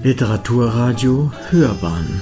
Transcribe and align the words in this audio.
Literaturradio 0.00 1.32
Hörbahn. 1.50 2.20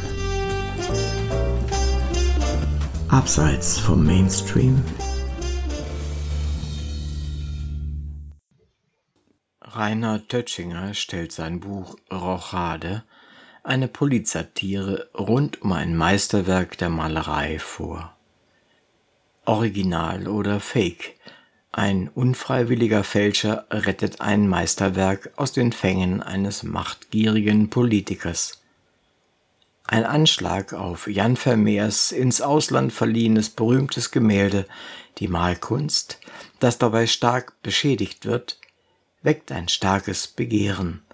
Abseits 3.08 3.78
vom 3.78 4.02
Mainstream. 4.02 4.82
Rainer 9.60 10.26
Tötschinger 10.26 10.94
stellt 10.94 11.32
sein 11.32 11.60
Buch 11.60 11.96
Rochade, 12.10 13.04
eine 13.62 13.88
Polizatire 13.88 15.10
rund 15.12 15.60
um 15.60 15.72
ein 15.72 15.94
Meisterwerk 15.94 16.78
der 16.78 16.88
Malerei 16.88 17.58
vor. 17.58 18.16
Original 19.44 20.28
oder 20.28 20.60
Fake– 20.60 21.15
ein 21.72 22.08
unfreiwilliger 22.08 23.04
Fälscher 23.04 23.66
rettet 23.70 24.20
ein 24.20 24.48
Meisterwerk 24.48 25.32
aus 25.36 25.52
den 25.52 25.72
Fängen 25.72 26.22
eines 26.22 26.62
machtgierigen 26.62 27.70
Politikers. 27.70 28.62
Ein 29.84 30.04
Anschlag 30.04 30.72
auf 30.72 31.06
Jan 31.06 31.36
Vermeers 31.36 32.10
ins 32.10 32.40
Ausland 32.40 32.92
verliehenes 32.92 33.50
berühmtes 33.50 34.10
Gemälde, 34.10 34.66
die 35.18 35.28
Malkunst, 35.28 36.18
das 36.58 36.78
dabei 36.78 37.06
stark 37.06 37.60
beschädigt 37.62 38.26
wird, 38.26 38.58
weckt 39.22 39.52
ein 39.52 39.68
starkes 39.68 40.26
Begehren. 40.26 41.05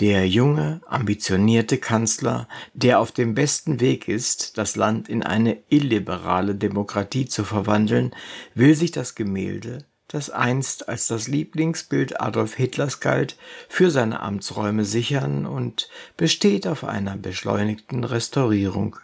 Der 0.00 0.28
junge, 0.28 0.82
ambitionierte 0.86 1.78
Kanzler, 1.78 2.48
der 2.74 3.00
auf 3.00 3.12
dem 3.12 3.34
besten 3.34 3.80
Weg 3.80 4.08
ist, 4.08 4.58
das 4.58 4.76
Land 4.76 5.08
in 5.08 5.22
eine 5.22 5.56
illiberale 5.70 6.54
Demokratie 6.54 7.24
zu 7.24 7.44
verwandeln, 7.44 8.14
will 8.54 8.74
sich 8.74 8.90
das 8.90 9.14
Gemälde, 9.14 9.86
das 10.08 10.28
einst 10.28 10.90
als 10.90 11.06
das 11.06 11.28
Lieblingsbild 11.28 12.20
Adolf 12.20 12.54
Hitlers 12.56 13.00
galt, 13.00 13.38
für 13.70 13.90
seine 13.90 14.20
Amtsräume 14.20 14.84
sichern 14.84 15.46
und 15.46 15.88
besteht 16.18 16.66
auf 16.66 16.84
einer 16.84 17.16
beschleunigten 17.16 18.04
Restaurierung. 18.04 18.96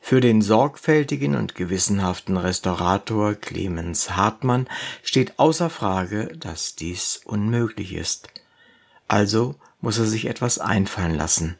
Für 0.00 0.20
den 0.20 0.42
sorgfältigen 0.42 1.36
und 1.36 1.54
gewissenhaften 1.54 2.36
Restaurator 2.36 3.34
Clemens 3.34 4.16
Hartmann 4.16 4.66
steht 5.04 5.38
außer 5.38 5.70
Frage, 5.70 6.36
dass 6.36 6.74
dies 6.74 7.20
unmöglich 7.24 7.94
ist. 7.94 8.26
Also 9.06 9.54
muss 9.82 9.98
er 9.98 10.06
sich 10.06 10.24
etwas 10.24 10.58
einfallen 10.58 11.14
lassen. 11.14 11.56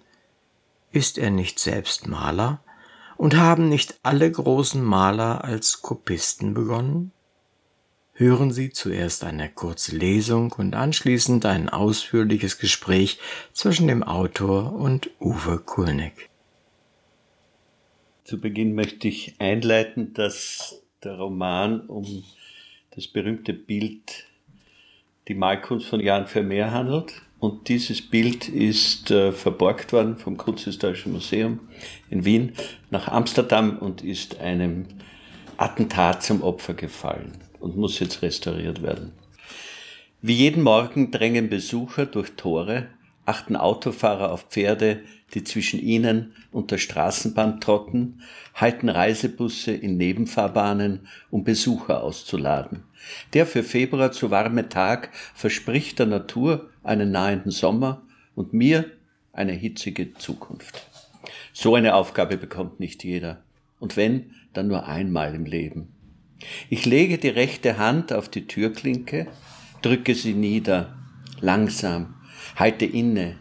Ist 0.92 1.18
er 1.18 1.30
nicht 1.30 1.58
selbst 1.58 2.06
Maler? 2.06 2.60
Und 3.18 3.36
haben 3.36 3.68
nicht 3.68 3.98
alle 4.02 4.30
großen 4.30 4.82
Maler 4.82 5.44
als 5.44 5.82
Kopisten 5.82 6.54
begonnen? 6.54 7.12
Hören 8.14 8.50
Sie 8.50 8.70
zuerst 8.70 9.24
eine 9.24 9.48
kurze 9.48 9.96
Lesung 9.96 10.52
und 10.52 10.74
anschließend 10.74 11.46
ein 11.46 11.68
ausführliches 11.68 12.58
Gespräch 12.58 13.18
zwischen 13.52 13.88
dem 13.88 14.02
Autor 14.02 14.72
und 14.72 15.10
Uwe 15.18 15.58
Kulnig. 15.58 16.30
Zu 18.24 18.40
Beginn 18.40 18.74
möchte 18.74 19.08
ich 19.08 19.34
einleiten, 19.38 20.14
dass 20.14 20.82
der 21.02 21.16
Roman 21.16 21.80
um 21.80 22.22
das 22.94 23.08
berühmte 23.08 23.54
Bild 23.54 24.26
Die 25.28 25.34
Malkunst 25.34 25.86
von 25.86 26.00
Jan 26.00 26.26
Vermeer 26.26 26.70
handelt. 26.70 27.22
Und 27.42 27.66
dieses 27.66 28.00
Bild 28.00 28.48
ist 28.48 29.10
äh, 29.10 29.32
verborgt 29.32 29.92
worden 29.92 30.16
vom 30.16 30.36
Kunsthistorischen 30.36 31.10
Museum 31.10 31.58
in 32.08 32.24
Wien 32.24 32.52
nach 32.92 33.08
Amsterdam 33.08 33.78
und 33.78 34.04
ist 34.04 34.38
einem 34.38 34.86
Attentat 35.56 36.22
zum 36.22 36.44
Opfer 36.44 36.74
gefallen 36.74 37.32
und 37.58 37.76
muss 37.76 37.98
jetzt 37.98 38.22
restauriert 38.22 38.80
werden. 38.80 39.10
Wie 40.20 40.34
jeden 40.34 40.62
Morgen 40.62 41.10
drängen 41.10 41.50
Besucher 41.50 42.06
durch 42.06 42.30
Tore, 42.36 42.86
achten 43.26 43.56
Autofahrer 43.56 44.30
auf 44.30 44.44
Pferde, 44.48 45.02
die 45.34 45.42
zwischen 45.42 45.80
ihnen 45.80 46.36
und 46.52 46.70
der 46.70 46.78
Straßenbahn 46.78 47.60
trotten, 47.60 48.22
halten 48.54 48.88
Reisebusse 48.88 49.72
in 49.72 49.96
Nebenfahrbahnen, 49.96 51.08
um 51.32 51.42
Besucher 51.42 52.04
auszuladen. 52.04 52.84
Der 53.32 53.46
für 53.46 53.62
Februar 53.62 54.12
zu 54.12 54.30
warme 54.30 54.68
Tag 54.68 55.10
verspricht 55.34 55.98
der 55.98 56.06
Natur 56.06 56.70
einen 56.82 57.10
nahenden 57.10 57.50
Sommer 57.50 58.02
und 58.34 58.52
mir 58.52 58.90
eine 59.32 59.52
hitzige 59.52 60.14
Zukunft. 60.14 60.86
So 61.52 61.74
eine 61.74 61.94
Aufgabe 61.94 62.36
bekommt 62.36 62.80
nicht 62.80 63.04
jeder. 63.04 63.42
Und 63.78 63.96
wenn, 63.96 64.32
dann 64.52 64.68
nur 64.68 64.86
einmal 64.86 65.34
im 65.34 65.44
Leben. 65.44 65.88
Ich 66.70 66.86
lege 66.86 67.18
die 67.18 67.28
rechte 67.28 67.78
Hand 67.78 68.12
auf 68.12 68.28
die 68.28 68.46
Türklinke, 68.46 69.28
drücke 69.80 70.14
sie 70.14 70.34
nieder, 70.34 70.96
langsam, 71.40 72.14
halte 72.56 72.84
inne. 72.84 73.36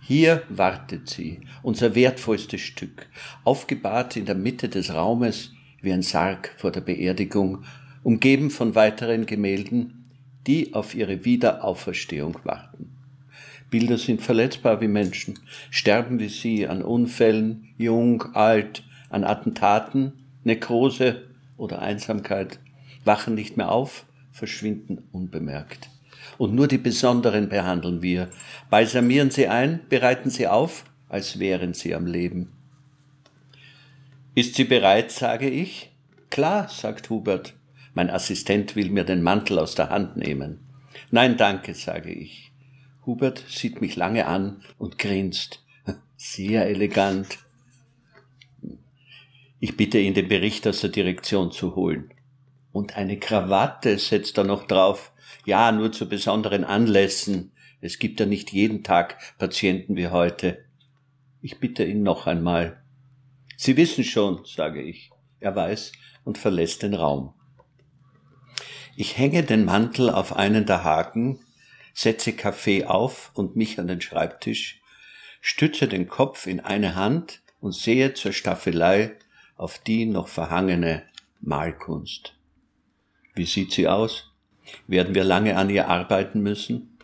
Hier 0.00 0.42
wartet 0.48 1.08
sie, 1.08 1.40
unser 1.62 1.94
wertvollstes 1.94 2.60
Stück, 2.60 3.06
aufgebahrt 3.44 4.16
in 4.16 4.26
der 4.26 4.34
Mitte 4.34 4.68
des 4.68 4.92
Raumes 4.92 5.52
wie 5.80 5.92
ein 5.92 6.02
Sarg 6.02 6.54
vor 6.56 6.70
der 6.70 6.80
Beerdigung 6.80 7.64
umgeben 8.02 8.50
von 8.50 8.74
weiteren 8.74 9.26
Gemälden, 9.26 10.10
die 10.46 10.74
auf 10.74 10.94
ihre 10.94 11.24
Wiederauferstehung 11.24 12.38
warten. 12.44 12.90
Bilder 13.70 13.96
sind 13.96 14.20
verletzbar 14.20 14.80
wie 14.80 14.88
Menschen, 14.88 15.38
sterben 15.70 16.18
wie 16.20 16.28
sie 16.28 16.66
an 16.66 16.82
Unfällen, 16.82 17.68
jung, 17.78 18.22
alt, 18.34 18.82
an 19.08 19.24
Attentaten, 19.24 20.12
Nekrose 20.44 21.22
oder 21.56 21.80
Einsamkeit, 21.80 22.58
wachen 23.04 23.34
nicht 23.34 23.56
mehr 23.56 23.70
auf, 23.70 24.04
verschwinden 24.30 25.04
unbemerkt. 25.12 25.88
Und 26.38 26.54
nur 26.54 26.68
die 26.68 26.78
Besonderen 26.78 27.48
behandeln 27.48 28.02
wir, 28.02 28.28
balsamieren 28.68 29.30
sie 29.30 29.48
ein, 29.48 29.80
bereiten 29.88 30.30
sie 30.30 30.48
auf, 30.48 30.84
als 31.08 31.38
wären 31.38 31.74
sie 31.74 31.94
am 31.94 32.06
Leben. 32.06 32.52
Ist 34.34 34.54
sie 34.54 34.64
bereit, 34.64 35.12
sage 35.12 35.48
ich? 35.48 35.90
Klar, 36.30 36.68
sagt 36.68 37.10
Hubert, 37.10 37.54
mein 37.94 38.10
Assistent 38.10 38.76
will 38.76 38.90
mir 38.90 39.04
den 39.04 39.22
Mantel 39.22 39.58
aus 39.58 39.74
der 39.74 39.90
Hand 39.90 40.16
nehmen. 40.16 40.60
Nein, 41.10 41.36
danke, 41.36 41.74
sage 41.74 42.12
ich. 42.12 42.52
Hubert 43.04 43.44
sieht 43.48 43.80
mich 43.80 43.96
lange 43.96 44.26
an 44.26 44.62
und 44.78 44.98
grinst. 44.98 45.64
Sehr 46.16 46.66
elegant. 46.66 47.38
Ich 49.58 49.76
bitte 49.76 49.98
ihn, 49.98 50.14
den 50.14 50.28
Bericht 50.28 50.66
aus 50.66 50.80
der 50.80 50.90
Direktion 50.90 51.52
zu 51.52 51.76
holen. 51.76 52.12
Und 52.72 52.96
eine 52.96 53.18
Krawatte 53.18 53.98
setzt 53.98 54.38
er 54.38 54.44
noch 54.44 54.66
drauf. 54.66 55.12
Ja, 55.44 55.72
nur 55.72 55.92
zu 55.92 56.08
besonderen 56.08 56.64
Anlässen. 56.64 57.52
Es 57.80 57.98
gibt 57.98 58.20
ja 58.20 58.26
nicht 58.26 58.52
jeden 58.52 58.82
Tag 58.82 59.18
Patienten 59.38 59.96
wie 59.96 60.08
heute. 60.08 60.64
Ich 61.42 61.58
bitte 61.58 61.84
ihn 61.84 62.02
noch 62.02 62.26
einmal. 62.26 62.82
Sie 63.56 63.76
wissen 63.76 64.04
schon, 64.04 64.44
sage 64.44 64.80
ich. 64.80 65.10
Er 65.40 65.54
weiß 65.54 65.92
und 66.24 66.38
verlässt 66.38 66.82
den 66.82 66.94
Raum. 66.94 67.34
Ich 68.94 69.16
hänge 69.16 69.42
den 69.42 69.64
Mantel 69.64 70.10
auf 70.10 70.36
einen 70.36 70.66
der 70.66 70.84
Haken, 70.84 71.40
setze 71.94 72.34
Kaffee 72.34 72.84
auf 72.84 73.30
und 73.34 73.56
mich 73.56 73.78
an 73.78 73.86
den 73.86 74.02
Schreibtisch, 74.02 74.80
stütze 75.40 75.88
den 75.88 76.08
Kopf 76.08 76.46
in 76.46 76.60
eine 76.60 76.94
Hand 76.94 77.40
und 77.60 77.72
sehe 77.72 78.12
zur 78.12 78.32
Staffelei 78.32 79.12
auf 79.56 79.78
die 79.78 80.04
noch 80.04 80.28
verhangene 80.28 81.02
Malkunst. 81.40 82.34
Wie 83.34 83.46
sieht 83.46 83.72
sie 83.72 83.88
aus? 83.88 84.30
Werden 84.86 85.14
wir 85.14 85.24
lange 85.24 85.56
an 85.56 85.70
ihr 85.70 85.88
arbeiten 85.88 86.42
müssen? 86.42 86.98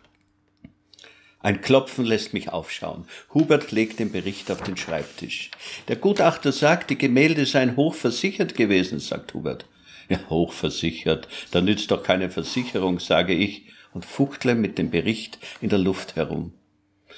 Ein 1.41 1.61
Klopfen 1.61 2.05
lässt 2.05 2.33
mich 2.33 2.49
aufschauen. 2.49 3.05
Hubert 3.33 3.71
legt 3.71 3.99
den 3.99 4.11
Bericht 4.11 4.51
auf 4.51 4.61
den 4.61 4.77
Schreibtisch. 4.77 5.49
Der 5.87 5.95
Gutachter 5.95 6.51
sagt, 6.51 6.89
die 6.89 6.97
Gemälde 6.97 7.45
seien 7.45 7.77
hochversichert 7.77 8.55
gewesen, 8.55 8.99
sagt 8.99 9.33
Hubert. 9.33 9.65
Ja, 10.09 10.19
hochversichert. 10.29 11.27
Da 11.51 11.61
nützt 11.61 11.91
doch 11.91 12.03
keine 12.03 12.29
Versicherung, 12.29 12.99
sage 12.99 13.33
ich 13.33 13.65
und 13.93 14.05
fuchtle 14.05 14.55
mit 14.55 14.77
dem 14.77 14.89
Bericht 14.89 15.39
in 15.61 15.69
der 15.69 15.79
Luft 15.79 16.15
herum. 16.15 16.53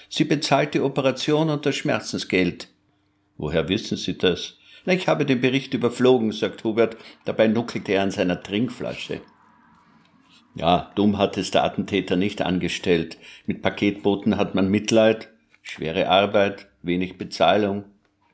Sie 0.10 0.26
bezahlt 0.26 0.74
die 0.74 0.82
Operation 0.82 1.50
und 1.50 1.66
das 1.66 1.76
Schmerzensgeld. 1.76 2.68
Woher 3.38 3.70
wissen 3.70 3.98
Sie 3.98 4.18
das? 4.18 4.58
Na, 4.86 4.94
ich 4.94 5.08
habe 5.08 5.26
den 5.26 5.42
Bericht 5.42 5.74
überflogen, 5.74 6.32
sagt 6.32 6.64
Hubert. 6.64 6.98
Dabei 7.24 7.48
nuckelte 7.48 7.94
er 7.94 8.04
an 8.04 8.12
seiner 8.12 8.44
Trinkflasche. 8.44 9.22
Ja, 10.56 10.92
dumm 10.96 11.18
hat 11.18 11.38
es 11.38 11.52
der 11.52 11.64
Attentäter 11.64 12.18
nicht 12.18 12.42
angestellt. 12.42 13.18
Mit 13.46 13.62
Paketboten 13.62 14.36
hat 14.36 14.54
man 14.54 14.70
Mitleid, 14.70 15.30
schwere 15.62 16.10
Arbeit, 16.10 16.68
wenig 16.82 17.18
Bezahlung. 17.18 17.86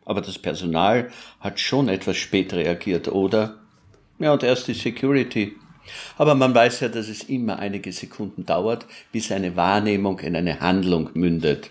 Aber 0.04 0.22
das 0.22 0.40
Personal 0.40 1.10
hat 1.40 1.60
schon 1.60 1.90
etwas 1.90 2.18
spät 2.18 2.54
reagiert, 2.54 3.10
oder? 3.10 3.67
Ja, 4.20 4.34
und 4.34 4.44
erst 4.44 4.68
die 4.68 4.74
Security. 4.74 5.56
Aber 6.18 6.36
man 6.36 6.54
weiß 6.54 6.82
ja, 6.82 6.90
dass 6.90 7.08
es 7.08 7.24
immer 7.24 7.60
einige 7.60 7.92
Sekunden 7.92 8.46
dauert, 8.46 8.86
bis 9.12 9.32
eine 9.32 9.56
Wahrnehmung 9.56 10.20
in 10.20 10.36
eine 10.36 10.60
Handlung 10.60 11.12
mündet. 11.14 11.70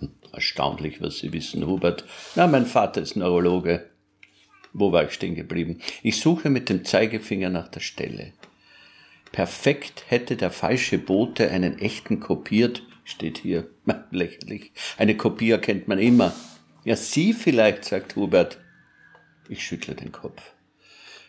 Hm, 0.00 0.10
erstaunlich, 0.32 1.00
was 1.00 1.18
Sie 1.18 1.32
wissen, 1.32 1.66
Hubert. 1.66 2.04
Na, 2.34 2.46
mein 2.46 2.66
Vater 2.66 3.02
ist 3.02 3.16
Neurologe. 3.16 3.88
Wo 4.72 4.90
war 4.90 5.04
ich 5.04 5.12
stehen 5.12 5.34
geblieben? 5.34 5.80
Ich 6.02 6.18
suche 6.20 6.48
mit 6.48 6.68
dem 6.68 6.84
Zeigefinger 6.84 7.50
nach 7.50 7.68
der 7.68 7.80
Stelle. 7.80 8.32
Perfekt 9.30 10.04
hätte 10.08 10.36
der 10.36 10.50
falsche 10.50 10.98
Bote 10.98 11.50
einen 11.50 11.78
echten 11.78 12.20
kopiert, 12.20 12.82
steht 13.04 13.38
hier. 13.38 13.68
Lächerlich. 14.10 14.72
Eine 14.96 15.16
Kopie 15.16 15.50
erkennt 15.50 15.88
man 15.88 15.98
immer. 15.98 16.34
Ja, 16.84 16.96
Sie 16.96 17.32
vielleicht, 17.32 17.84
sagt 17.84 18.16
Hubert. 18.16 18.58
Ich 19.48 19.62
schüttle 19.62 19.94
den 19.94 20.10
Kopf. 20.10 20.52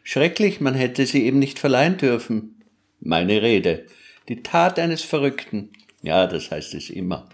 Schrecklich, 0.03 0.59
man 0.59 0.75
hätte 0.75 1.05
sie 1.05 1.25
eben 1.25 1.39
nicht 1.39 1.59
verleihen 1.59 1.97
dürfen. 1.97 2.61
Meine 2.99 3.41
Rede. 3.41 3.85
Die 4.27 4.43
Tat 4.43 4.77
eines 4.77 5.01
Verrückten. 5.01 5.71
Ja, 6.01 6.27
das 6.27 6.51
heißt 6.51 6.73
es 6.73 6.89
immer. 6.89 7.29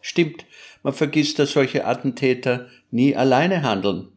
Stimmt, 0.00 0.46
man 0.82 0.94
vergisst, 0.94 1.38
dass 1.38 1.52
solche 1.52 1.84
Attentäter 1.84 2.68
nie 2.90 3.14
alleine 3.14 3.62
handeln. 3.62 4.08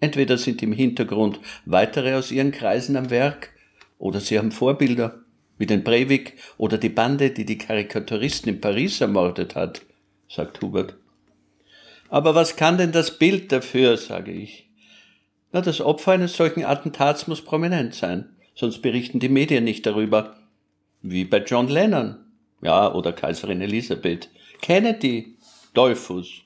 Entweder 0.00 0.38
sind 0.38 0.62
im 0.62 0.72
Hintergrund 0.72 1.38
weitere 1.66 2.14
aus 2.14 2.30
ihren 2.30 2.50
Kreisen 2.50 2.96
am 2.96 3.10
Werk, 3.10 3.50
oder 3.98 4.20
sie 4.20 4.38
haben 4.38 4.52
Vorbilder, 4.52 5.20
wie 5.58 5.66
den 5.66 5.84
Breivik 5.84 6.34
oder 6.58 6.78
die 6.78 6.88
Bande, 6.88 7.30
die 7.30 7.44
die 7.44 7.58
Karikaturisten 7.58 8.54
in 8.54 8.60
Paris 8.60 9.00
ermordet 9.00 9.54
hat, 9.54 9.82
sagt 10.28 10.60
Hubert. 10.62 10.96
Aber 12.08 12.34
was 12.34 12.56
kann 12.56 12.78
denn 12.78 12.92
das 12.92 13.18
Bild 13.18 13.52
dafür, 13.52 13.96
sage 13.96 14.32
ich. 14.32 14.68
Na, 15.54 15.60
das 15.60 15.80
Opfer 15.80 16.10
eines 16.10 16.36
solchen 16.36 16.64
Attentats 16.64 17.28
muss 17.28 17.40
prominent 17.40 17.94
sein, 17.94 18.34
sonst 18.56 18.82
berichten 18.82 19.20
die 19.20 19.28
Medien 19.28 19.62
nicht 19.62 19.86
darüber. 19.86 20.36
Wie 21.00 21.24
bei 21.24 21.44
John 21.44 21.68
Lennon, 21.68 22.16
ja, 22.60 22.92
oder 22.92 23.12
Kaiserin 23.12 23.60
Elisabeth. 23.60 24.30
Kennedy, 24.60 25.36
Dollfuß. 25.74 26.42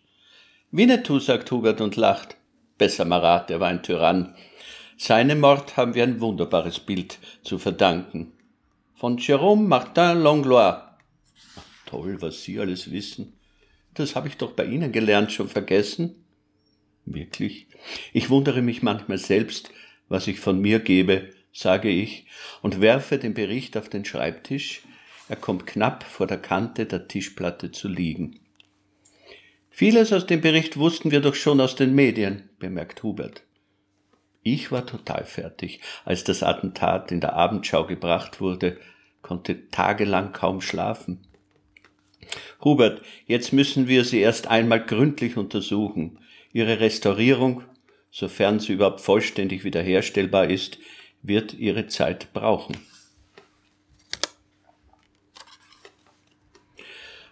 Winnetou, 0.73 1.21
sagt 1.21 1.51
Hubert 1.51 1.81
und 1.81 1.97
lacht. 1.97 2.37
Besser 2.77 3.07
Marat, 3.07 3.51
er 3.51 3.61
war 3.61 3.69
ein 3.69 3.83
Tyrann. 3.83 4.35
Seinem 4.99 5.41
Mord 5.41 5.79
haben 5.79 5.95
wir 5.95 6.03
ein 6.03 6.21
wunderbares 6.21 6.79
Bild 6.79 7.19
zu 7.43 7.57
verdanken. 7.59 8.35
Von 8.95 9.17
Jérôme 9.19 9.69
Martin 9.69 10.21
Langlois. 10.21 10.83
Toll, 11.87 12.21
was 12.21 12.43
Sie 12.43 12.61
alles 12.61 12.91
wissen. 12.91 13.39
Das 13.95 14.15
habe 14.15 14.29
ich 14.29 14.37
doch 14.37 14.53
bei 14.53 14.67
Ihnen 14.67 14.93
gelernt, 14.93 15.33
schon 15.33 15.49
vergessen. 15.49 16.27
Wirklich? 17.15 17.67
Ich 18.13 18.31
wundere 18.31 18.63
mich 18.63 18.83
manchmal 18.83 19.19
selbst, 19.19 19.71
was 20.09 20.27
ich 20.27 20.41
von 20.41 20.61
mir 20.61 20.79
gebe, 20.81 21.31
sage 21.53 21.89
ich, 21.89 22.27
und 22.63 22.81
werfe 22.81 23.19
den 23.19 23.35
Bericht 23.35 23.77
auf 23.77 23.89
den 23.89 24.05
Schreibtisch. 24.05 24.83
Er 25.29 25.37
kommt 25.37 25.67
knapp 25.67 26.05
vor 26.05 26.27
der 26.27 26.39
Kante 26.39 26.87
der 26.87 27.09
Tischplatte 27.09 27.73
zu 27.73 27.89
liegen. 27.89 28.41
Vieles 29.71 30.13
aus 30.13 30.27
dem 30.27 30.41
Bericht 30.41 30.77
wussten 30.77 31.11
wir 31.11 31.21
doch 31.21 31.35
schon 31.35 31.61
aus 31.61 31.77
den 31.77 31.95
Medien, 31.95 32.49
bemerkt 32.59 33.03
Hubert. 33.03 33.43
Ich 34.43 34.73
war 34.73 34.87
total 34.87 35.25
fertig, 35.25 35.81
als 36.05 36.25
das 36.25 36.43
Attentat 36.43 37.13
in 37.13 37.21
der 37.21 37.35
Abendschau 37.35 37.87
gebracht 37.87 38.41
wurde, 38.41 38.79
konnte 39.23 39.69
tagelang 39.71 40.33
kaum 40.33 40.61
schlafen. 40.61 41.21
Hubert, 42.63 43.03
jetzt 43.27 43.53
müssen 43.53 43.89
wir 43.89 44.05
sie 44.05 44.21
erst 44.21 44.49
einmal 44.49 44.85
gründlich 44.85 45.37
untersuchen. 45.37 46.19
Ihre 46.53 46.81
Restaurierung, 46.81 47.63
sofern 48.11 48.61
sie 48.61 48.73
überhaupt 48.73 49.01
vollständig 49.01 49.65
wiederherstellbar 49.65 50.49
ist, 50.49 50.79
wird 51.23 51.55
ihre 51.55 51.87
Zeit 51.89 52.33
brauchen. 52.33 52.77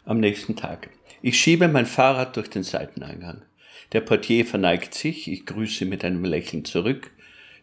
Am 0.05 0.21
nächsten 0.21 0.55
Tag. 0.55 0.91
Ich 1.23 1.41
schiebe 1.41 1.67
mein 1.67 1.87
Fahrrad 1.87 2.37
durch 2.37 2.49
den 2.49 2.63
Seiteneingang. 2.63 3.43
Der 3.93 4.01
Portier 4.01 4.45
verneigt 4.45 4.95
sich, 4.95 5.31
ich 5.31 5.47
grüße 5.47 5.85
mit 5.85 6.05
einem 6.05 6.25
Lächeln 6.25 6.65
zurück. 6.65 7.11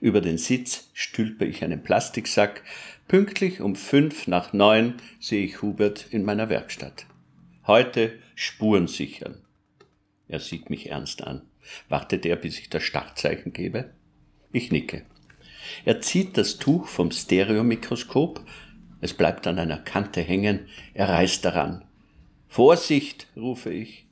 Über 0.02 0.20
den 0.20 0.38
Sitz 0.38 0.90
stülpe 0.94 1.46
ich 1.46 1.64
einen 1.64 1.84
Plastiksack. 1.84 2.64
Pünktlich 3.08 3.62
um 3.62 3.76
fünf 3.76 4.28
nach 4.28 4.52
neun 4.52 4.96
sehe 5.20 5.46
ich 5.46 5.62
Hubert 5.62 6.08
in 6.10 6.26
meiner 6.26 6.50
Werkstatt. 6.50 7.06
Heute 7.68 8.20
Spuren 8.36 8.88
sichern. 8.88 9.43
Er 10.28 10.40
sieht 10.40 10.70
mich 10.70 10.90
ernst 10.90 11.24
an. 11.24 11.42
Wartet 11.90 12.26
er, 12.26 12.36
bis 12.36 12.60
ich 12.60 12.70
das 12.70 12.84
Startzeichen 12.84 13.54
gebe? 13.54 13.92
Ich 14.52 14.72
nicke. 14.72 15.06
Er 15.86 16.02
zieht 16.02 16.38
das 16.38 16.58
Tuch 16.58 16.88
vom 16.88 17.12
Stereomikroskop. 17.12 18.46
Es 19.02 19.14
bleibt 19.14 19.48
an 19.48 19.60
einer 19.60 19.78
Kante 19.78 20.22
hängen. 20.22 20.68
Er 20.94 21.10
reißt 21.10 21.44
daran. 21.44 21.86
Vorsicht, 22.48 23.28
rufe 23.36 23.74
ich. 23.74 24.06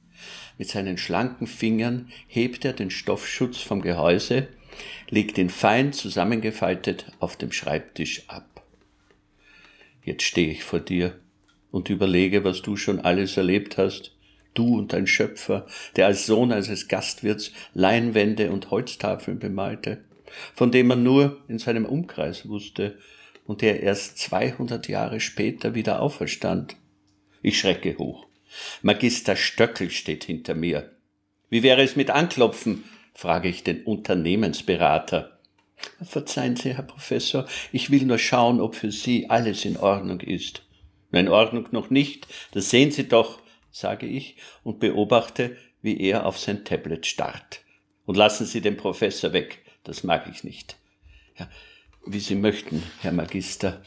Mit 0.58 0.70
seinen 0.70 0.98
schlanken 0.98 1.48
Fingern 1.48 2.12
hebt 2.28 2.66
er 2.66 2.74
den 2.74 2.92
Stoffschutz 2.92 3.58
vom 3.58 3.82
Gehäuse, 3.82 4.48
legt 5.10 5.38
ihn 5.38 5.50
fein 5.50 5.94
zusammengefaltet 5.94 7.06
auf 7.20 7.36
dem 7.36 7.52
Schreibtisch 7.52 8.30
ab. 8.30 8.64
Jetzt 10.04 10.24
stehe 10.24 10.52
ich 10.52 10.64
vor 10.64 10.80
dir 10.80 11.20
und 11.72 11.90
überlege, 11.90 12.44
was 12.44 12.62
du 12.62 12.76
schon 12.76 13.00
alles 13.00 13.38
erlebt 13.38 13.78
hast, 13.78 14.16
du 14.54 14.78
und 14.78 14.94
dein 14.94 15.08
Schöpfer, 15.08 15.66
der 15.96 16.08
als 16.08 16.26
Sohn 16.26 16.52
eines 16.52 16.88
Gastwirts 16.88 17.52
Leinwände 17.74 18.52
und 18.52 18.72
Holztafeln 18.72 19.40
bemalte, 19.40 20.04
von 20.54 20.72
dem 20.72 20.88
man 20.88 21.04
nur 21.04 21.42
in 21.48 21.60
seinem 21.60 21.86
Umkreis 21.86 22.48
wusste 22.48 22.98
und 23.46 23.62
der 23.62 23.82
erst 23.82 24.18
200 24.20 24.88
Jahre 24.88 25.20
später 25.20 25.76
wieder 25.76 26.02
auferstand. 26.02 26.76
Ich 27.42 27.60
schrecke 27.60 27.98
hoch. 27.98 28.28
Magister 28.82 29.36
Stöckel 29.36 29.90
steht 29.90 30.26
hinter 30.26 30.56
mir. 30.56 30.92
Wie 31.50 31.64
wäre 31.64 31.82
es 31.82 31.96
mit 31.96 32.10
Anklopfen? 32.10 32.84
frage 33.14 33.50
ich 33.50 33.64
den 33.64 33.84
Unternehmensberater. 33.84 35.38
Verzeihen 36.02 36.56
Sie, 36.56 36.76
Herr 36.76 36.84
Professor, 36.84 37.46
ich 37.72 37.92
will 37.92 38.04
nur 38.04 38.20
schauen, 38.20 38.62
ob 38.62 38.76
für 38.76 38.92
Sie 38.92 39.30
alles 39.30 39.66
in 39.66 39.78
Ordnung 39.78 40.20
ist. 40.20 40.64
In 41.12 41.28
Ordnung 41.28 41.68
noch 41.72 41.90
nicht, 41.90 42.28
das 42.54 42.70
sehen 42.70 42.92
Sie 42.92 43.08
doch, 43.08 43.40
sage 43.72 44.06
ich 44.06 44.38
und 44.64 44.80
beobachte, 44.80 45.58
wie 45.82 46.00
er 46.00 46.26
auf 46.26 46.38
sein 46.38 46.64
Tablet 46.66 47.06
starrt. 47.06 47.62
Und 48.06 48.18
lassen 48.18 48.46
Sie 48.46 48.62
den 48.62 48.78
Professor 48.78 49.34
weg, 49.34 49.64
das 49.84 50.04
mag 50.04 50.28
ich 50.32 50.44
nicht. 50.44 50.78
Ja, 51.38 51.50
wie 52.06 52.20
Sie 52.20 52.36
möchten, 52.36 52.84
Herr 53.02 53.12
Magister. 53.12 53.82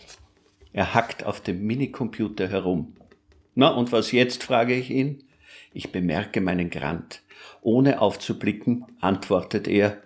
Er 0.73 0.95
hackt 0.95 1.25
auf 1.25 1.41
dem 1.41 1.65
Minicomputer 1.67 2.49
herum. 2.49 2.97
Na, 3.55 3.69
und 3.69 3.93
was 3.93 4.13
jetzt, 4.13 4.43
frage 4.43 4.75
ich 4.75 4.91
ihn. 4.91 5.23
Ich 5.73 5.93
bemerke 5.93 6.41
meinen 6.41 6.71
Grant. 6.71 7.23
Ohne 7.63 8.01
aufzublicken, 8.01 8.87
antwortet 9.01 9.69
er, 9.69 10.03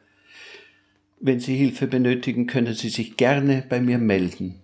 wenn 1.20 1.40
Sie 1.40 1.56
Hilfe 1.56 1.86
benötigen, 1.86 2.46
können 2.46 2.74
Sie 2.74 2.90
sich 2.90 3.16
gerne 3.16 3.64
bei 3.68 3.80
mir 3.80 3.98
melden. 3.98 4.60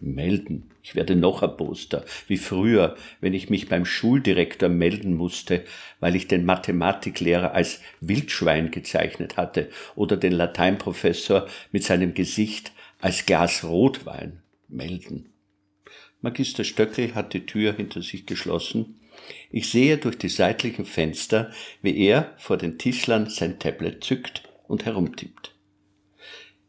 Melden. 0.00 0.69
Ich 0.82 0.94
werde 0.94 1.14
noch 1.14 1.42
erboster, 1.42 2.04
wie 2.26 2.38
früher, 2.38 2.96
wenn 3.20 3.34
ich 3.34 3.50
mich 3.50 3.68
beim 3.68 3.84
Schuldirektor 3.84 4.68
melden 4.68 5.14
musste, 5.14 5.64
weil 6.00 6.16
ich 6.16 6.26
den 6.26 6.44
Mathematiklehrer 6.44 7.52
als 7.52 7.80
Wildschwein 8.00 8.70
gezeichnet 8.70 9.36
hatte 9.36 9.68
oder 9.94 10.16
den 10.16 10.32
Lateinprofessor 10.32 11.46
mit 11.70 11.84
seinem 11.84 12.14
Gesicht 12.14 12.72
als 13.00 13.26
Glas 13.26 13.64
Rotwein. 13.64 14.42
Melden. 14.68 15.32
Magister 16.20 16.64
Stöckel 16.64 17.14
hat 17.14 17.34
die 17.34 17.46
Tür 17.46 17.74
hinter 17.74 18.02
sich 18.02 18.26
geschlossen. 18.26 19.00
Ich 19.50 19.70
sehe 19.70 19.98
durch 19.98 20.16
die 20.16 20.28
seitlichen 20.28 20.84
Fenster, 20.84 21.50
wie 21.82 21.96
er 21.98 22.34
vor 22.38 22.56
den 22.56 22.78
Tischlern 22.78 23.28
sein 23.28 23.58
Tablet 23.58 24.04
zückt 24.04 24.48
und 24.68 24.84
herumtippt. 24.84 25.54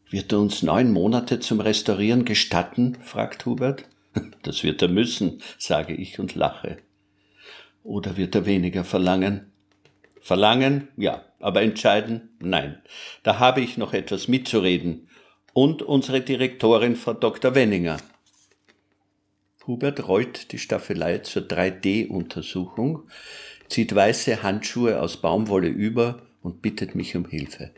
Wird 0.10 0.32
er 0.34 0.40
uns 0.40 0.64
neun 0.64 0.92
Monate 0.92 1.40
zum 1.40 1.62
Restaurieren 1.62 2.26
gestatten? 2.26 2.98
fragt 3.02 3.46
Hubert. 3.46 3.86
Das 4.44 4.64
wird 4.64 4.82
er 4.82 4.88
müssen, 4.88 5.42
sage 5.58 5.94
ich 5.94 6.20
und 6.20 6.36
lache. 6.36 6.78
Oder 7.84 8.18
wird 8.18 8.36
er 8.36 8.46
weniger 8.46 8.84
verlangen? 8.84 9.52
Verlangen, 10.20 10.88
ja, 10.98 11.26
aber 11.40 11.62
entscheiden, 11.62 12.30
nein. 12.40 12.82
Da 13.24 13.40
habe 13.40 13.62
ich 13.62 13.78
noch 13.78 13.94
etwas 13.94 14.28
mitzureden. 14.28 15.08
Und 15.54 15.82
unsere 15.82 16.22
Direktorin, 16.22 16.96
Frau 16.96 17.14
Dr. 17.14 17.56
Wenninger. 17.56 17.98
Hubert 19.68 20.08
rollt 20.08 20.52
die 20.52 20.60
Staffelei 20.60 21.20
zur 21.20 21.44
3D-Untersuchung, 21.44 23.08
zieht 23.68 23.94
weiße 23.94 24.44
Handschuhe 24.44 25.00
aus 25.02 25.18
Baumwolle 25.18 25.68
über 25.68 26.22
und 26.42 26.62
bittet 26.62 26.96
mich 26.96 27.16
um 27.16 27.28
Hilfe. 27.28 27.72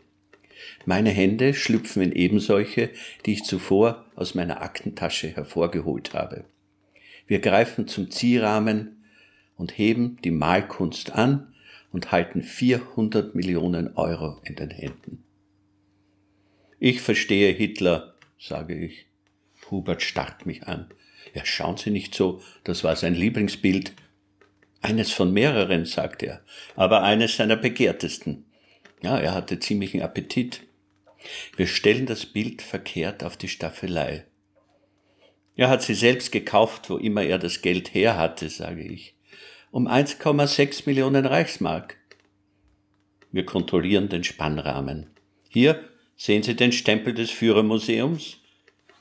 Meine 0.86 1.10
Hände 1.10 1.54
schlüpfen 1.54 2.02
in 2.02 2.12
ebensolche, 2.12 2.90
die 3.26 3.32
ich 3.34 3.44
zuvor 3.44 4.04
aus 4.14 4.34
meiner 4.34 4.62
Aktentasche 4.62 5.28
hervorgeholt 5.28 6.14
habe. 6.14 6.44
Wir 7.26 7.40
greifen 7.40 7.88
zum 7.88 8.10
Ziehrahmen 8.10 9.04
und 9.56 9.78
heben 9.78 10.18
die 10.24 10.30
Malkunst 10.30 11.12
an 11.12 11.54
und 11.92 12.12
halten 12.12 12.42
400 12.42 13.34
Millionen 13.34 13.96
Euro 13.96 14.40
in 14.44 14.56
den 14.56 14.70
Händen. 14.70 15.24
Ich 16.78 17.00
verstehe 17.00 17.52
Hitler, 17.52 18.14
sage 18.38 18.74
ich. 18.74 19.06
Hubert 19.70 20.02
starrt 20.02 20.44
mich 20.44 20.64
an. 20.64 20.88
Ja, 21.34 21.44
schauen 21.44 21.76
Sie 21.76 21.90
nicht 21.90 22.14
so, 22.14 22.42
das 22.64 22.84
war 22.84 22.96
sein 22.96 23.14
Lieblingsbild. 23.14 23.94
Eines 24.82 25.12
von 25.12 25.32
mehreren, 25.32 25.86
sagt 25.86 26.22
er, 26.22 26.42
aber 26.76 27.02
eines 27.02 27.36
seiner 27.36 27.56
begehrtesten. 27.56 28.43
Ja, 29.04 29.18
er 29.18 29.34
hatte 29.34 29.60
ziemlichen 29.60 30.00
Appetit. 30.00 30.62
Wir 31.56 31.66
stellen 31.66 32.06
das 32.06 32.24
Bild 32.24 32.62
verkehrt 32.62 33.22
auf 33.22 33.36
die 33.36 33.48
Staffelei. 33.48 34.24
Er 35.56 35.68
hat 35.68 35.82
sie 35.82 35.92
selbst 35.92 36.32
gekauft, 36.32 36.88
wo 36.88 36.96
immer 36.96 37.22
er 37.22 37.38
das 37.38 37.60
Geld 37.60 37.92
her 37.92 38.16
hatte, 38.16 38.48
sage 38.48 38.82
ich. 38.82 39.14
um 39.70 39.86
1,6 39.86 40.84
Millionen 40.86 41.26
Reichsmark. 41.26 41.98
Wir 43.30 43.44
kontrollieren 43.44 44.08
den 44.08 44.24
Spannrahmen. 44.24 45.10
Hier 45.50 45.84
sehen 46.16 46.42
Sie 46.42 46.56
den 46.56 46.72
Stempel 46.72 47.12
des 47.12 47.30
Führermuseums. 47.30 48.38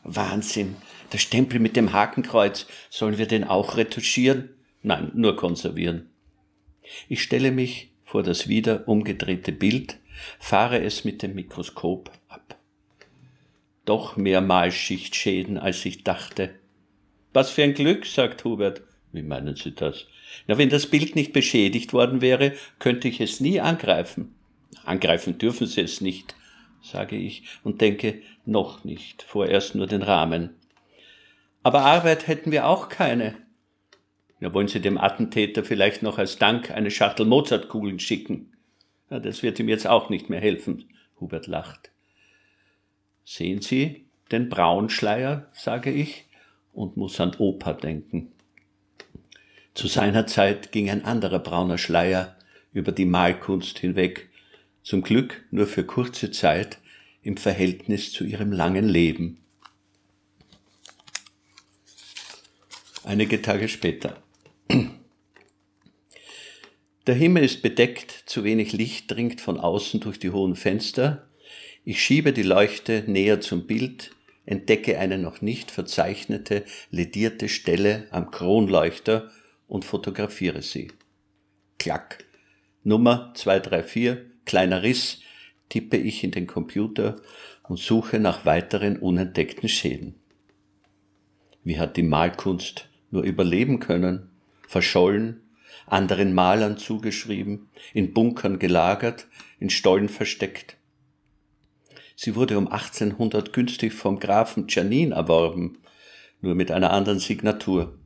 Wahnsinn, 0.03 0.75
der 1.13 1.19
Stempel 1.19 1.61
mit 1.61 1.77
dem 1.77 1.93
Hakenkreuz. 1.93 2.67
Sollen 2.89 3.17
wir 3.17 3.27
den 3.27 3.45
auch 3.45 3.77
retuschieren? 3.77 4.49
Nein, 4.81 5.11
nur 5.13 5.37
konservieren. 5.37 6.09
Ich 7.07 7.23
stelle 7.23 7.51
mich 7.51 7.92
vor 8.13 8.21
das 8.21 8.47
wieder 8.47 8.87
umgedrehte 8.87 9.51
Bild, 9.51 9.97
fahre 10.37 10.83
es 10.83 11.03
mit 11.03 11.23
dem 11.23 11.33
Mikroskop 11.33 12.11
ab. 12.27 12.59
Doch 13.85 14.17
mehr 14.17 14.39
Malschichtschäden, 14.39 15.57
als 15.57 15.83
ich 15.83 16.03
dachte. 16.03 16.51
Was 17.33 17.49
für 17.49 17.63
ein 17.63 17.73
Glück, 17.73 18.05
sagt 18.05 18.43
Hubert. 18.43 18.83
Wie 19.13 19.23
meinen 19.23 19.55
Sie 19.55 19.71
das? 19.71 20.05
Na, 20.45 20.59
wenn 20.59 20.69
das 20.69 20.85
Bild 20.85 21.15
nicht 21.15 21.33
beschädigt 21.33 21.91
worden 21.91 22.21
wäre, 22.21 22.53
könnte 22.77 23.07
ich 23.07 23.19
es 23.19 23.39
nie 23.39 23.59
angreifen. 23.59 24.35
Angreifen 24.85 25.39
dürfen 25.39 25.65
Sie 25.65 25.81
es 25.81 25.99
nicht, 25.99 26.35
sage 26.83 27.15
ich 27.15 27.41
und 27.63 27.81
denke, 27.81 28.21
noch 28.45 28.83
nicht, 28.83 29.23
vorerst 29.23 29.73
nur 29.73 29.87
den 29.87 30.03
Rahmen. 30.03 30.51
Aber 31.63 31.81
Arbeit 31.81 32.27
hätten 32.27 32.51
wir 32.51 32.67
auch 32.67 32.89
keine. 32.89 33.33
Na, 34.43 34.53
wollen 34.53 34.67
Sie 34.67 34.81
dem 34.81 34.97
Attentäter 34.97 35.63
vielleicht 35.63 36.03
noch 36.03 36.17
als 36.17 36.37
Dank 36.37 36.69
eine 36.69 36.91
Schachtel 36.91 37.25
Mozartkugeln 37.25 37.97
schicken? 38.01 38.51
Na, 39.09 39.21
das 39.21 39.41
wird 39.41 39.57
ihm 39.57 39.69
jetzt 39.69 39.87
auch 39.87 40.09
nicht 40.09 40.29
mehr 40.29 40.41
helfen. 40.41 40.83
Hubert 41.17 41.47
lacht. 41.47 41.91
Sehen 43.23 43.61
Sie 43.61 44.03
den 44.33 44.49
Braunschleier, 44.49 45.47
sage 45.53 45.91
ich, 45.91 46.25
und 46.73 46.97
muss 46.97 47.21
an 47.21 47.33
Opa 47.37 47.71
denken. 47.71 48.33
Zu 49.75 49.87
seiner 49.87 50.27
Zeit 50.27 50.73
ging 50.73 50.89
ein 50.89 51.05
anderer 51.05 51.39
brauner 51.39 51.77
Schleier 51.77 52.35
über 52.73 52.91
die 52.91 53.05
Malkunst 53.05 53.79
hinweg, 53.79 54.27
zum 54.81 55.03
Glück 55.03 55.45
nur 55.51 55.67
für 55.67 55.85
kurze 55.85 56.31
Zeit 56.31 56.79
im 57.21 57.37
Verhältnis 57.37 58.11
zu 58.11 58.25
ihrem 58.25 58.51
langen 58.51 58.89
Leben. 58.89 59.37
Einige 63.05 63.41
Tage 63.41 63.69
später. 63.69 64.21
Der 67.05 67.15
Himmel 67.15 67.43
ist 67.43 67.61
bedeckt, 67.61 68.23
zu 68.27 68.45
wenig 68.45 68.71
Licht 68.71 69.11
dringt 69.11 69.41
von 69.41 69.59
außen 69.59 69.99
durch 69.99 70.19
die 70.19 70.31
hohen 70.31 70.55
Fenster. 70.55 71.27
Ich 71.83 72.01
schiebe 72.01 72.31
die 72.31 72.43
Leuchte 72.43 73.03
näher 73.07 73.41
zum 73.41 73.67
Bild, 73.67 74.11
entdecke 74.45 74.97
eine 74.97 75.17
noch 75.17 75.41
nicht 75.41 75.69
verzeichnete, 75.69 76.63
ledierte 76.91 77.49
Stelle 77.49 78.07
am 78.11 78.31
Kronleuchter 78.31 79.31
und 79.67 79.83
fotografiere 79.83 80.61
sie. 80.61 80.91
Klack. 81.77 82.23
Nummer 82.83 83.33
234, 83.35 84.19
kleiner 84.45 84.83
Riss, 84.83 85.19
tippe 85.67 85.97
ich 85.97 86.23
in 86.23 86.31
den 86.31 86.47
Computer 86.47 87.21
und 87.63 87.79
suche 87.79 88.19
nach 88.19 88.45
weiteren 88.45 88.97
unentdeckten 88.97 89.67
Schäden. 89.67 90.15
Wie 91.63 91.79
hat 91.79 91.97
die 91.97 92.03
Malkunst 92.03 92.87
nur 93.11 93.23
überleben 93.23 93.79
können? 93.79 94.32
Verschollen, 94.73 95.39
anderen 95.85 96.33
Malern 96.33 96.79
zugeschrieben, 96.79 97.69
in 97.93 98.11
Bunkern 98.11 98.57
gelagert, 98.57 99.27
in 99.59 99.69
Stollen 99.69 100.09
versteckt. 100.09 100.77
Sie 102.15 102.35
wurde 102.35 102.57
um 102.57 102.67
1800 102.67 103.53
günstig 103.53 103.93
vom 103.93 104.19
Grafen 104.19 104.67
Czernin 104.67 105.11
erworben, 105.11 105.77
nur 106.41 106.55
mit 106.55 106.71
einer 106.71 106.89
anderen 106.89 107.19
Signatur. 107.19 107.99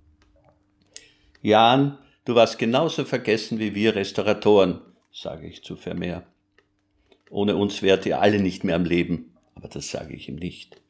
Jan, 1.42 1.98
du 2.26 2.36
warst 2.36 2.60
genauso 2.60 3.06
vergessen 3.06 3.60
wie 3.60 3.74
wir 3.74 3.96
Restauratoren, 3.96 4.82
sage 5.14 5.48
ich 5.48 5.64
zu 5.64 5.78
Vermeer. 5.78 6.28
Ohne 7.30 7.56
uns 7.56 7.82
wärt 7.82 8.06
ihr 8.06 8.20
alle 8.20 8.40
nicht 8.40 8.66
mehr 8.66 8.76
am 8.76 8.84
Leben, 8.84 9.38
aber 9.56 9.70
das 9.70 9.90
sage 9.90 10.14
ich 10.14 10.28
ihm 10.28 10.36
nicht. 10.36 10.82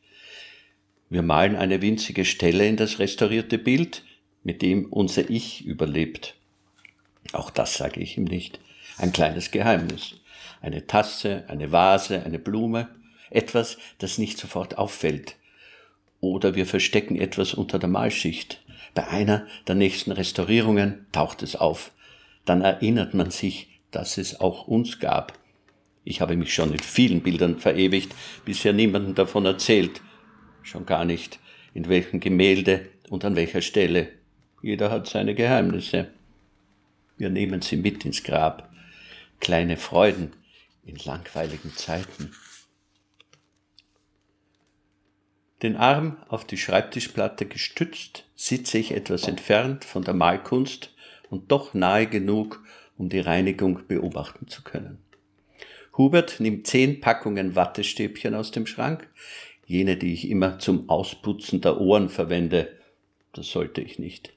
Wir 1.07 1.22
malen 1.22 1.55
eine 1.55 1.84
winzige 1.84 2.25
Stelle 2.25 2.67
in 2.67 2.77
das 2.77 2.98
restaurierte 2.98 3.60
Bild, 3.60 4.03
mit 4.48 4.62
dem 4.62 4.86
unser 4.86 5.30
Ich 5.30 5.66
überlebt. 5.66 6.36
Auch 7.34 7.50
das 7.50 7.74
sage 7.74 8.00
ich 8.00 8.18
ihm 8.18 8.24
nicht. 8.24 8.62
Ein 8.98 9.12
kleines 9.12 9.51
Geheimnis. 9.51 10.22
Eine 10.62 10.88
Tasse, 10.88 11.44
eine 11.50 11.74
Vase, 11.74 12.24
eine 12.24 12.39
Blume, 12.39 12.88
etwas, 13.30 13.77
das 13.98 14.18
nicht 14.18 14.38
sofort 14.38 14.77
auffällt. 14.77 15.36
Oder 16.22 16.56
wir 16.56 16.66
verstecken 16.66 17.20
etwas 17.20 17.54
unter 17.54 17.77
der 17.77 17.89
Malschicht. 17.89 18.63
Bei 18.96 19.10
einer 19.10 19.46
der 19.68 19.75
nächsten 19.75 20.13
Restaurierungen 20.13 21.08
taucht 21.12 21.44
es 21.44 21.58
auf. 21.58 21.92
Dann 22.46 22.62
erinnert 22.62 23.13
man 23.13 23.32
sich, 23.32 23.82
dass 23.92 24.18
es 24.18 24.39
auch 24.39 24.66
uns 24.66 25.00
gab. 25.00 25.38
Ich 26.06 26.22
habe 26.22 26.38
mich 26.38 26.54
schon 26.54 26.72
in 26.72 26.80
vielen 26.80 27.22
Bildern 27.22 27.58
verewigt, 27.58 28.16
bisher 28.46 28.72
niemandem 28.72 29.13
davon 29.13 29.46
erzählt. 29.46 30.00
Schon 30.63 30.86
gar 30.86 31.04
nicht, 31.04 31.38
in 31.74 31.89
welchem 31.89 32.22
Gemälde 32.22 32.88
und 33.10 33.25
an 33.25 33.36
welcher 33.36 33.62
Stelle. 33.62 34.17
Jeder 34.62 34.92
hat 34.92 35.08
seine 35.08 35.36
Geheimnisse. 35.36 36.10
Wir 37.18 37.30
nehmen 37.30 37.62
sie 37.62 37.78
mit 37.78 38.06
ins 38.06 38.24
Grab. 38.24 38.70
Kleine 39.40 39.78
Freuden 39.78 40.34
in 40.86 40.96
langweiligen 40.98 41.74
Zeiten. 41.76 42.32
Den 45.62 45.76
Arm 45.76 46.18
auf 46.28 46.46
die 46.46 46.58
Schreibtischplatte 46.58 47.46
gestützt, 47.46 48.26
sitze 48.36 48.78
ich 48.78 48.92
etwas 48.92 49.28
entfernt 49.28 49.86
von 49.86 50.04
der 50.04 50.14
Malkunst 50.14 50.94
und 51.30 51.52
doch 51.52 51.74
nahe 51.74 52.08
genug, 52.08 52.64
um 52.98 53.10
die 53.10 53.20
Reinigung 53.20 53.88
beobachten 53.88 54.48
zu 54.48 54.64
können. 54.64 55.00
Hubert 55.98 56.40
nimmt 56.40 56.68
zehn 56.68 57.02
Packungen 57.02 57.56
Wattestäbchen 57.56 58.36
aus 58.36 58.52
dem 58.52 58.68
Schrank, 58.68 59.10
jene, 59.66 59.98
die 59.98 60.14
ich 60.14 60.30
immer 60.30 60.60
zum 60.60 60.90
Ausputzen 60.90 61.62
der 61.62 61.82
Ohren 61.82 62.10
verwende. 62.10 62.78
Das 63.34 63.50
sollte 63.50 63.82
ich 63.82 63.98
nicht. 63.98 64.37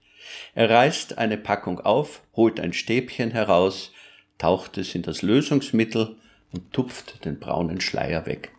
Er 0.55 0.71
reißt 0.71 1.19
eine 1.19 1.37
Packung 1.37 1.81
auf, 1.81 2.23
holt 2.35 2.61
ein 2.61 2.73
Stäbchen 2.73 3.31
heraus, 3.31 3.93
taucht 4.39 4.79
es 4.79 4.95
in 4.95 5.03
das 5.03 5.23
Lösungsmittel 5.23 6.17
und 6.53 6.73
tupft 6.73 7.25
den 7.25 7.39
braunen 7.39 7.81
Schleier 7.81 8.27
weg. 8.27 8.53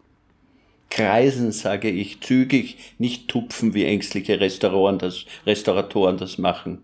Kreisen, 0.90 1.52
sage 1.52 1.90
ich, 1.90 2.22
zügig, 2.22 2.78
nicht 2.98 3.30
tupfen, 3.30 3.74
wie 3.74 3.86
ängstliche 3.86 4.40
Restauratoren 4.40 5.00
das, 5.00 5.26
Restauratoren 5.46 6.18
das 6.18 6.38
machen. 6.38 6.84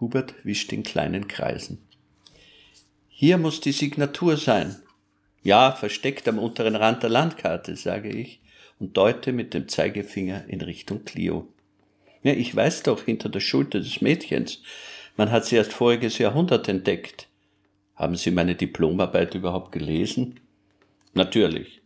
Hubert 0.00 0.34
wischt 0.42 0.72
den 0.72 0.82
kleinen 0.82 1.28
Kreisen. 1.28 1.86
Hier 3.08 3.38
muss 3.38 3.60
die 3.60 3.72
Signatur 3.72 4.36
sein. 4.36 4.76
Ja, 5.42 5.72
versteckt 5.72 6.26
am 6.26 6.38
unteren 6.38 6.76
Rand 6.76 7.02
der 7.02 7.10
Landkarte, 7.10 7.76
sage 7.76 8.08
ich 8.08 8.40
und 8.78 8.96
deute 8.96 9.32
mit 9.32 9.54
dem 9.54 9.68
Zeigefinger 9.68 10.44
in 10.48 10.60
Richtung 10.60 11.04
Clio. 11.04 11.48
Ja, 12.24 12.32
ich 12.32 12.56
weiß 12.56 12.84
doch 12.84 13.04
hinter 13.04 13.28
der 13.28 13.40
Schulter 13.40 13.80
des 13.80 14.00
Mädchens. 14.00 14.62
Man 15.16 15.30
hat 15.30 15.44
sie 15.44 15.56
erst 15.56 15.74
voriges 15.74 16.16
Jahrhundert 16.16 16.66
entdeckt. 16.68 17.28
Haben 17.94 18.16
Sie 18.16 18.30
meine 18.30 18.54
Diplomarbeit 18.54 19.34
überhaupt 19.34 19.72
gelesen? 19.72 20.40
Natürlich. 21.12 21.82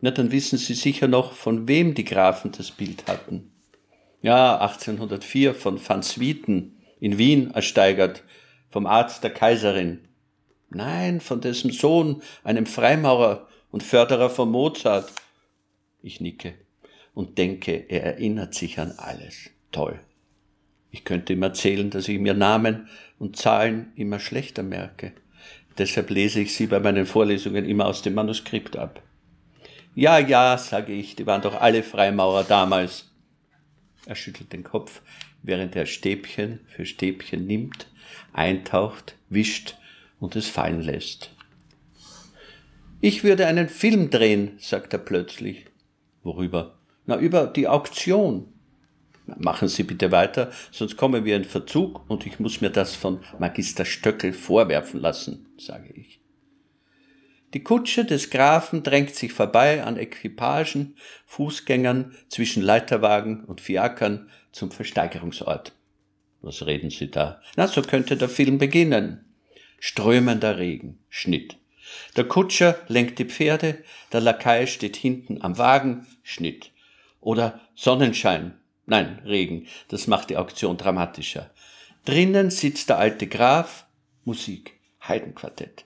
Na, 0.00 0.10
dann 0.10 0.32
wissen 0.32 0.58
Sie 0.58 0.74
sicher 0.74 1.06
noch, 1.06 1.32
von 1.32 1.68
wem 1.68 1.94
die 1.94 2.04
Grafen 2.04 2.50
das 2.50 2.72
Bild 2.72 3.06
hatten. 3.06 3.52
Ja, 4.22 4.58
1804 4.58 5.54
von 5.54 5.80
van 5.88 6.02
Swieten 6.02 6.76
in 6.98 7.16
Wien 7.16 7.52
ersteigert, 7.52 8.24
vom 8.68 8.86
Arzt 8.86 9.22
der 9.22 9.32
Kaiserin. 9.32 10.00
Nein, 10.68 11.20
von 11.20 11.40
dessen 11.40 11.70
Sohn, 11.70 12.22
einem 12.42 12.66
Freimaurer 12.66 13.46
und 13.70 13.84
Förderer 13.84 14.30
von 14.30 14.50
Mozart. 14.50 15.12
Ich 16.02 16.20
nicke 16.20 16.54
und 17.18 17.36
denke, 17.36 17.86
er 17.88 18.04
erinnert 18.04 18.54
sich 18.54 18.78
an 18.78 18.92
alles. 18.96 19.50
Toll. 19.72 19.98
Ich 20.92 21.02
könnte 21.02 21.32
ihm 21.32 21.42
erzählen, 21.42 21.90
dass 21.90 22.06
ich 22.06 22.20
mir 22.20 22.32
Namen 22.32 22.86
und 23.18 23.36
Zahlen 23.36 23.90
immer 23.96 24.20
schlechter 24.20 24.62
merke. 24.62 25.10
Deshalb 25.78 26.10
lese 26.10 26.38
ich 26.38 26.54
sie 26.54 26.68
bei 26.68 26.78
meinen 26.78 27.06
Vorlesungen 27.06 27.64
immer 27.64 27.86
aus 27.86 28.02
dem 28.02 28.14
Manuskript 28.14 28.76
ab. 28.76 29.02
Ja, 29.96 30.20
ja, 30.20 30.56
sage 30.58 30.92
ich, 30.92 31.16
die 31.16 31.26
waren 31.26 31.42
doch 31.42 31.60
alle 31.60 31.82
Freimaurer 31.82 32.44
damals. 32.44 33.10
Er 34.06 34.14
schüttelt 34.14 34.52
den 34.52 34.62
Kopf, 34.62 35.02
während 35.42 35.74
er 35.74 35.86
Stäbchen 35.86 36.60
für 36.68 36.86
Stäbchen 36.86 37.48
nimmt, 37.48 37.88
eintaucht, 38.32 39.16
wischt 39.28 39.74
und 40.20 40.36
es 40.36 40.46
fallen 40.48 40.82
lässt. 40.82 41.34
Ich 43.00 43.24
würde 43.24 43.48
einen 43.48 43.68
Film 43.68 44.08
drehen, 44.08 44.52
sagt 44.60 44.92
er 44.92 45.00
plötzlich. 45.00 45.66
Worüber? 46.22 46.77
Na, 47.08 47.16
über 47.16 47.46
die 47.46 47.66
Auktion. 47.66 48.52
Machen 49.38 49.68
Sie 49.68 49.82
bitte 49.82 50.12
weiter, 50.12 50.52
sonst 50.70 50.98
kommen 50.98 51.24
wir 51.24 51.36
in 51.36 51.44
Verzug 51.44 52.08
und 52.08 52.26
ich 52.26 52.38
muss 52.38 52.60
mir 52.60 52.68
das 52.68 52.94
von 52.94 53.20
Magister 53.38 53.86
Stöckel 53.86 54.34
vorwerfen 54.34 55.00
lassen, 55.00 55.48
sage 55.56 55.90
ich. 55.94 56.20
Die 57.54 57.62
Kutsche 57.62 58.04
des 58.04 58.28
Grafen 58.28 58.82
drängt 58.82 59.14
sich 59.14 59.32
vorbei 59.32 59.82
an 59.82 59.96
Equipagen, 59.96 60.96
Fußgängern 61.24 62.14
zwischen 62.28 62.62
Leiterwagen 62.62 63.42
und 63.44 63.62
Fiakern 63.62 64.28
zum 64.52 64.70
Versteigerungsort. 64.70 65.72
Was 66.42 66.66
reden 66.66 66.90
Sie 66.90 67.10
da? 67.10 67.40
Na, 67.56 67.68
so 67.68 67.80
könnte 67.80 68.18
der 68.18 68.28
Film 68.28 68.58
beginnen. 68.58 69.24
Strömender 69.80 70.58
Regen. 70.58 70.98
Schnitt. 71.08 71.56
Der 72.18 72.24
Kutscher 72.24 72.78
lenkt 72.88 73.18
die 73.18 73.24
Pferde, 73.24 73.82
der 74.12 74.20
Lakai 74.20 74.66
steht 74.66 74.96
hinten 74.96 75.40
am 75.40 75.56
Wagen. 75.56 76.06
Schnitt. 76.22 76.70
Oder 77.20 77.60
Sonnenschein. 77.74 78.58
Nein, 78.86 79.20
Regen. 79.24 79.66
Das 79.88 80.06
macht 80.06 80.30
die 80.30 80.36
Auktion 80.36 80.76
dramatischer. 80.76 81.50
Drinnen 82.04 82.50
sitzt 82.50 82.88
der 82.88 82.98
alte 82.98 83.26
Graf. 83.26 83.86
Musik. 84.24 84.78
Heidenquartett. 85.06 85.84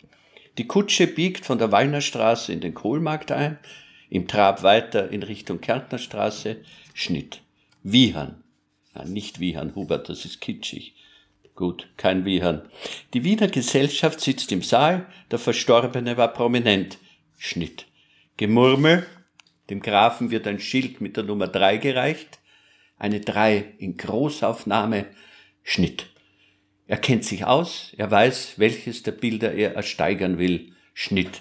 Die 0.58 0.66
Kutsche 0.66 1.06
biegt 1.06 1.46
von 1.46 1.58
der 1.58 1.72
Wallnerstraße 1.72 2.52
in 2.52 2.60
den 2.60 2.74
Kohlmarkt 2.74 3.32
ein, 3.32 3.58
im 4.10 4.28
Trab 4.28 4.62
weiter 4.62 5.10
in 5.10 5.22
Richtung 5.22 5.60
Kärntnerstraße. 5.60 6.62
Schnitt. 6.92 7.40
Wiehern. 7.82 8.44
Nein, 8.94 9.12
nicht 9.12 9.40
Wiehern, 9.40 9.74
Hubert, 9.74 10.08
das 10.08 10.24
ist 10.24 10.40
kitschig. 10.40 10.94
Gut, 11.54 11.88
kein 11.96 12.24
Wiehern. 12.24 12.68
Die 13.14 13.24
Wiener 13.24 13.48
Gesellschaft 13.48 14.20
sitzt 14.20 14.52
im 14.52 14.62
Saal, 14.62 15.06
der 15.30 15.38
Verstorbene 15.38 16.16
war 16.16 16.28
prominent. 16.28 16.98
Schnitt. 17.38 17.86
Gemurmel. 18.36 19.06
Dem 19.72 19.80
Grafen 19.80 20.30
wird 20.30 20.46
ein 20.46 20.60
Schild 20.60 21.00
mit 21.00 21.16
der 21.16 21.24
Nummer 21.24 21.48
drei 21.48 21.78
gereicht. 21.78 22.40
Eine 22.98 23.20
drei 23.20 23.72
in 23.78 23.96
Großaufnahme. 23.96 25.06
Schnitt. 25.62 26.10
Er 26.86 26.98
kennt 26.98 27.24
sich 27.24 27.46
aus, 27.46 27.94
er 27.96 28.10
weiß, 28.10 28.58
welches 28.58 29.02
der 29.02 29.12
Bilder 29.12 29.54
er 29.54 29.74
ersteigern 29.74 30.36
will. 30.36 30.74
Schnitt. 30.92 31.40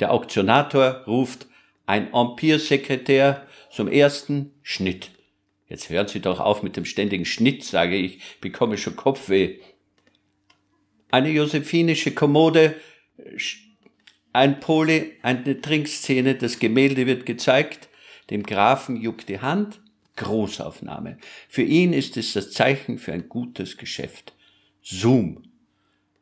Der 0.00 0.10
Auktionator 0.10 1.04
ruft 1.06 1.48
ein 1.84 2.14
Empire-Sekretär 2.14 3.46
zum 3.70 3.88
ersten 3.88 4.52
Schnitt. 4.62 5.10
Jetzt 5.68 5.90
hören 5.90 6.08
Sie 6.08 6.20
doch 6.20 6.40
auf 6.40 6.62
mit 6.62 6.78
dem 6.78 6.86
ständigen 6.86 7.26
Schnitt, 7.26 7.62
sage 7.62 7.96
ich, 7.96 8.40
bekomme 8.40 8.78
schon 8.78 8.96
Kopfweh. 8.96 9.58
Eine 11.10 11.28
josephinische 11.28 12.14
Kommode, 12.14 12.74
ein 14.36 14.60
Pole, 14.60 15.12
eine 15.22 15.60
Trinkszene, 15.60 16.34
das 16.34 16.58
Gemälde 16.58 17.06
wird 17.06 17.26
gezeigt, 17.26 17.88
dem 18.30 18.42
Grafen 18.42 19.00
juckt 19.00 19.28
die 19.28 19.40
Hand, 19.40 19.80
Großaufnahme. 20.16 21.18
Für 21.48 21.62
ihn 21.62 21.92
ist 21.92 22.16
es 22.16 22.34
das 22.34 22.52
Zeichen 22.52 22.98
für 22.98 23.12
ein 23.12 23.28
gutes 23.28 23.76
Geschäft. 23.76 24.34
Zoom. 24.82 25.44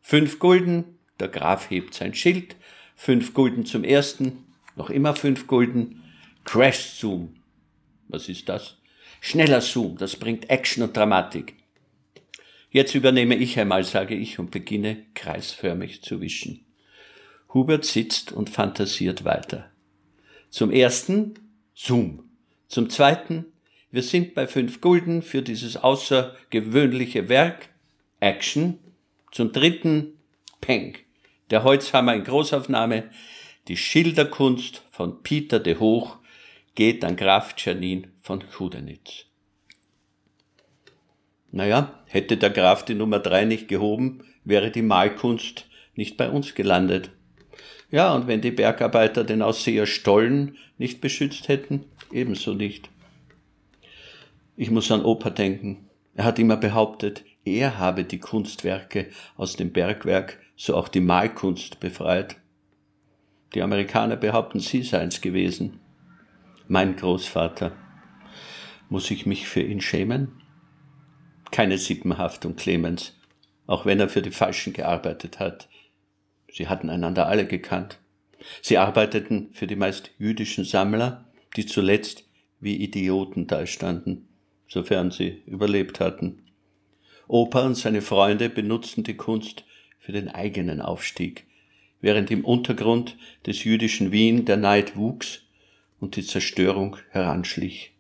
Fünf 0.00 0.38
Gulden, 0.38 0.98
der 1.18 1.28
Graf 1.28 1.70
hebt 1.70 1.94
sein 1.94 2.14
Schild, 2.14 2.56
fünf 2.94 3.34
Gulden 3.34 3.66
zum 3.66 3.84
ersten, 3.84 4.44
noch 4.76 4.90
immer 4.90 5.14
fünf 5.16 5.46
Gulden, 5.46 6.02
Crash 6.44 6.98
Zoom. 6.98 7.36
Was 8.08 8.28
ist 8.28 8.48
das? 8.48 8.78
Schneller 9.20 9.60
Zoom, 9.60 9.96
das 9.96 10.16
bringt 10.16 10.50
Action 10.50 10.82
und 10.82 10.96
Dramatik. 10.96 11.54
Jetzt 12.70 12.94
übernehme 12.94 13.36
ich 13.36 13.58
einmal, 13.58 13.84
sage 13.84 14.14
ich, 14.14 14.38
und 14.38 14.50
beginne 14.50 15.04
kreisförmig 15.14 16.02
zu 16.02 16.20
wischen. 16.20 16.64
Hubert 17.54 17.84
sitzt 17.84 18.32
und 18.32 18.50
fantasiert 18.50 19.24
weiter. 19.24 19.70
Zum 20.50 20.70
ersten 20.70 21.34
Zoom. 21.74 22.28
Zum 22.68 22.90
zweiten, 22.90 23.46
wir 23.90 24.02
sind 24.02 24.34
bei 24.34 24.48
fünf 24.48 24.80
Gulden 24.80 25.22
für 25.22 25.40
dieses 25.40 25.76
außergewöhnliche 25.76 27.28
Werk. 27.28 27.68
Action. 28.18 28.78
Zum 29.30 29.52
dritten 29.52 30.18
Peng. 30.60 30.96
Der 31.50 31.62
Holzhammer 31.62 32.14
in 32.14 32.24
Großaufnahme. 32.24 33.10
Die 33.68 33.76
Schilderkunst 33.76 34.82
von 34.90 35.22
Peter 35.22 35.60
de 35.60 35.78
Hoch 35.78 36.18
geht 36.74 37.04
an 37.04 37.16
Graf 37.16 37.54
Czernin 37.54 38.08
von 38.20 38.42
Kudenitz. 38.50 39.26
Naja, 41.52 42.02
hätte 42.06 42.36
der 42.36 42.50
Graf 42.50 42.84
die 42.84 42.94
Nummer 42.94 43.20
drei 43.20 43.44
nicht 43.44 43.68
gehoben, 43.68 44.24
wäre 44.42 44.72
die 44.72 44.82
Malkunst 44.82 45.66
nicht 45.94 46.16
bei 46.16 46.28
uns 46.28 46.54
gelandet. 46.56 47.10
Ja, 47.94 48.12
und 48.12 48.26
wenn 48.26 48.40
die 48.40 48.50
Bergarbeiter 48.50 49.22
den 49.22 49.40
Ausseher 49.40 49.86
Stollen 49.86 50.56
nicht 50.78 51.00
beschützt 51.00 51.46
hätten, 51.46 51.84
ebenso 52.10 52.52
nicht. 52.52 52.90
Ich 54.56 54.72
muss 54.72 54.90
an 54.90 55.04
Opa 55.04 55.30
denken. 55.30 55.88
Er 56.16 56.24
hat 56.24 56.40
immer 56.40 56.56
behauptet, 56.56 57.24
er 57.44 57.78
habe 57.78 58.02
die 58.02 58.18
Kunstwerke 58.18 59.10
aus 59.36 59.54
dem 59.54 59.70
Bergwerk, 59.70 60.40
so 60.56 60.74
auch 60.74 60.88
die 60.88 61.00
Malkunst 61.00 61.78
befreit. 61.78 62.34
Die 63.54 63.62
Amerikaner 63.62 64.16
behaupten, 64.16 64.58
sie 64.58 64.82
seien's 64.82 65.20
gewesen 65.20 65.78
mein 66.66 66.96
Großvater. 66.96 67.70
Muss 68.88 69.08
ich 69.12 69.24
mich 69.24 69.46
für 69.46 69.62
ihn 69.62 69.80
schämen? 69.80 70.42
Keine 71.52 71.78
Sippenhaftung, 71.78 72.56
Clemens, 72.56 73.16
auch 73.68 73.86
wenn 73.86 74.00
er 74.00 74.08
für 74.08 74.22
die 74.22 74.32
Falschen 74.32 74.72
gearbeitet 74.72 75.38
hat. 75.38 75.68
Sie 76.54 76.68
hatten 76.68 76.88
einander 76.88 77.26
alle 77.26 77.46
gekannt. 77.46 77.98
Sie 78.62 78.78
arbeiteten 78.78 79.48
für 79.52 79.66
die 79.66 79.76
meist 79.76 80.12
jüdischen 80.18 80.64
Sammler, 80.64 81.24
die 81.56 81.66
zuletzt 81.66 82.24
wie 82.60 82.76
Idioten 82.76 83.48
dastanden, 83.48 84.28
sofern 84.68 85.10
sie 85.10 85.42
überlebt 85.46 85.98
hatten. 85.98 86.42
Opa 87.26 87.66
und 87.66 87.74
seine 87.74 88.02
Freunde 88.02 88.48
benutzten 88.50 89.02
die 89.02 89.16
Kunst 89.16 89.64
für 89.98 90.12
den 90.12 90.28
eigenen 90.28 90.80
Aufstieg, 90.80 91.44
während 92.00 92.30
im 92.30 92.44
Untergrund 92.44 93.16
des 93.46 93.64
jüdischen 93.64 94.12
Wien 94.12 94.44
der 94.44 94.56
Neid 94.56 94.96
wuchs 94.96 95.42
und 95.98 96.14
die 96.14 96.24
Zerstörung 96.24 96.98
heranschlich. 97.10 97.96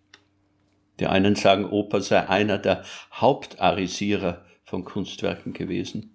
Die 1.00 1.06
einen 1.06 1.34
sagen, 1.34 1.64
Opa 1.64 2.00
sei 2.00 2.28
einer 2.28 2.58
der 2.58 2.84
Hauptarisierer 3.12 4.44
von 4.62 4.84
Kunstwerken 4.84 5.54
gewesen. 5.54 6.13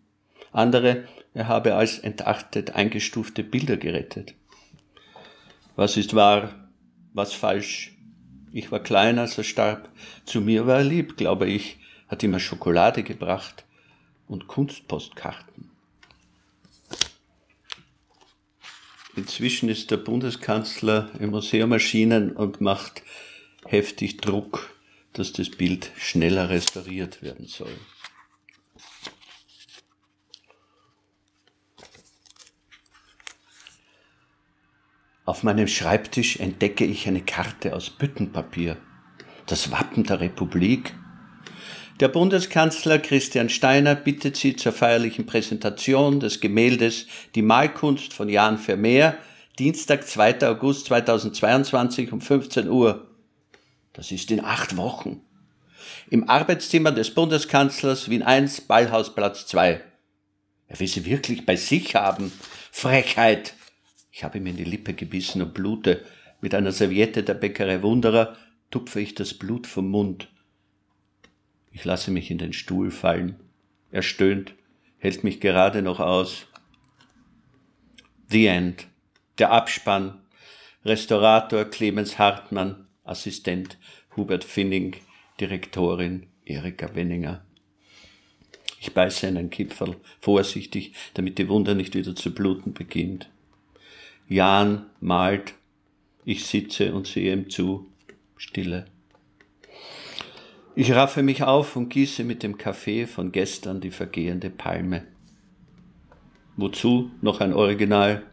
Andere, 0.51 1.07
er 1.33 1.47
habe 1.47 1.75
als 1.75 1.99
entachtet 1.99 2.71
eingestufte 2.71 3.43
Bilder 3.43 3.77
gerettet. 3.77 4.33
Was 5.75 5.95
ist 5.97 6.15
wahr, 6.15 6.69
was 7.13 7.33
falsch? 7.33 7.95
Ich 8.51 8.71
war 8.71 8.79
klein, 8.79 9.19
als 9.19 9.37
er 9.37 9.43
starb. 9.43 9.89
Zu 10.25 10.41
mir 10.41 10.65
war 10.65 10.79
er 10.79 10.83
lieb, 10.83 11.17
glaube 11.17 11.47
ich, 11.47 11.77
hat 12.07 12.23
immer 12.23 12.39
Schokolade 12.39 13.03
gebracht 13.03 13.65
und 14.27 14.47
Kunstpostkarten. 14.47 15.69
Inzwischen 19.15 19.69
ist 19.69 19.91
der 19.91 19.97
Bundeskanzler 19.97 21.09
im 21.19 21.31
Museum 21.31 21.71
erschienen 21.71 22.31
und 22.31 22.61
macht 22.61 23.03
heftig 23.65 24.17
Druck, 24.17 24.69
dass 25.13 25.33
das 25.33 25.49
Bild 25.49 25.91
schneller 25.97 26.49
restauriert 26.49 27.21
werden 27.21 27.45
soll. 27.45 27.75
Auf 35.29 35.43
meinem 35.43 35.67
Schreibtisch 35.67 36.37
entdecke 36.37 36.85
ich 36.85 37.07
eine 37.07 37.21
Karte 37.21 37.75
aus 37.75 37.91
Büttenpapier. 37.91 38.77
Das 39.45 39.69
Wappen 39.69 40.03
der 40.03 40.21
Republik 40.21 40.95
der 41.99 42.07
Bundeskanzler 42.07 42.97
Christian 42.97 43.49
Steiner 43.49 43.93
bittet 43.93 44.37
Sie 44.37 44.55
zur 44.55 44.71
feierlichen 44.71 45.27
Präsentation 45.27 46.19
des 46.19 46.39
Gemäldes 46.39 47.05
Die 47.35 47.43
Malkunst 47.43 48.11
von 48.11 48.27
Jan 48.27 48.57
Vermeer, 48.57 49.19
Dienstag, 49.59 50.07
2. 50.07 50.47
August 50.47 50.87
2022 50.87 52.11
um 52.11 52.21
15 52.21 52.67
Uhr. 52.67 53.05
Das 53.93 54.11
ist 54.11 54.31
in 54.31 54.43
acht 54.43 54.77
Wochen. 54.77 55.21
Im 56.09 56.27
Arbeitszimmer 56.27 56.91
des 56.91 57.13
Bundeskanzlers 57.13 58.09
Wien 58.09 58.23
1, 58.23 58.61
Ballhausplatz 58.61 59.45
2. 59.45 59.79
Er 60.69 60.79
will 60.79 60.87
sie 60.87 61.05
wirklich 61.05 61.45
bei 61.45 61.55
sich 61.55 61.93
haben. 61.93 62.31
Frechheit! 62.71 63.53
Ich 64.19 64.25
habe 64.25 64.39
ihm 64.39 64.47
in 64.47 64.57
die 64.57 64.65
Lippe 64.65 64.93
gebissen 64.93 65.41
und 65.41 65.53
blute. 65.53 66.03
Mit 66.41 66.53
einer 66.53 66.73
Serviette 66.73 67.23
der 67.23 67.35
Bäckerei 67.35 67.81
Wunderer 67.83 68.35
tupfe 68.69 68.99
ich 68.99 69.15
das 69.15 69.33
Blut 69.33 69.65
vom 69.65 69.89
Mund. 69.89 70.27
Ich 71.71 71.85
lasse 71.85 72.11
mich 72.11 72.29
in 72.29 72.37
den 72.37 72.51
Stuhl 72.51 72.91
fallen. 72.91 73.39
Er 73.91 74.01
stöhnt, 74.01 74.55
hält 74.97 75.23
mich 75.23 75.39
gerade 75.39 75.81
noch 75.81 76.01
aus. 76.01 76.47
The 78.27 78.47
End. 78.47 78.87
Der 79.37 79.53
Abspann. 79.53 80.19
Restaurator 80.83 81.63
Clemens 81.63 82.19
Hartmann, 82.19 82.87
Assistent 83.05 83.77
Hubert 84.17 84.43
Finning, 84.43 84.97
Direktorin 85.39 86.27
Erika 86.43 86.93
Wenninger. 86.93 87.45
Ich 88.81 88.93
beiße 88.93 89.27
einen 89.27 89.49
Kipferl, 89.49 89.95
vorsichtig, 90.19 90.93
damit 91.13 91.37
die 91.37 91.47
Wunde 91.47 91.73
nicht 91.73 91.95
wieder 91.95 92.17
zu 92.17 92.33
bluten 92.33 92.73
beginnt. 92.73 93.29
Jan 94.29 94.85
malt, 95.01 95.55
ich 96.23 96.45
sitze 96.45 96.93
und 96.93 97.07
sehe 97.07 97.33
ihm 97.33 97.49
zu, 97.49 97.91
Stille. 98.37 98.85
Ich 100.75 100.93
raffe 100.93 101.23
mich 101.23 101.43
auf 101.43 101.75
und 101.75 101.89
gieße 101.89 102.23
mit 102.23 102.41
dem 102.41 102.57
Kaffee 102.57 103.05
von 103.05 103.33
gestern 103.33 103.81
die 103.81 103.91
vergehende 103.91 104.49
Palme. 104.49 105.03
Wozu 106.55 107.11
noch 107.21 107.41
ein 107.41 107.53
Original? 107.53 108.23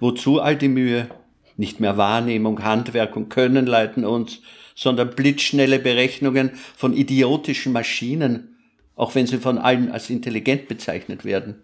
Wozu 0.00 0.40
all 0.40 0.56
die 0.56 0.68
Mühe? 0.68 1.08
Nicht 1.56 1.78
mehr 1.78 1.96
Wahrnehmung, 1.96 2.64
Handwerk 2.64 3.14
und 3.14 3.28
Können 3.28 3.66
leiten 3.66 4.04
uns, 4.04 4.40
sondern 4.74 5.10
blitzschnelle 5.10 5.78
Berechnungen 5.78 6.50
von 6.74 6.96
idiotischen 6.96 7.72
Maschinen 7.72 8.56
auch 8.98 9.14
wenn 9.14 9.28
sie 9.28 9.38
von 9.38 9.58
allen 9.58 9.90
als 9.92 10.10
intelligent 10.10 10.66
bezeichnet 10.66 11.24
werden. 11.24 11.62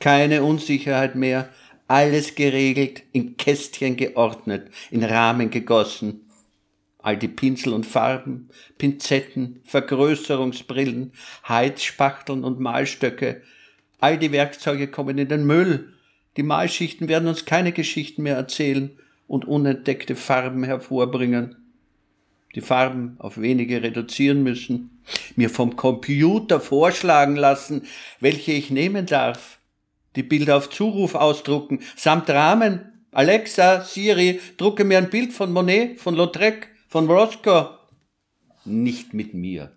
Keine 0.00 0.42
Unsicherheit 0.42 1.14
mehr, 1.14 1.50
alles 1.86 2.34
geregelt, 2.34 3.02
in 3.12 3.36
Kästchen 3.36 3.96
geordnet, 3.96 4.70
in 4.90 5.04
Rahmen 5.04 5.50
gegossen. 5.50 6.20
All 6.98 7.18
die 7.18 7.28
Pinsel 7.28 7.74
und 7.74 7.84
Farben, 7.84 8.48
Pinzetten, 8.78 9.60
Vergrößerungsbrillen, 9.64 11.12
Heizspachteln 11.46 12.44
und 12.44 12.60
Malstöcke, 12.60 13.42
all 14.00 14.18
die 14.18 14.32
Werkzeuge 14.32 14.88
kommen 14.88 15.18
in 15.18 15.28
den 15.28 15.44
Müll. 15.46 15.92
Die 16.38 16.42
Malschichten 16.42 17.08
werden 17.08 17.28
uns 17.28 17.44
keine 17.44 17.72
Geschichten 17.72 18.22
mehr 18.22 18.36
erzählen 18.36 18.90
und 19.26 19.44
unentdeckte 19.44 20.16
Farben 20.16 20.64
hervorbringen. 20.64 21.56
Die 22.54 22.60
Farben 22.60 23.16
auf 23.18 23.38
wenige 23.40 23.82
reduzieren 23.82 24.42
müssen, 24.42 25.02
mir 25.36 25.50
vom 25.50 25.76
Computer 25.76 26.60
vorschlagen 26.60 27.36
lassen, 27.36 27.82
welche 28.20 28.52
ich 28.52 28.70
nehmen 28.70 29.06
darf, 29.06 29.58
die 30.16 30.22
Bilder 30.22 30.56
auf 30.56 30.70
Zuruf 30.70 31.14
ausdrucken, 31.14 31.80
samt 31.96 32.30
Rahmen. 32.30 33.06
Alexa, 33.12 33.82
Siri, 33.82 34.40
drucke 34.56 34.84
mir 34.84 34.98
ein 34.98 35.10
Bild 35.10 35.32
von 35.32 35.52
Monet, 35.52 36.00
von 36.00 36.14
Lautrec, 36.14 36.68
von 36.88 37.08
Roscoe. 37.08 37.78
Nicht 38.64 39.14
mit 39.14 39.34
mir. 39.34 39.72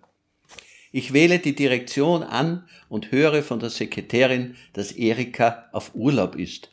Ich 0.90 1.12
wähle 1.12 1.38
die 1.38 1.54
Direktion 1.54 2.22
an 2.22 2.66
und 2.88 3.12
höre 3.12 3.42
von 3.42 3.60
der 3.60 3.70
Sekretärin, 3.70 4.56
dass 4.72 4.92
Erika 4.92 5.68
auf 5.72 5.94
Urlaub 5.94 6.34
ist. 6.34 6.70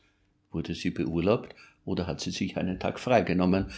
Wurde 0.51 0.73
sie 0.73 0.89
beurlaubt 0.89 1.53
oder 1.83 2.07
hat 2.07 2.21
sie 2.21 2.31
sich 2.31 2.57
einen 2.57 2.79
Tag 2.79 2.99
freigenommen? 2.99 3.71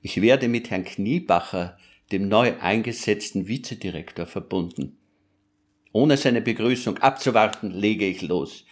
Ich 0.00 0.22
werde 0.22 0.48
mit 0.48 0.70
Herrn 0.70 0.84
Kniebacher, 0.84 1.76
dem 2.12 2.28
neu 2.28 2.54
eingesetzten 2.60 3.48
Vizedirektor, 3.48 4.26
verbunden. 4.26 4.96
Ohne 5.92 6.16
seine 6.16 6.40
Begrüßung 6.40 6.98
abzuwarten, 6.98 7.70
lege 7.70 8.06
ich 8.06 8.22
los. 8.22 8.64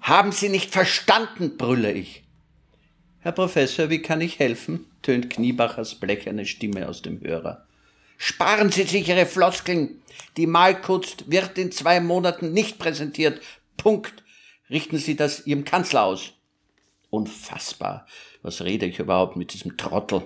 Haben 0.00 0.32
Sie 0.32 0.48
nicht 0.48 0.70
verstanden, 0.70 1.56
brülle 1.56 1.92
ich. 1.92 2.24
Herr 3.20 3.32
Professor, 3.32 3.90
wie 3.90 4.00
kann 4.00 4.20
ich 4.20 4.38
helfen? 4.38 4.86
tönt 5.02 5.30
Kniebachers 5.30 5.94
blecherne 5.94 6.46
Stimme 6.46 6.88
aus 6.88 7.02
dem 7.02 7.20
Hörer. 7.20 7.66
Sparen 8.16 8.70
Sie 8.70 8.82
sich 8.82 9.08
Ihre 9.08 9.26
Floskeln. 9.26 10.02
Die 10.36 10.46
Malkunst 10.46 11.30
wird 11.30 11.56
in 11.58 11.72
zwei 11.72 12.00
Monaten 12.00 12.52
nicht 12.52 12.78
präsentiert. 12.78 13.40
Punkt. 13.76 14.22
Richten 14.68 14.98
Sie 14.98 15.16
das 15.16 15.46
Ihrem 15.46 15.64
Kanzler 15.64 16.04
aus. 16.04 16.32
Unfassbar. 17.08 18.06
Was 18.42 18.62
rede 18.62 18.86
ich 18.86 18.98
überhaupt 18.98 19.36
mit 19.36 19.52
diesem 19.52 19.76
Trottel? 19.76 20.22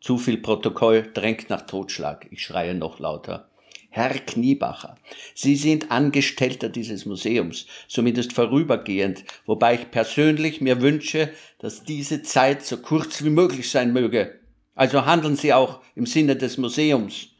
Zu 0.00 0.18
viel 0.18 0.38
Protokoll 0.38 1.10
drängt 1.12 1.50
nach 1.50 1.62
Totschlag. 1.62 2.28
Ich 2.30 2.42
schreie 2.42 2.74
noch 2.74 2.98
lauter. 3.00 3.47
Herr 3.90 4.10
Kniebacher, 4.10 4.96
Sie 5.34 5.56
sind 5.56 5.90
Angestellter 5.90 6.68
dieses 6.68 7.06
Museums, 7.06 7.66
zumindest 7.88 8.32
vorübergehend, 8.32 9.24
wobei 9.46 9.74
ich 9.74 9.90
persönlich 9.90 10.60
mir 10.60 10.82
wünsche, 10.82 11.30
dass 11.58 11.84
diese 11.84 12.22
Zeit 12.22 12.64
so 12.64 12.76
kurz 12.76 13.24
wie 13.24 13.30
möglich 13.30 13.70
sein 13.70 13.92
möge. 13.92 14.38
Also 14.74 15.06
handeln 15.06 15.36
Sie 15.36 15.52
auch 15.52 15.80
im 15.94 16.06
Sinne 16.06 16.36
des 16.36 16.58
Museums. 16.58 17.30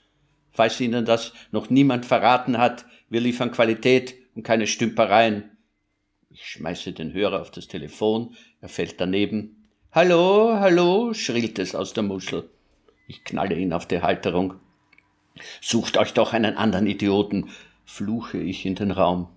Falls 0.51 0.81
Ihnen 0.81 1.05
das 1.05 1.33
noch 1.53 1.71
niemand 1.71 2.07
verraten 2.07 2.59
hat, 2.59 2.87
wir 3.11 3.21
liefern 3.21 3.53
Qualität 3.53 4.15
und 4.35 4.43
keine 4.43 4.67
Stümpereien. 4.67 5.51
Ich 6.31 6.45
schmeiße 6.45 6.93
den 6.93 7.13
Hörer 7.13 7.41
auf 7.41 7.51
das 7.51 7.69
Telefon, 7.69 8.35
er 8.61 8.69
fällt 8.69 9.01
daneben. 9.01 9.69
Hallo, 9.93 10.57
hallo, 10.59 11.15
schrillt 11.15 11.59
es 11.59 11.75
aus 11.75 11.93
der 11.93 12.03
Muschel. 12.03 12.49
Ich 13.07 13.25
knalle 13.25 13.57
ihn 13.57 13.73
auf 13.73 13.87
die 13.87 14.03
Halterung. 14.03 14.55
Sucht 15.61 15.97
euch 15.97 16.13
doch 16.13 16.33
einen 16.33 16.57
anderen 16.57 16.87
Idioten, 16.87 17.51
fluche 17.85 18.39
ich 18.39 18.67
in 18.67 18.75
den 18.75 18.91
Raum. 18.91 19.29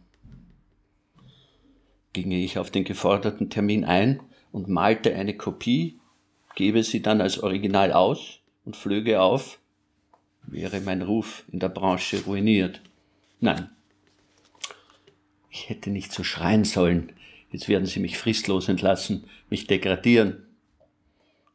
Ginge 2.13 2.37
ich 2.37 2.57
auf 2.57 2.71
den 2.71 2.83
geforderten 2.83 3.49
Termin 3.49 3.85
ein 3.85 4.19
und 4.51 4.67
malte 4.67 5.15
eine 5.15 5.35
Kopie, 5.35 5.99
gebe 6.55 6.83
sie 6.83 7.01
dann 7.01 7.21
als 7.21 7.41
Original 7.41 7.93
aus 7.93 8.39
und 8.65 8.75
flöge 8.75 9.21
auf, 9.21 9.59
wäre 10.43 10.81
mein 10.81 11.01
Ruf 11.01 11.43
in 11.51 11.59
der 11.59 11.69
Branche 11.69 12.23
ruiniert. 12.25 12.81
Nein. 13.39 13.69
Ich 15.49 15.69
hätte 15.69 15.89
nicht 15.89 16.11
so 16.11 16.23
schreien 16.23 16.63
sollen. 16.63 17.13
Jetzt 17.51 17.67
werden 17.67 17.85
sie 17.85 17.99
mich 17.99 18.17
fristlos 18.17 18.69
entlassen, 18.69 19.25
mich 19.49 19.67
degradieren. 19.67 20.45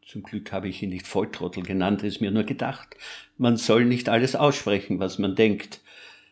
Zum 0.07 0.23
Glück 0.23 0.53
habe 0.53 0.69
ich 0.69 0.85
ihn 0.85 0.91
nicht 0.91 1.05
Volltrottel 1.05 1.65
genannt, 1.65 2.05
es 2.05 2.21
mir 2.21 2.31
nur 2.31 2.45
gedacht. 2.45 2.97
Man 3.39 3.57
soll 3.57 3.85
nicht 3.85 4.09
alles 4.09 4.37
aussprechen, 4.37 5.01
was 5.01 5.19
man 5.19 5.35
denkt, 5.35 5.81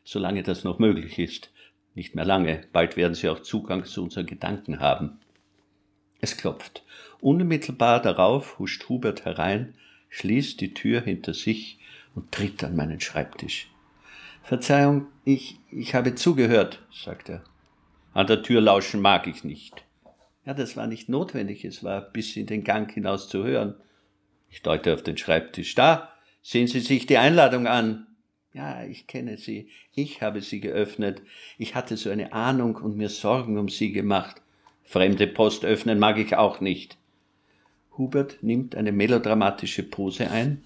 solange 0.05 0.45
das 0.45 0.63
noch 0.63 0.79
möglich 0.79 1.19
ist. 1.19 1.51
Nicht 1.97 2.15
mehr 2.15 2.25
lange, 2.25 2.63
bald 2.73 2.97
werden 2.97 3.15
sie 3.15 3.29
auch 3.29 3.41
Zugang 3.41 3.85
zu 3.85 4.05
unseren 4.05 4.27
Gedanken 4.27 4.79
haben. 4.79 5.19
Es 6.21 6.37
klopft. 6.37 6.85
Unmittelbar 7.21 8.01
darauf 8.01 8.61
huscht 8.61 8.89
Hubert 8.89 9.25
herein, 9.25 9.75
schließt 10.09 10.61
die 10.61 10.73
Tür 10.73 11.01
hinter 11.01 11.35
sich 11.35 11.81
und 12.15 12.31
tritt 12.31 12.63
an 12.63 12.77
meinen 12.77 13.01
Schreibtisch. 13.01 13.69
Verzeihung, 14.45 15.09
ich, 15.25 15.59
ich 15.73 15.97
habe 15.97 16.15
zugehört, 16.15 16.81
sagt 16.93 17.29
er. 17.29 17.43
An 18.13 18.29
der 18.29 18.45
Tür 18.45 18.61
lauschen 18.61 19.01
mag 19.01 19.27
ich 19.27 19.43
nicht. 19.43 19.85
Ja, 20.47 20.55
das 20.55 20.77
war 20.77 20.87
nicht 20.87 21.09
notwendig, 21.09 21.65
es 21.65 21.83
war 21.83 22.01
bis 22.01 22.37
in 22.37 22.47
den 22.47 22.65
Gang 22.65 22.91
hinaus 22.93 23.29
zu 23.29 23.45
hören. 23.45 23.75
Ich 24.51 24.63
deute 24.63 24.93
auf 24.93 25.03
den 25.03 25.17
Schreibtisch. 25.17 25.75
Da, 25.75 26.13
sehen 26.43 26.67
Sie 26.67 26.81
sich 26.81 27.07
die 27.07 27.19
Einladung 27.19 27.67
an. 27.67 28.07
Ja, 28.55 28.85
ich 28.85 29.09
kenne 29.09 29.37
sie. 29.37 29.69
Ich 29.95 30.23
habe 30.23 30.41
sie 30.41 30.61
geöffnet. 30.61 31.23
Ich 31.59 31.75
hatte 31.75 31.97
so 31.97 32.09
eine 32.09 32.33
Ahnung 32.33 32.77
und 32.77 32.97
mir 32.97 33.09
Sorgen 33.09 33.59
um 33.59 33.69
sie 33.69 33.91
gemacht. 33.91 34.41
Fremde 34.85 35.27
Post 35.27 35.65
öffnen 35.65 35.99
mag 35.99 36.19
ich 36.19 36.37
auch 36.37 36.61
nicht. 36.61 36.97
Hubert 37.99 38.43
nimmt 38.43 38.77
eine 38.77 38.93
melodramatische 38.93 39.83
Pose 39.83 40.31
ein, 40.31 40.65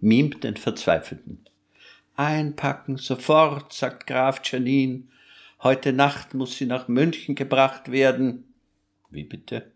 mimt 0.00 0.42
den 0.42 0.56
Verzweifelten. 0.56 1.44
Einpacken, 2.16 2.96
sofort, 2.96 3.72
sagt 3.72 4.08
Graf 4.08 4.40
Janin. 4.44 5.10
Heute 5.62 5.92
Nacht 5.92 6.34
muss 6.34 6.56
sie 6.56 6.66
nach 6.66 6.88
München 6.88 7.36
gebracht 7.36 7.92
werden. 7.92 8.49
Wie 9.10 9.24
bitte? 9.24 9.72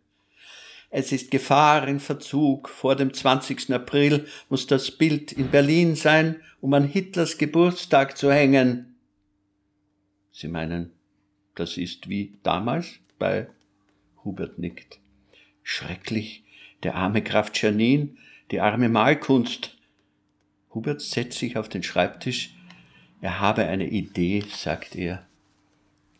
Es 0.90 1.10
ist 1.10 1.32
Gefahr 1.32 1.88
in 1.88 1.98
Verzug. 1.98 2.68
Vor 2.68 2.94
dem 2.94 3.12
20. 3.12 3.72
April 3.72 4.26
muss 4.48 4.68
das 4.68 4.92
Bild 4.92 5.32
in 5.32 5.50
Berlin 5.50 5.96
sein, 5.96 6.36
um 6.60 6.72
an 6.72 6.84
Hitlers 6.84 7.36
Geburtstag 7.36 8.16
zu 8.16 8.32
hängen. 8.32 8.94
Sie 10.30 10.46
meinen, 10.46 10.92
das 11.56 11.76
ist 11.78 12.08
wie 12.08 12.38
damals 12.44 13.00
bei 13.18 13.48
Hubert 14.24 14.58
nickt. 14.58 15.00
Schrecklich, 15.64 16.44
der 16.84 16.94
arme 16.94 17.22
Graf 17.22 17.50
Czernin, 17.50 18.16
die 18.52 18.60
arme 18.60 18.88
Malkunst. 18.88 19.76
Hubert 20.72 21.00
setzt 21.00 21.38
sich 21.38 21.56
auf 21.56 21.68
den 21.68 21.82
Schreibtisch. 21.82 22.54
Er 23.20 23.40
habe 23.40 23.66
eine 23.66 23.88
Idee, 23.88 24.44
sagt 24.48 24.94
er. 24.94 25.26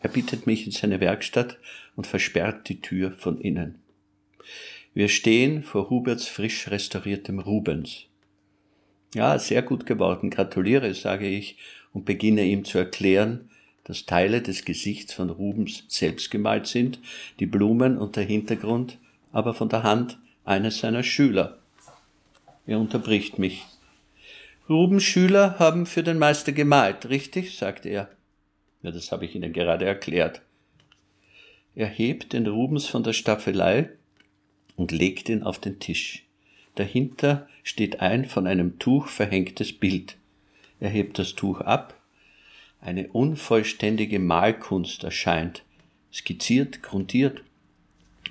Er 0.00 0.10
bittet 0.10 0.46
mich 0.46 0.66
in 0.66 0.72
seine 0.72 1.00
Werkstatt 1.00 1.58
und 1.96 2.06
versperrt 2.06 2.68
die 2.68 2.80
Tür 2.80 3.12
von 3.12 3.40
innen. 3.40 3.80
Wir 4.94 5.08
stehen 5.08 5.62
vor 5.62 5.90
Huberts 5.90 6.28
frisch 6.28 6.68
restauriertem 6.68 7.40
Rubens. 7.40 8.06
Ja, 9.14 9.38
sehr 9.38 9.62
gut 9.62 9.86
geworden, 9.86 10.30
gratuliere, 10.30 10.94
sage 10.94 11.28
ich 11.28 11.56
und 11.92 12.04
beginne 12.04 12.44
ihm 12.44 12.64
zu 12.64 12.78
erklären, 12.78 13.50
dass 13.84 14.06
Teile 14.06 14.42
des 14.42 14.64
Gesichts 14.64 15.12
von 15.12 15.30
Rubens 15.30 15.84
selbst 15.88 16.30
gemalt 16.30 16.66
sind, 16.66 16.98
die 17.38 17.46
Blumen 17.46 17.98
und 17.98 18.16
der 18.16 18.24
Hintergrund 18.24 18.98
aber 19.32 19.52
von 19.52 19.68
der 19.68 19.82
Hand 19.82 20.18
eines 20.44 20.78
seiner 20.78 21.02
Schüler. 21.02 21.58
Er 22.66 22.78
unterbricht 22.78 23.38
mich. 23.38 23.64
Rubens 24.68 25.02
Schüler 25.02 25.58
haben 25.58 25.84
für 25.84 26.02
den 26.02 26.18
Meister 26.18 26.52
gemalt, 26.52 27.08
richtig? 27.10 27.58
sagt 27.58 27.84
er. 27.84 28.08
Ja, 28.82 28.90
das 28.90 29.12
habe 29.12 29.26
ich 29.26 29.34
Ihnen 29.34 29.52
gerade 29.52 29.84
erklärt. 29.84 30.40
Er 31.74 31.88
hebt 31.88 32.32
den 32.32 32.46
Rubens 32.46 32.86
von 32.86 33.02
der 33.02 33.12
Staffelei 33.12 33.90
und 34.76 34.92
legt 34.92 35.28
ihn 35.28 35.42
auf 35.42 35.58
den 35.58 35.80
Tisch. 35.80 36.24
Dahinter 36.76 37.48
steht 37.62 38.00
ein 38.00 38.26
von 38.26 38.46
einem 38.46 38.78
Tuch 38.78 39.08
verhängtes 39.08 39.72
Bild. 39.72 40.16
Er 40.80 40.90
hebt 40.90 41.18
das 41.18 41.34
Tuch 41.34 41.60
ab. 41.60 42.00
Eine 42.80 43.08
unvollständige 43.08 44.18
Malkunst 44.18 45.04
erscheint, 45.04 45.64
skizziert, 46.12 46.82
grundiert. 46.82 47.42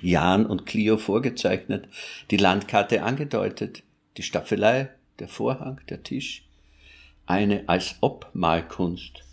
Jan 0.00 0.46
und 0.46 0.66
Clio 0.66 0.98
vorgezeichnet, 0.98 1.88
die 2.30 2.36
Landkarte 2.36 3.02
angedeutet, 3.02 3.82
die 4.16 4.22
Staffelei, 4.22 4.90
der 5.18 5.28
Vorhang, 5.28 5.80
der 5.88 6.02
Tisch. 6.02 6.44
Eine 7.26 7.64
als 7.68 7.96
ob 8.00 8.28
Malkunst. 8.34 9.23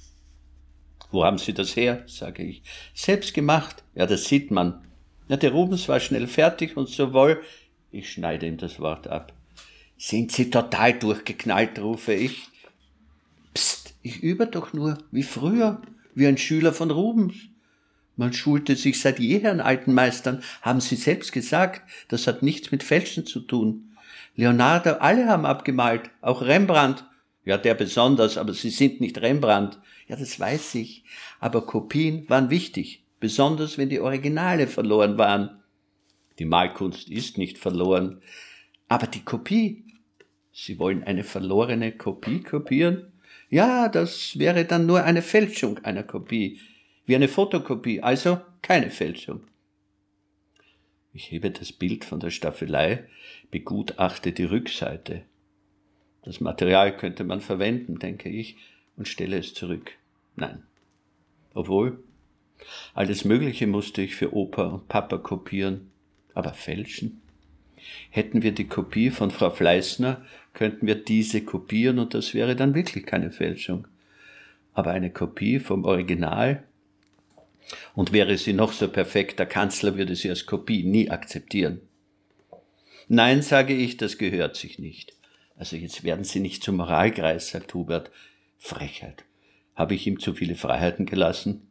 Wo 1.12 1.26
haben 1.26 1.38
Sie 1.38 1.54
das 1.54 1.76
her? 1.76 2.04
sage 2.08 2.44
ich. 2.44 2.64
Selbst 2.94 3.34
gemacht. 3.34 3.84
Ja, 3.96 4.06
das 4.06 4.26
sieht 4.26 4.50
man. 4.52 4.86
Ja, 5.28 5.38
der 5.38 5.52
Rubens 5.52 5.88
war 5.88 6.00
schnell 6.00 6.28
fertig 6.28 6.78
und 6.78 6.90
sowohl. 6.90 7.42
Ich 7.92 8.12
schneide 8.12 8.48
ihm 8.48 8.58
das 8.58 8.80
Wort 8.80 9.08
ab. 9.08 9.34
Sind 9.98 10.32
Sie 10.32 10.50
total 10.50 10.94
durchgeknallt, 10.94 11.80
rufe 11.80 12.14
ich. 12.14 12.48
Psst, 13.54 13.94
Ich 14.02 14.24
übe 14.24 14.48
doch 14.48 14.74
nur, 14.74 14.98
wie 15.12 15.24
früher, 15.24 15.82
wie 16.16 16.28
ein 16.28 16.38
Schüler 16.38 16.74
von 16.74 16.90
Rubens. 16.90 17.36
Man 18.16 18.34
schulte 18.34 18.76
sich 18.76 19.00
seit 19.00 19.20
jeher 19.20 19.52
an 19.52 19.62
alten 19.62 19.94
Meistern, 19.94 20.44
haben 20.62 20.82
Sie 20.82 20.96
selbst 20.96 21.32
gesagt, 21.32 21.82
das 22.08 22.28
hat 22.28 22.44
nichts 22.44 22.72
mit 22.72 22.84
Fälschen 22.84 23.26
zu 23.26 23.42
tun. 23.42 23.96
Leonardo, 24.36 24.94
alle 24.94 25.28
haben 25.28 25.46
abgemalt, 25.46 26.10
auch 26.22 26.42
Rembrandt. 26.42 27.06
Ja, 27.44 27.58
der 27.58 27.74
besonders, 27.74 28.38
aber 28.38 28.54
Sie 28.54 28.70
sind 28.70 29.02
nicht 29.02 29.20
Rembrandt. 29.20 29.80
Ja, 30.08 30.16
das 30.16 30.40
weiß 30.40 30.76
ich. 30.76 31.04
Aber 31.40 31.66
Kopien 31.66 32.30
waren 32.30 32.50
wichtig, 32.50 33.04
besonders 33.20 33.78
wenn 33.78 33.90
die 33.90 34.00
Originale 34.00 34.68
verloren 34.68 35.18
waren. 35.18 35.62
Die 36.40 36.46
Malkunst 36.46 37.10
ist 37.10 37.38
nicht 37.38 37.58
verloren, 37.58 38.22
aber 38.88 39.08
die 39.08 39.24
Kopie. 39.24 39.86
Sie 40.52 40.80
wollen 40.80 41.04
eine 41.04 41.24
verlorene 41.24 41.94
Kopie 41.94 42.42
kopieren? 42.42 43.12
Ja, 43.50 43.90
das 43.90 44.38
wäre 44.38 44.66
dann 44.66 44.86
nur 44.86 45.04
eine 45.04 45.22
Fälschung 45.22 45.80
einer 45.80 46.04
Kopie, 46.04 46.60
wie 47.06 47.16
eine 47.16 47.28
Fotokopie, 47.28 48.02
also 48.02 48.40
keine 48.62 48.90
Fälschung. 48.90 49.42
Ich 51.14 51.32
hebe 51.32 51.52
das 51.52 51.74
Bild 51.74 52.06
von 52.06 52.20
der 52.20 52.30
Staffelei, 52.30 53.06
begutachte 53.50 54.32
die 54.32 54.46
Rückseite. 54.46 55.24
Das 56.24 56.40
Material 56.40 56.96
könnte 56.96 57.24
man 57.24 57.42
verwenden, 57.42 58.00
denke 58.00 58.30
ich, 58.30 58.58
und 58.98 59.08
stelle 59.08 59.38
es 59.38 59.54
zurück. 59.54 59.92
Nein. 60.36 60.64
Obwohl, 61.54 62.04
alles 62.94 63.26
Mögliche 63.26 63.68
musste 63.68 64.02
ich 64.02 64.16
für 64.16 64.34
Opa 64.34 64.66
und 64.66 64.88
Papa 64.88 65.18
kopieren, 65.18 65.92
aber 66.34 66.54
fälschen? 66.54 67.22
Hätten 68.12 68.44
wir 68.44 68.52
die 68.52 68.68
Kopie 68.68 69.10
von 69.10 69.32
Frau 69.32 69.50
Fleißner, 69.50 70.24
könnten 70.54 70.86
wir 70.86 70.96
diese 70.96 71.44
kopieren 71.44 72.00
und 72.00 72.14
das 72.14 72.34
wäre 72.34 72.56
dann 72.56 72.76
wirklich 72.76 73.06
keine 73.06 73.32
Fälschung. 73.32 73.88
Aber 74.74 74.92
eine 74.92 75.10
Kopie 75.10 75.60
vom 75.60 75.84
Original? 75.84 76.64
Und 77.96 78.12
wäre 78.12 78.38
sie 78.38 78.54
noch 78.54 78.74
so 78.74 78.88
perfekt, 78.88 79.40
der 79.40 79.46
Kanzler 79.46 79.98
würde 79.98 80.16
sie 80.16 80.30
als 80.30 80.46
Kopie 80.46 80.84
nie 80.84 81.10
akzeptieren. 81.10 81.82
Nein, 83.08 83.42
sage 83.42 83.74
ich, 83.74 83.98
das 83.98 84.18
gehört 84.18 84.56
sich 84.56 84.78
nicht. 84.80 85.14
Also 85.62 85.76
jetzt 85.76 86.04
werden 86.04 86.26
Sie 86.26 86.40
nicht 86.40 86.64
zum 86.64 86.78
Moralkreis, 86.78 87.52
sagt 87.52 87.76
Hubert. 87.76 88.10
Frechheit. 88.58 89.26
Habe 89.76 89.94
ich 89.94 90.08
ihm 90.08 90.20
zu 90.20 90.34
viele 90.34 90.56
Freiheiten 90.56 91.06
gelassen? 91.06 91.68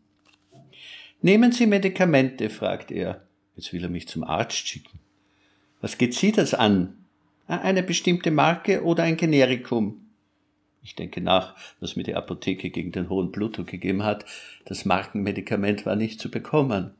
Nehmen 1.22 1.50
Sie 1.50 1.66
Medikamente, 1.66 2.50
fragt 2.50 2.92
er. 2.92 3.26
Jetzt 3.56 3.72
will 3.72 3.82
er 3.82 3.88
mich 3.88 4.06
zum 4.06 4.22
Arzt 4.22 4.68
schicken. 4.68 5.00
Was 5.80 5.98
geht 5.98 6.14
Sie 6.14 6.30
das 6.30 6.54
an? 6.54 7.04
Ah, 7.48 7.56
eine 7.62 7.82
bestimmte 7.82 8.30
Marke 8.30 8.84
oder 8.84 9.02
ein 9.02 9.16
Generikum? 9.16 10.00
Ich 10.84 10.94
denke 10.94 11.20
nach, 11.20 11.56
was 11.80 11.96
mir 11.96 12.04
die 12.04 12.14
Apotheke 12.14 12.70
gegen 12.70 12.92
den 12.92 13.08
hohen 13.08 13.32
Blutdruck 13.32 13.66
gegeben 13.66 14.04
hat. 14.04 14.24
Das 14.66 14.84
Markenmedikament 14.84 15.84
war 15.84 15.96
nicht 15.96 16.20
zu 16.20 16.30
bekommen. 16.30 16.94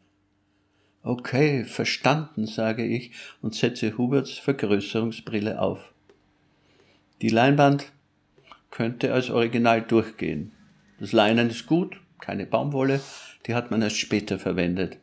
Okay, 1.05 1.65
verstanden, 1.65 2.47
sage 2.47 2.85
ich 2.85 3.13
und 3.43 3.55
setze 3.55 3.97
Huberts 3.97 4.39
Vergrößerungsbrille 4.39 5.63
auf. 5.63 5.93
Die 7.23 7.29
Leinwand 7.29 7.93
könnte 8.71 9.13
als 9.13 9.29
Original 9.31 9.83
durchgehen. 9.83 10.53
Das 10.99 11.13
Leinen 11.13 11.51
ist 11.51 11.67
gut, 11.67 12.01
keine 12.19 12.47
Baumwolle, 12.47 13.01
die 13.47 13.55
hat 13.55 13.71
man 13.71 13.83
erst 13.83 13.99
später 13.99 14.39
verwendet. 14.39 14.97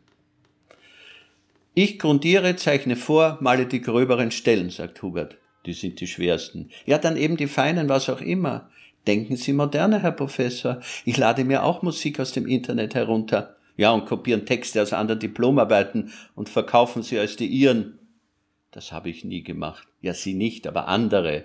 Ich 1.74 2.00
grundiere, 2.00 2.56
zeichne 2.56 2.96
vor, 2.96 3.38
male 3.40 3.68
die 3.68 3.82
gröberen 3.82 4.32
Stellen, 4.32 4.72
sagt 4.72 5.02
Hubert. 5.04 5.38
Die 5.68 5.74
sind 5.74 6.00
die 6.00 6.08
schwersten. 6.08 6.72
Ja, 6.86 6.98
dann 6.98 7.18
eben 7.18 7.38
die 7.38 7.48
feinen, 7.48 7.90
was 7.90 8.10
auch 8.10 8.22
immer. 8.22 8.70
Denken 9.06 9.36
Sie 9.36 9.54
moderne, 9.54 10.02
Herr 10.02 10.12
Professor. 10.12 10.82
Ich 11.06 11.18
lade 11.18 11.44
mir 11.44 11.64
auch 11.64 11.84
Musik 11.84 12.20
aus 12.20 12.32
dem 12.32 12.48
Internet 12.48 12.96
herunter. 12.96 13.58
Ja, 13.76 13.92
und 13.92 14.06
kopieren 14.06 14.46
Texte 14.46 14.82
aus 14.82 14.92
anderen 14.92 15.20
Diplomarbeiten 15.20 16.12
und 16.34 16.50
verkaufen 16.50 17.04
sie 17.04 17.20
als 17.20 17.36
die 17.36 17.46
Ihren. 17.46 18.00
Das 18.72 18.92
habe 18.92 19.10
ich 19.10 19.24
nie 19.24 19.44
gemacht. 19.44 19.88
Ja, 20.02 20.14
Sie 20.16 20.34
nicht, 20.34 20.66
aber 20.66 20.88
andere. 20.88 21.44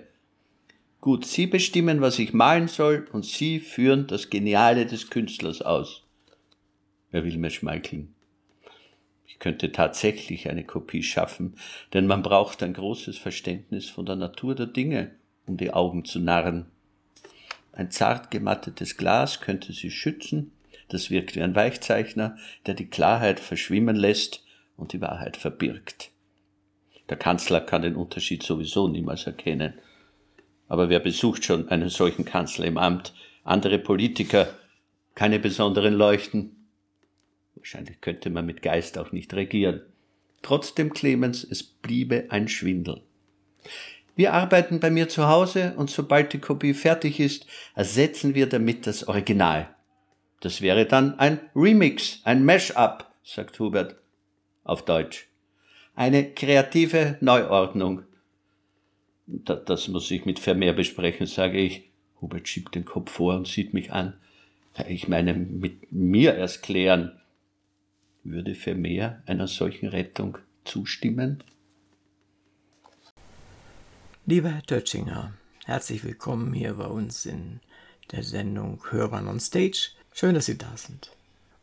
Gut, 1.03 1.25
Sie 1.25 1.47
bestimmen, 1.47 1.99
was 1.99 2.17
ich 2.17 2.31
malen 2.31 2.69
soll, 2.69 3.09
und 3.11 3.25
Sie 3.25 3.59
führen 3.59 4.07
das 4.07 4.29
Geniale 4.29 4.85
des 4.85 5.09
Künstlers 5.09 5.61
aus. 5.61 6.01
Er 7.11 7.25
will 7.25 7.37
mir 7.37 7.49
schmeicheln. 7.49 8.15
Ich 9.27 9.37
könnte 9.39 9.73
tatsächlich 9.73 10.49
eine 10.49 10.63
Kopie 10.63 11.03
schaffen, 11.03 11.57
denn 11.91 12.07
man 12.07 12.23
braucht 12.23 12.63
ein 12.63 12.71
großes 12.71 13.17
Verständnis 13.17 13.89
von 13.89 14.05
der 14.05 14.15
Natur 14.15 14.55
der 14.55 14.67
Dinge, 14.67 15.11
um 15.45 15.57
die 15.57 15.73
Augen 15.73 16.05
zu 16.05 16.21
narren. 16.21 16.67
Ein 17.73 17.91
zart 17.91 18.31
gemattetes 18.31 18.95
Glas 18.95 19.41
könnte 19.41 19.73
sie 19.73 19.91
schützen, 19.91 20.53
das 20.87 21.09
wirkt 21.09 21.35
wie 21.35 21.41
ein 21.41 21.53
Weichzeichner, 21.53 22.37
der 22.65 22.75
die 22.75 22.87
Klarheit 22.87 23.41
verschwimmen 23.41 23.97
lässt 23.97 24.45
und 24.77 24.93
die 24.93 25.01
Wahrheit 25.01 25.35
verbirgt. 25.35 26.11
Der 27.09 27.17
Kanzler 27.17 27.59
kann 27.59 27.81
den 27.81 27.97
Unterschied 27.97 28.41
sowieso 28.41 28.87
niemals 28.87 29.27
erkennen. 29.27 29.73
Aber 30.67 30.89
wer 30.89 30.99
besucht 30.99 31.45
schon 31.45 31.69
einen 31.69 31.89
solchen 31.89 32.25
Kanzler 32.25 32.65
im 32.65 32.77
Amt? 32.77 33.13
Andere 33.43 33.79
Politiker, 33.79 34.47
keine 35.15 35.39
besonderen 35.39 35.93
Leuchten. 35.93 36.67
Wahrscheinlich 37.55 38.01
könnte 38.01 38.29
man 38.29 38.45
mit 38.45 38.61
Geist 38.61 38.97
auch 38.97 39.11
nicht 39.11 39.33
regieren. 39.33 39.81
Trotzdem, 40.41 40.93
Clemens, 40.93 41.43
es 41.43 41.63
bliebe 41.63 42.25
ein 42.29 42.47
Schwindel. 42.47 43.01
Wir 44.15 44.33
arbeiten 44.33 44.79
bei 44.79 44.91
mir 44.91 45.09
zu 45.09 45.27
Hause 45.27 45.73
und 45.77 45.89
sobald 45.89 46.33
die 46.33 46.39
Kopie 46.39 46.73
fertig 46.73 47.19
ist, 47.19 47.47
ersetzen 47.75 48.35
wir 48.35 48.47
damit 48.47 48.85
das 48.85 49.07
Original. 49.07 49.73
Das 50.41 50.61
wäre 50.61 50.85
dann 50.85 51.17
ein 51.19 51.39
Remix, 51.55 52.19
ein 52.25 52.43
Mash-up, 52.45 53.11
sagt 53.23 53.59
Hubert 53.59 53.95
auf 54.63 54.85
Deutsch. 54.85 55.27
Eine 55.95 56.31
kreative 56.31 57.17
Neuordnung. 57.21 58.03
Das 59.25 59.87
muss 59.87 60.11
ich 60.11 60.25
mit 60.25 60.39
Vermeer 60.39 60.73
besprechen, 60.73 61.27
sage 61.27 61.59
ich. 61.59 61.89
Hubert 62.21 62.47
schiebt 62.47 62.75
den 62.75 62.85
Kopf 62.85 63.11
vor 63.11 63.35
und 63.35 63.47
sieht 63.47 63.73
mich 63.73 63.91
an. 63.91 64.13
Ich 64.87 65.07
meine, 65.07 65.33
mit 65.33 65.91
mir 65.91 66.35
erst 66.35 66.63
klären. 66.63 67.19
Würde 68.23 68.55
Vermeer 68.55 69.21
einer 69.25 69.47
solchen 69.47 69.89
Rettung 69.89 70.37
zustimmen? 70.65 71.43
Lieber 74.25 74.49
Herr 74.49 74.63
Tötschinger, 74.63 75.33
herzlich 75.65 76.05
willkommen 76.05 76.53
hier 76.53 76.75
bei 76.75 76.85
uns 76.85 77.25
in 77.25 77.59
der 78.11 78.23
Sendung 78.23 78.81
Hörern 78.89 79.27
on 79.27 79.41
Stage. 79.41 79.89
Schön, 80.13 80.35
dass 80.35 80.45
Sie 80.45 80.57
da 80.57 80.77
sind. 80.77 81.11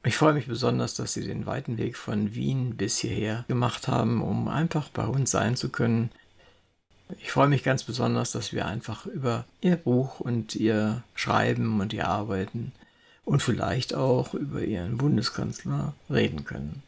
Ich 0.05 0.17
freue 0.17 0.35
mich 0.35 0.47
besonders, 0.47 0.95
dass 0.95 1.15
Sie 1.15 1.27
den 1.27 1.47
weiten 1.47 1.79
Weg 1.79 1.97
von 1.97 2.35
Wien 2.35 2.77
bis 2.77 2.99
hierher 2.99 3.45
gemacht 3.49 3.89
haben, 3.89 4.23
um 4.23 4.49
einfach 4.49 4.91
bei 4.91 5.07
uns 5.07 5.31
sein 5.31 5.57
zu 5.57 5.71
können. 5.71 6.11
Ich 7.19 7.33
freue 7.33 7.49
mich 7.49 7.63
ganz 7.63 7.85
besonders, 7.85 8.33
dass 8.33 8.53
wir 8.53 8.67
einfach 8.67 9.07
über 9.07 9.45
Ihr 9.61 9.77
Buch 9.77 10.21
und 10.21 10.55
Ihr 10.55 11.03
Schreiben 11.15 11.81
und 11.81 11.93
Ihr 11.93 12.07
Arbeiten 12.07 12.73
und 13.25 13.43
vielleicht 13.43 13.95
auch 13.95 14.35
über 14.35 14.63
Ihren 14.63 14.99
Bundeskanzler 14.99 15.95
reden 16.09 16.45
können. 16.45 16.83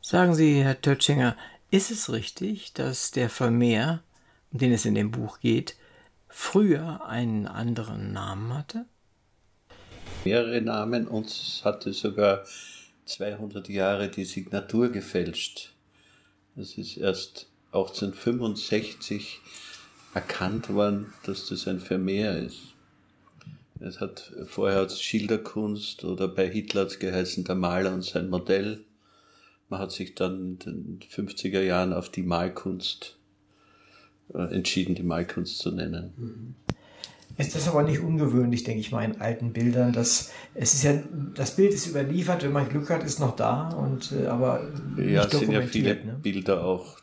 Sagen 0.00 0.34
Sie, 0.34 0.62
Herr 0.62 0.80
Tötschinger, 0.80 1.36
ist 1.70 1.90
es 1.90 2.12
richtig, 2.12 2.72
dass 2.74 3.10
der 3.10 3.28
Vermeer, 3.28 4.02
um 4.52 4.58
den 4.58 4.72
es 4.72 4.84
in 4.84 4.94
dem 4.94 5.10
Buch 5.10 5.40
geht, 5.40 5.76
früher 6.28 7.06
einen 7.06 7.46
anderen 7.46 8.12
Namen 8.12 8.54
hatte? 8.54 8.86
Mehrere 10.24 10.60
Namen 10.60 11.08
und 11.08 11.62
hatte 11.64 11.92
sogar 11.92 12.44
200 13.06 13.68
Jahre 13.68 14.08
die 14.08 14.24
Signatur 14.24 14.90
gefälscht. 14.90 15.72
Es 16.56 16.78
ist 16.78 16.96
erst 16.96 17.48
1865 17.76 19.40
erkannt 20.14 20.72
worden, 20.72 21.12
dass 21.24 21.46
das 21.46 21.68
ein 21.68 21.80
Vermeer 21.80 22.38
ist. 22.38 22.74
Es 23.80 24.00
hat 24.00 24.32
vorher 24.46 24.78
als 24.78 25.02
Schilderkunst 25.02 26.04
oder 26.04 26.28
bei 26.28 26.48
Hitler 26.48 26.82
hat 26.82 26.88
es 26.88 26.98
geheißen, 26.98 27.44
der 27.44 27.54
Maler 27.54 27.92
und 27.92 28.02
sein 28.02 28.30
Modell. 28.30 28.84
Man 29.68 29.80
hat 29.80 29.92
sich 29.92 30.14
dann 30.14 30.58
in 30.64 31.00
den 31.00 31.00
50er 31.00 31.60
Jahren 31.60 31.92
auf 31.92 32.08
die 32.08 32.22
Malkunst 32.22 33.18
äh, 34.32 34.54
entschieden, 34.54 34.94
die 34.94 35.02
Malkunst 35.02 35.58
zu 35.58 35.72
nennen. 35.72 36.12
Mhm. 36.16 36.54
Ist 37.38 37.54
das 37.54 37.68
aber 37.68 37.82
nicht 37.82 38.00
ungewöhnlich, 38.00 38.64
denke 38.64 38.80
ich 38.80 38.92
mal, 38.92 39.04
in 39.04 39.20
alten 39.20 39.52
Bildern. 39.52 39.92
Dass, 39.92 40.32
es 40.54 40.72
ist 40.72 40.84
ja, 40.84 40.94
das 41.34 41.56
Bild 41.56 41.74
ist 41.74 41.86
überliefert, 41.86 42.42
wenn 42.42 42.52
man 42.52 42.68
Glück 42.68 42.88
hat, 42.88 43.04
ist 43.04 43.20
noch 43.20 43.36
da, 43.36 43.68
und, 43.68 44.12
äh, 44.12 44.26
aber 44.26 44.70
nicht 44.96 45.10
ja, 45.10 45.24
es 45.24 45.38
sind 45.38 45.52
ja 45.52 45.60
viele 45.60 45.96
ne? 45.96 46.18
Bilder 46.22 46.64
auch 46.64 46.96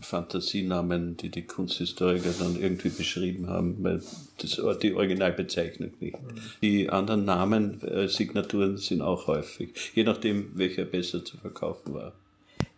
Fantasienamen, 0.00 1.16
die 1.16 1.30
die 1.30 1.46
Kunsthistoriker 1.46 2.30
dann 2.38 2.60
irgendwie 2.60 2.90
beschrieben 2.90 3.48
haben, 3.48 3.76
weil 3.82 4.02
das 4.38 4.60
die 4.82 4.94
Originalbezeichnung 4.94 5.90
nicht. 6.00 6.20
Mhm. 6.20 6.40
Die 6.62 6.90
anderen 6.90 7.24
Namen, 7.24 7.82
äh, 7.82 8.08
Signaturen 8.08 8.76
sind 8.76 9.00
auch 9.00 9.26
häufig, 9.26 9.70
je 9.94 10.04
nachdem, 10.04 10.50
welcher 10.54 10.84
besser 10.84 11.24
zu 11.24 11.38
verkaufen 11.38 11.94
war. 11.94 12.12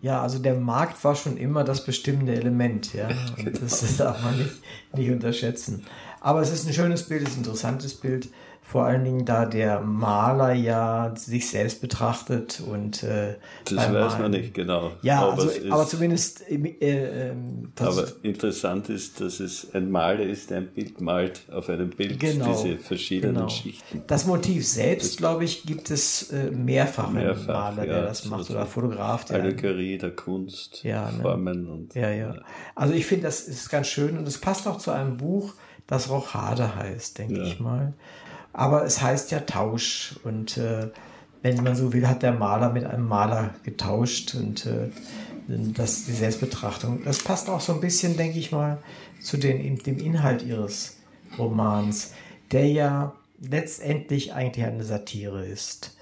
Ja, 0.01 0.23
also 0.23 0.39
der 0.39 0.55
Markt 0.55 1.03
war 1.03 1.17
schon 1.17 1.37
immer 1.37 1.65
das 1.65 1.85
bestimmende 1.85 2.35
Element, 2.35 2.95
ja. 2.95 3.09
Und 3.37 3.45
genau. 3.45 3.59
das 3.61 3.97
darf 3.97 4.23
man 4.23 4.39
nicht, 4.39 4.53
nicht 4.95 5.11
unterschätzen. 5.11 5.85
Aber 6.21 6.41
es 6.41 6.53
ist 6.53 6.67
ein 6.67 6.73
schönes 6.73 7.05
Bild, 7.05 7.23
es 7.23 7.31
ist 7.31 7.37
ein 7.37 7.45
interessantes 7.45 7.95
Bild 7.95 8.29
vor 8.69 8.85
allen 8.85 9.03
Dingen 9.03 9.25
da 9.25 9.47
der 9.47 9.81
Maler 9.81 10.53
ja 10.53 11.15
sich 11.17 11.49
selbst 11.49 11.81
betrachtet 11.81 12.61
und 12.61 13.03
äh, 13.03 13.37
das 13.65 13.91
weiß 13.91 14.19
man 14.19 14.31
nicht 14.33 14.53
genau. 14.53 14.91
Ja, 15.01 15.21
aber, 15.23 15.43
also, 15.45 15.71
aber 15.71 15.87
zumindest. 15.87 16.47
Äh, 16.51 16.57
äh, 16.57 17.33
aber 17.81 18.09
interessant 18.23 18.91
ist, 18.91 19.23
dass 19.23 19.41
es 19.41 19.75
ein 19.75 19.91
Maler 19.91 20.25
ist, 20.25 20.51
der 20.51 20.59
ein 20.59 20.67
Bild 20.67 21.01
malt 21.01 21.47
auf 21.51 21.71
einem 21.71 21.89
Bild 21.89 22.21
genau, 22.21 22.63
diese 22.63 22.77
verschiedenen 22.77 23.37
genau. 23.37 23.49
Schichten. 23.49 24.03
Das 24.07 24.27
Motiv 24.27 24.69
selbst, 24.69 25.17
glaube 25.17 25.45
ich, 25.45 25.63
gibt 25.63 25.91
es 25.91 26.31
äh, 26.31 26.51
mehrfach, 26.51 27.11
mehrfach 27.11 27.75
Maler, 27.75 27.87
ja, 27.87 27.93
der 27.95 28.03
das 28.03 28.27
macht 28.27 28.51
oder 28.51 28.67
Fotograf. 28.67 29.25
Der 29.25 29.41
Allegorie 29.41 29.97
der 29.97 30.11
Kunst, 30.11 30.85
ja, 30.85 31.11
ne? 31.11 31.23
Formen 31.23 31.71
und. 31.71 31.95
Ja, 31.95 32.11
ja. 32.11 32.35
Also 32.75 32.93
ich 32.93 33.07
finde, 33.07 33.23
das 33.23 33.49
ist 33.49 33.71
ganz 33.71 33.87
schön 33.87 34.19
und 34.19 34.29
es 34.29 34.37
passt 34.37 34.69
auch 34.69 34.77
zu 34.77 34.91
einem 34.91 35.17
Buch, 35.17 35.55
das 35.87 36.11
Rochade 36.11 36.77
heißt, 36.77 37.17
denke 37.17 37.39
ja. 37.39 37.45
ich 37.45 37.61
mal. 37.61 37.95
Aber 38.53 38.85
es 38.85 39.01
heißt 39.03 39.31
ja 39.31 39.41
Tausch 39.41 40.17
und 40.25 40.57
äh, 40.57 40.89
wenn 41.43 41.63
man 41.63 41.77
so 41.77 41.93
will, 41.93 42.09
hat 42.09 42.23
der 42.23 42.33
Maler 42.33 42.73
mit 42.73 42.85
einem 42.85 43.07
Maler 43.07 43.55
getauscht 43.63 44.35
und 44.35 44.67
äh, 44.67 44.91
das, 45.49 46.05
die 46.05 46.13
Selbstbetrachtung. 46.13 47.05
Das 47.05 47.23
passt 47.23 47.49
auch 47.49 47.61
so 47.61 47.73
ein 47.73 47.81
bisschen, 47.81 48.17
denke 48.17 48.39
ich 48.39 48.53
mal, 48.53 48.79
zu 49.21 49.37
den, 49.37 49.79
dem 49.79 49.99
Inhalt 49.99 50.43
ihres 50.43 50.97
Romans, 51.39 52.13
der 52.53 52.67
ja 52.67 53.15
letztendlich 53.41 54.35
eigentlich 54.35 54.65
eine 54.65 54.85
Satire 54.85 55.47
ist. 55.47 55.97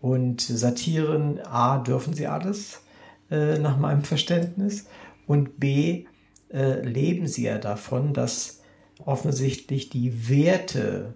Und 0.00 0.40
Satiren, 0.40 1.40
A, 1.40 1.78
dürfen 1.78 2.14
sie 2.14 2.26
alles, 2.26 2.82
äh, 3.30 3.58
nach 3.58 3.76
meinem 3.76 4.02
Verständnis, 4.02 4.86
und 5.26 5.58
B, 5.58 6.04
äh, 6.52 6.80
leben 6.82 7.26
sie 7.26 7.44
ja 7.44 7.58
davon, 7.58 8.14
dass 8.14 8.60
offensichtlich 9.04 9.90
die 9.90 10.28
Werte 10.28 11.14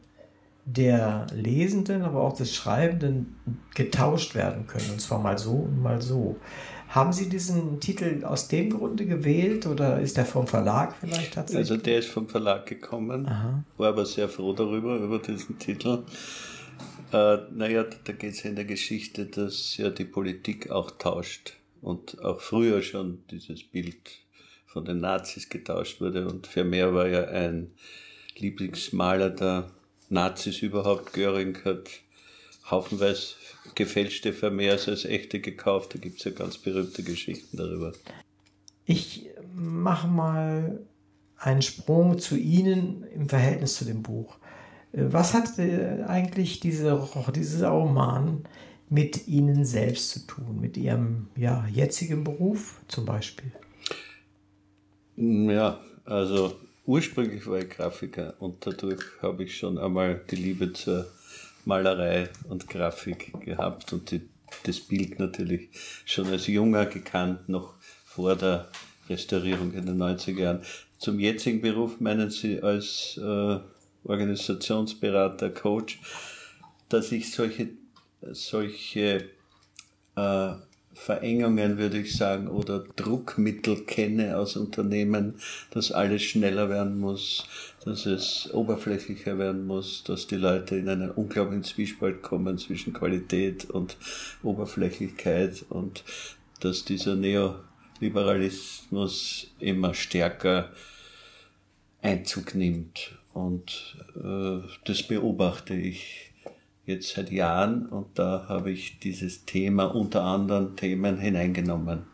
der 0.73 1.27
Lesenden, 1.35 2.03
aber 2.03 2.23
auch 2.23 2.37
des 2.37 2.55
Schreibenden 2.55 3.37
getauscht 3.75 4.35
werden 4.35 4.67
können. 4.67 4.91
Und 4.93 5.01
zwar 5.01 5.19
mal 5.19 5.39
so 5.39 5.53
und 5.53 5.83
mal 5.83 6.01
so. 6.01 6.37
Haben 6.89 7.13
Sie 7.13 7.29
diesen 7.29 7.79
Titel 7.79 8.25
aus 8.25 8.49
dem 8.49 8.71
Grunde 8.71 9.07
gewählt 9.07 9.67
oder 9.67 10.01
ist 10.01 10.17
der 10.17 10.25
vom 10.25 10.47
Verlag 10.47 10.97
vielleicht 11.01 11.35
tatsächlich? 11.35 11.71
Also 11.71 11.83
der 11.83 11.99
ist 12.01 12.09
vom 12.09 12.29
Verlag 12.29 12.67
gekommen, 12.67 13.27
Aha. 13.27 13.65
war 13.77 13.89
aber 13.91 14.05
sehr 14.05 14.29
froh 14.29 14.53
darüber, 14.53 14.97
über 14.97 15.21
diesen 15.21 15.59
Titel. 15.59 16.03
Äh, 17.13 17.39
naja, 17.53 17.85
da 18.05 18.13
geht 18.13 18.33
es 18.33 18.43
ja 18.43 18.51
in 18.51 18.57
der 18.57 18.65
Geschichte, 18.65 19.27
dass 19.27 19.77
ja 19.77 19.91
die 19.91 20.05
Politik 20.05 20.71
auch 20.71 20.91
tauscht 20.91 21.55
und 21.81 22.21
auch 22.25 22.41
früher 22.41 22.83
schon 22.83 23.23
dieses 23.31 23.63
Bild 23.63 24.11
von 24.67 24.85
den 24.85 24.99
Nazis 24.99 25.49
getauscht 25.49 26.01
wurde 26.01 26.29
und 26.29 26.47
Vermeer 26.47 26.95
war 26.95 27.09
ja 27.09 27.25
ein 27.25 27.71
Lieblingsmaler 28.37 29.31
der 29.31 29.71
Nazis 30.11 30.61
überhaupt. 30.63 31.13
Göring 31.13 31.57
hat 31.65 31.89
haufenweise 32.71 33.35
gefälschte 33.75 34.33
Vermehrs 34.33 34.89
als 34.89 35.05
echte 35.05 35.41
gekauft. 35.41 35.95
Da 35.95 35.99
gibt 35.99 36.19
es 36.19 36.25
ja 36.25 36.33
ganz 36.33 36.59
berühmte 36.59 37.03
Geschichten 37.03 37.57
darüber. 37.57 37.93
Ich 38.85 39.31
mache 39.55 40.09
mal 40.09 40.81
einen 41.37 41.63
Sprung 41.63 42.19
zu 42.19 42.37
Ihnen 42.37 43.05
im 43.15 43.29
Verhältnis 43.29 43.77
zu 43.77 43.85
dem 43.85 44.03
Buch. 44.03 44.39
Was 44.93 45.35
hat 45.35 45.59
eigentlich 45.59 46.61
diese, 46.61 47.09
dieser 47.35 47.69
Roman 47.69 48.43
mit 48.89 49.29
Ihnen 49.29 49.65
selbst 49.65 50.11
zu 50.11 50.27
tun, 50.27 50.61
mit 50.61 50.77
Ihrem 50.77 51.29
ja, 51.37 51.67
jetzigen 51.73 52.25
Beruf 52.25 52.81
zum 52.89 53.05
Beispiel? 53.05 53.53
Ja, 55.17 55.81
also 56.05 56.57
ursprünglich 56.91 57.47
war 57.47 57.61
ich 57.61 57.71
Grafiker 57.71 58.35
und 58.41 58.67
dadurch 58.67 59.01
habe 59.23 59.45
ich 59.45 59.57
schon 59.57 59.79
einmal 59.79 60.23
die 60.29 60.35
Liebe 60.35 60.73
zur 60.73 61.07
Malerei 61.65 62.29
und 62.49 62.67
Grafik 62.69 63.33
gehabt 63.45 63.93
und 63.93 64.11
die, 64.11 64.29
das 64.65 64.81
Bild 64.81 65.21
natürlich 65.21 65.69
schon 66.05 66.27
als 66.27 66.49
Junger 66.49 66.87
gekannt, 66.87 67.49
noch 67.49 67.75
vor 68.05 68.35
der 68.35 68.69
Restaurierung 69.09 69.73
in 69.73 69.87
den 69.87 70.03
90er 70.03 70.41
Jahren. 70.41 70.63
Zum 70.99 71.21
jetzigen 71.21 71.61
Beruf 71.61 72.01
meinen 72.01 72.29
Sie 72.29 72.61
als 72.61 73.17
äh, 73.23 73.59
Organisationsberater, 74.03 75.51
Coach, 75.51 76.01
dass 76.89 77.13
ich 77.13 77.31
solche, 77.31 77.69
solche 78.33 79.31
äh, 80.17 80.53
Verengungen, 81.01 81.79
würde 81.79 81.99
ich 81.99 82.15
sagen, 82.15 82.47
oder 82.47 82.85
Druckmittel 82.97 83.85
kenne 83.85 84.37
aus 84.37 84.57
Unternehmen, 84.57 85.37
dass 85.71 85.93
alles 85.93 86.23
schneller 86.23 86.69
werden 86.69 87.01
muss, 87.01 87.47
dass 87.87 88.05
es 88.05 88.51
oberflächlicher 88.53 89.39
werden 89.39 89.67
muss, 89.67 90.05
dass 90.05 90.27
die 90.27 90.37
Leute 90.37 90.77
in 90.77 90.91
einen 90.91 91.11
unglaublichen 91.11 91.65
Zwiespalt 91.65 92.21
kommen 92.21 92.59
zwischen 92.59 92.93
Qualität 92.93 93.71
und 93.71 93.97
Oberflächlichkeit 94.43 95.65
und 95.71 96.05
dass 96.61 96.85
dieser 96.85 97.17
Neoliberalismus 97.17 99.47
immer 99.59 99.95
stärker 99.95 100.71
Einzug 102.03 102.55
nimmt. 102.55 103.13
Und 103.33 103.97
äh, 104.23 104.59
das 104.85 105.03
beobachte 105.05 105.73
ich 105.73 106.30
jetzt 106.87 107.15
seit 107.15 107.31
Jahren 107.31 107.87
und 107.87 108.19
da 108.19 108.47
habe 108.49 108.71
ich 108.71 108.99
dieses 108.99 109.45
Thema 109.45 109.85
unter 109.95 110.23
anderen 110.23 110.77
Themen 110.77 111.19
hineingenommen. 111.19 112.05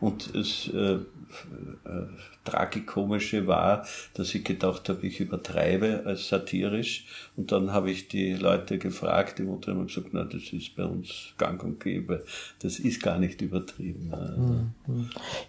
Und 0.00 0.34
das 0.34 0.68
äh, 0.72 0.94
äh, 0.94 2.06
Tragikomische 2.44 3.46
war, 3.46 3.86
dass 4.14 4.34
ich 4.34 4.44
gedacht 4.44 4.88
habe, 4.88 5.06
ich 5.06 5.20
übertreibe 5.20 6.02
als 6.06 6.28
satirisch. 6.28 7.06
Und 7.36 7.52
dann 7.52 7.72
habe 7.72 7.90
ich 7.90 8.08
die 8.08 8.32
Leute 8.32 8.78
gefragt, 8.78 9.38
die 9.38 9.42
Mutter 9.42 9.72
haben 9.72 9.86
gesagt, 9.86 10.08
na, 10.12 10.24
das 10.24 10.52
ist 10.52 10.74
bei 10.74 10.84
uns 10.84 11.34
gang 11.36 11.62
und 11.62 11.80
gäbe. 11.80 12.24
Das 12.60 12.78
ist 12.78 13.02
gar 13.02 13.18
nicht 13.18 13.42
übertrieben. 13.42 14.12
Also. 14.12 14.66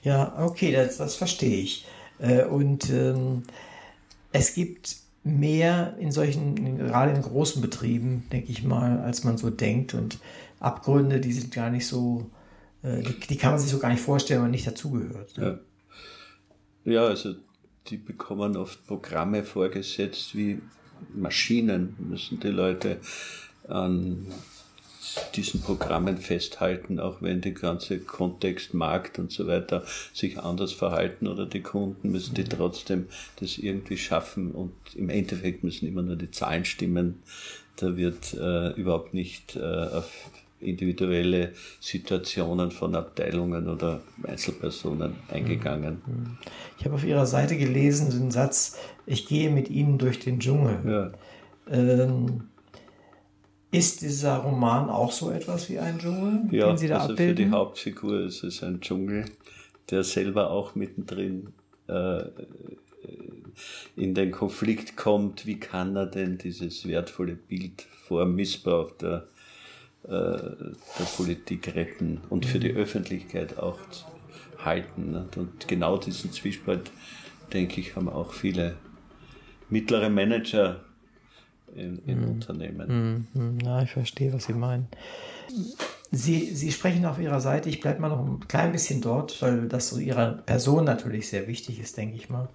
Ja, 0.03 0.37
okay, 0.37 0.73
das, 0.73 0.97
das 0.97 1.15
verstehe 1.15 1.61
ich. 1.61 1.85
Äh, 2.19 2.43
und 2.43 2.89
ähm, 2.89 3.43
es 4.33 4.53
gibt 4.53 4.97
mehr 5.23 5.95
in 5.99 6.11
solchen, 6.11 6.77
gerade 6.77 7.11
in 7.11 7.21
großen 7.21 7.61
Betrieben, 7.61 8.23
denke 8.31 8.51
ich 8.51 8.63
mal, 8.63 8.99
als 8.99 9.23
man 9.23 9.37
so 9.37 9.49
denkt. 9.49 9.93
Und 9.93 10.19
Abgründe, 10.59 11.19
die 11.19 11.33
sind 11.33 11.53
gar 11.53 11.69
nicht 11.69 11.87
so, 11.87 12.29
äh, 12.83 13.01
die, 13.01 13.19
die, 13.27 13.37
kann 13.37 13.51
man 13.51 13.59
sich 13.59 13.69
so 13.69 13.79
gar 13.79 13.89
nicht 13.89 14.01
vorstellen, 14.01 14.39
wenn 14.39 14.45
man 14.45 14.51
nicht 14.51 14.67
dazugehört. 14.67 15.37
Ne? 15.37 15.59
Ja. 16.85 16.91
ja, 16.91 17.05
also 17.05 17.35
die 17.87 17.97
bekommen 17.97 18.57
oft 18.57 18.85
Programme 18.87 19.43
vorgesetzt 19.43 20.35
wie 20.35 20.61
Maschinen, 21.13 21.95
müssen 21.99 22.39
die 22.39 22.49
Leute 22.49 22.99
an 23.67 24.27
diesen 25.35 25.61
Programmen 25.61 26.17
festhalten, 26.17 26.99
auch 26.99 27.21
wenn 27.21 27.41
die 27.41 27.53
ganze 27.53 27.99
Kontext, 27.99 28.73
Markt 28.73 29.19
und 29.19 29.31
so 29.31 29.47
weiter 29.47 29.83
sich 30.13 30.39
anders 30.39 30.71
verhalten 30.71 31.27
oder 31.27 31.45
die 31.45 31.61
Kunden 31.61 32.11
müssen 32.11 32.35
die 32.35 32.43
trotzdem 32.43 33.07
das 33.39 33.57
irgendwie 33.57 33.97
schaffen 33.97 34.51
und 34.51 34.73
im 34.95 35.09
Endeffekt 35.09 35.63
müssen 35.63 35.87
immer 35.87 36.01
nur 36.01 36.15
die 36.15 36.31
Zahlen 36.31 36.65
stimmen. 36.65 37.21
Da 37.77 37.97
wird 37.97 38.33
äh, 38.33 38.71
überhaupt 38.73 39.13
nicht 39.13 39.55
äh, 39.55 39.61
auf 39.61 40.29
individuelle 40.61 41.53
Situationen 41.79 42.71
von 42.71 42.95
Abteilungen 42.95 43.67
oder 43.67 44.01
Einzelpersonen 44.23 45.15
eingegangen. 45.29 46.37
Ich 46.77 46.85
habe 46.85 46.95
auf 46.95 47.03
Ihrer 47.03 47.25
Seite 47.25 47.57
gelesen 47.57 48.11
den 48.11 48.31
Satz, 48.31 48.77
ich 49.05 49.27
gehe 49.27 49.49
mit 49.49 49.69
Ihnen 49.69 49.97
durch 49.97 50.19
den 50.19 50.39
Dschungel. 50.39 50.77
Ja. 50.85 51.11
Ähm, 51.71 52.43
ist 53.71 54.01
dieser 54.01 54.37
Roman 54.37 54.89
auch 54.89 55.11
so 55.11 55.31
etwas 55.31 55.69
wie 55.69 55.79
ein 55.79 55.97
Dschungel, 55.97 56.53
ja, 56.53 56.67
den 56.67 56.77
Sie 56.77 56.87
da 56.87 56.99
also 56.99 57.13
abbilden? 57.13 57.37
für 57.37 57.43
die 57.43 57.51
Hauptfigur 57.51 58.21
ist 58.21 58.43
es 58.43 58.63
ein 58.63 58.81
Dschungel, 58.81 59.25
der 59.89 60.03
selber 60.03 60.51
auch 60.51 60.75
mittendrin 60.75 61.53
äh, 61.87 62.23
in 63.95 64.13
den 64.13 64.31
Konflikt 64.31 64.97
kommt. 64.97 65.45
Wie 65.45 65.59
kann 65.59 65.95
er 65.95 66.05
denn 66.05 66.37
dieses 66.37 66.85
wertvolle 66.87 67.35
Bild 67.35 67.83
vor 68.07 68.25
Missbrauch 68.25 68.91
der, 68.91 69.27
äh, 70.03 70.09
der 70.09 71.05
Politik 71.15 71.73
retten 71.73 72.19
und 72.29 72.45
für 72.45 72.59
die 72.59 72.73
mhm. 72.73 72.77
Öffentlichkeit 72.77 73.57
auch 73.57 73.79
halten? 74.57 75.15
Und 75.37 75.67
genau 75.69 75.97
diesen 75.97 76.33
Zwiespalt, 76.33 76.91
denke 77.53 77.79
ich, 77.79 77.95
haben 77.95 78.09
auch 78.09 78.33
viele 78.33 78.75
mittlere 79.69 80.09
Manager 80.09 80.81
in, 81.75 81.99
in 82.05 82.21
mhm. 82.21 82.29
Unternehmen. 82.29 83.27
Mhm. 83.33 83.59
Ja, 83.63 83.81
ich 83.83 83.91
verstehe, 83.91 84.33
was 84.33 84.45
Sie 84.45 84.53
meinen. 84.53 84.87
Sie, 86.11 86.53
Sie 86.53 86.71
sprechen 86.71 87.05
auf 87.05 87.19
Ihrer 87.19 87.39
Seite, 87.39 87.69
ich 87.69 87.79
bleibe 87.79 88.01
mal 88.01 88.09
noch 88.09 88.25
ein 88.25 88.47
klein 88.47 88.71
bisschen 88.71 89.01
dort, 89.01 89.41
weil 89.41 89.67
das 89.67 89.89
so 89.89 89.97
Ihrer 89.97 90.33
Person 90.33 90.83
natürlich 90.83 91.29
sehr 91.29 91.47
wichtig 91.47 91.79
ist, 91.79 91.97
denke 91.97 92.15
ich 92.15 92.29
mal. 92.29 92.49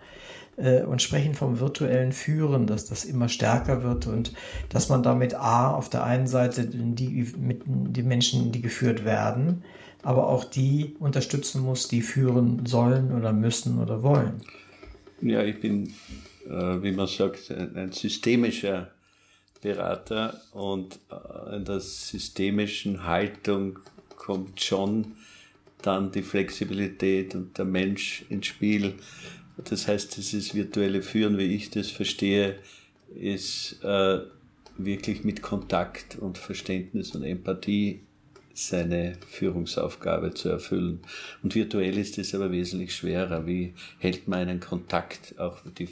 Äh, 0.56 0.82
und 0.82 1.02
sprechen 1.02 1.34
vom 1.34 1.60
virtuellen 1.60 2.12
Führen, 2.12 2.66
dass 2.66 2.86
das 2.86 3.04
immer 3.04 3.28
stärker 3.28 3.82
wird 3.82 4.06
und 4.06 4.32
dass 4.68 4.88
man 4.88 5.02
damit 5.02 5.34
A, 5.34 5.70
auf 5.70 5.88
der 5.90 6.04
einen 6.04 6.26
Seite 6.26 6.66
die, 6.66 7.32
mit, 7.38 7.62
die 7.66 8.02
Menschen, 8.02 8.52
die 8.52 8.62
geführt 8.62 9.04
werden, 9.04 9.64
aber 10.02 10.28
auch 10.28 10.44
die 10.44 10.94
unterstützen 10.98 11.62
muss, 11.62 11.88
die 11.88 12.00
führen 12.00 12.64
sollen 12.64 13.12
oder 13.12 13.32
müssen 13.32 13.78
oder 13.78 14.02
wollen. 14.02 14.40
Ja, 15.20 15.42
ich 15.42 15.60
bin, 15.60 15.88
äh, 16.46 16.82
wie 16.82 16.92
man 16.92 17.06
sagt, 17.06 17.50
ein 17.50 17.92
systemischer 17.92 18.90
Berater 19.61 20.40
und 20.52 20.98
äh, 21.11 21.57
in 21.57 21.64
der 21.64 21.80
systemischen 21.80 23.04
Haltung 23.04 23.78
kommt 24.16 24.61
schon 24.61 25.16
dann 25.82 26.11
die 26.11 26.22
Flexibilität 26.22 27.34
und 27.34 27.57
der 27.59 27.64
Mensch 27.64 28.24
ins 28.28 28.46
Spiel. 28.46 28.94
Das 29.57 29.88
heißt, 29.88 30.16
dieses 30.16 30.54
virtuelle 30.54 31.02
Führen, 31.02 31.38
wie 31.38 31.54
ich 31.54 31.70
das 31.70 31.90
verstehe, 31.90 32.59
ist 33.14 33.82
äh, 33.82 34.20
wirklich 34.78 35.24
mit 35.24 35.42
Kontakt 35.42 36.16
und 36.16 36.38
Verständnis 36.38 37.14
und 37.14 37.22
Empathie 37.22 38.05
seine 38.57 39.18
Führungsaufgabe 39.28 40.32
zu 40.32 40.48
erfüllen. 40.48 41.00
Und 41.42 41.54
virtuell 41.54 41.98
ist 41.98 42.16
es 42.16 42.34
aber 42.34 42.50
wesentlich 42.50 42.94
schwerer. 42.94 43.46
Wie 43.46 43.74
hält 43.98 44.28
man 44.28 44.40
einen 44.40 44.61
Kontakt? 44.61 45.38
Auch 45.38 45.59
die 45.78 45.88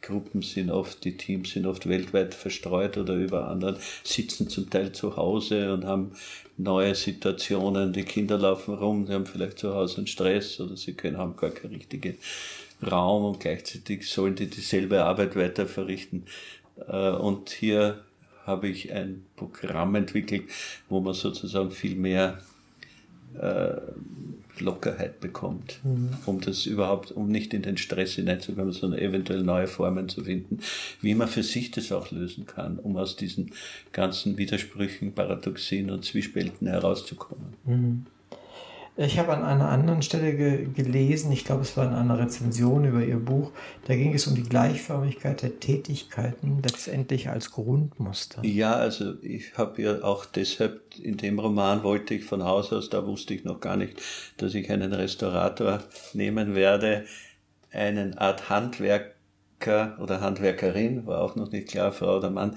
Gruppen 0.00 0.40
sind 0.40 0.70
oft, 0.70 1.04
die 1.04 1.18
Teams 1.18 1.50
sind 1.50 1.66
oft 1.66 1.86
weltweit 1.86 2.34
verstreut 2.34 2.96
oder 2.96 3.14
über 3.14 3.48
anderen, 3.48 3.76
sitzen 4.04 4.48
zum 4.48 4.70
Teil 4.70 4.92
zu 4.92 5.16
Hause 5.16 5.74
und 5.74 5.84
haben 5.84 6.12
neue 6.56 6.94
Situationen. 6.94 7.92
Die 7.92 8.04
Kinder 8.04 8.38
laufen 8.38 8.74
rum, 8.74 9.04
die 9.04 9.12
haben 9.12 9.26
vielleicht 9.26 9.58
zu 9.58 9.74
Hause 9.74 9.98
einen 9.98 10.06
Stress 10.06 10.60
oder 10.60 10.76
sie 10.78 10.94
können, 10.94 11.18
haben 11.18 11.36
gar 11.36 11.50
keinen 11.50 11.74
richtigen 11.74 12.16
Raum 12.90 13.24
und 13.24 13.40
gleichzeitig 13.40 14.08
sollen 14.08 14.34
die 14.34 14.48
dieselbe 14.48 15.04
Arbeit 15.04 15.36
weiter 15.36 15.66
verrichten. 15.66 16.24
Äh, 16.86 17.10
und 17.10 17.50
hier 17.50 18.02
habe 18.48 18.68
ich 18.68 18.92
ein 18.92 19.24
Programm 19.36 19.94
entwickelt, 19.94 20.44
wo 20.88 21.00
man 21.00 21.14
sozusagen 21.14 21.70
viel 21.70 21.94
mehr 21.94 22.40
äh, 23.40 23.76
Lockerheit 24.60 25.20
bekommt, 25.20 25.78
mhm. 25.84 26.10
um 26.26 26.40
das 26.40 26.66
überhaupt, 26.66 27.12
um 27.12 27.28
nicht 27.28 27.54
in 27.54 27.62
den 27.62 27.76
Stress 27.76 28.14
hineinzukommen, 28.14 28.72
sondern 28.72 29.00
eventuell 29.00 29.44
neue 29.44 29.68
Formen 29.68 30.08
zu 30.08 30.24
finden, 30.24 30.58
wie 31.00 31.14
man 31.14 31.28
für 31.28 31.44
sich 31.44 31.70
das 31.70 31.92
auch 31.92 32.10
lösen 32.10 32.46
kann, 32.46 32.78
um 32.78 32.96
aus 32.96 33.14
diesen 33.14 33.52
ganzen 33.92 34.36
Widersprüchen, 34.36 35.12
Paradoxien 35.12 35.90
und 35.90 36.04
Zwiespälten 36.04 36.66
herauszukommen. 36.66 37.54
Mhm. 37.64 38.06
Ich 39.00 39.16
habe 39.16 39.32
an 39.32 39.44
einer 39.44 39.68
anderen 39.68 40.02
Stelle 40.02 40.34
ge 40.34 40.66
gelesen, 40.74 41.30
ich 41.30 41.44
glaube, 41.44 41.62
es 41.62 41.76
war 41.76 41.86
in 41.86 41.94
einer 41.94 42.18
Rezension 42.18 42.84
über 42.84 43.00
Ihr 43.00 43.20
Buch, 43.20 43.52
da 43.86 43.94
ging 43.94 44.12
es 44.12 44.26
um 44.26 44.34
die 44.34 44.42
Gleichförmigkeit 44.42 45.40
der 45.40 45.60
Tätigkeiten 45.60 46.60
letztendlich 46.64 47.28
als 47.28 47.52
Grundmuster. 47.52 48.44
Ja, 48.44 48.74
also 48.74 49.14
ich 49.22 49.56
habe 49.56 49.82
ja 49.82 50.02
auch 50.02 50.24
deshalb, 50.24 50.98
in 51.00 51.16
dem 51.16 51.38
Roman 51.38 51.84
wollte 51.84 52.14
ich 52.14 52.24
von 52.24 52.42
Haus 52.42 52.72
aus, 52.72 52.90
da 52.90 53.06
wusste 53.06 53.34
ich 53.34 53.44
noch 53.44 53.60
gar 53.60 53.76
nicht, 53.76 54.02
dass 54.36 54.56
ich 54.56 54.68
einen 54.68 54.92
Restaurator 54.92 55.84
nehmen 56.12 56.56
werde, 56.56 57.04
einen 57.70 58.18
Art 58.18 58.50
Handwerker 58.50 59.96
oder 60.00 60.20
Handwerkerin, 60.20 61.06
war 61.06 61.20
auch 61.22 61.36
noch 61.36 61.52
nicht 61.52 61.68
klar, 61.68 61.92
Frau 61.92 62.16
oder 62.16 62.30
Mann, 62.30 62.56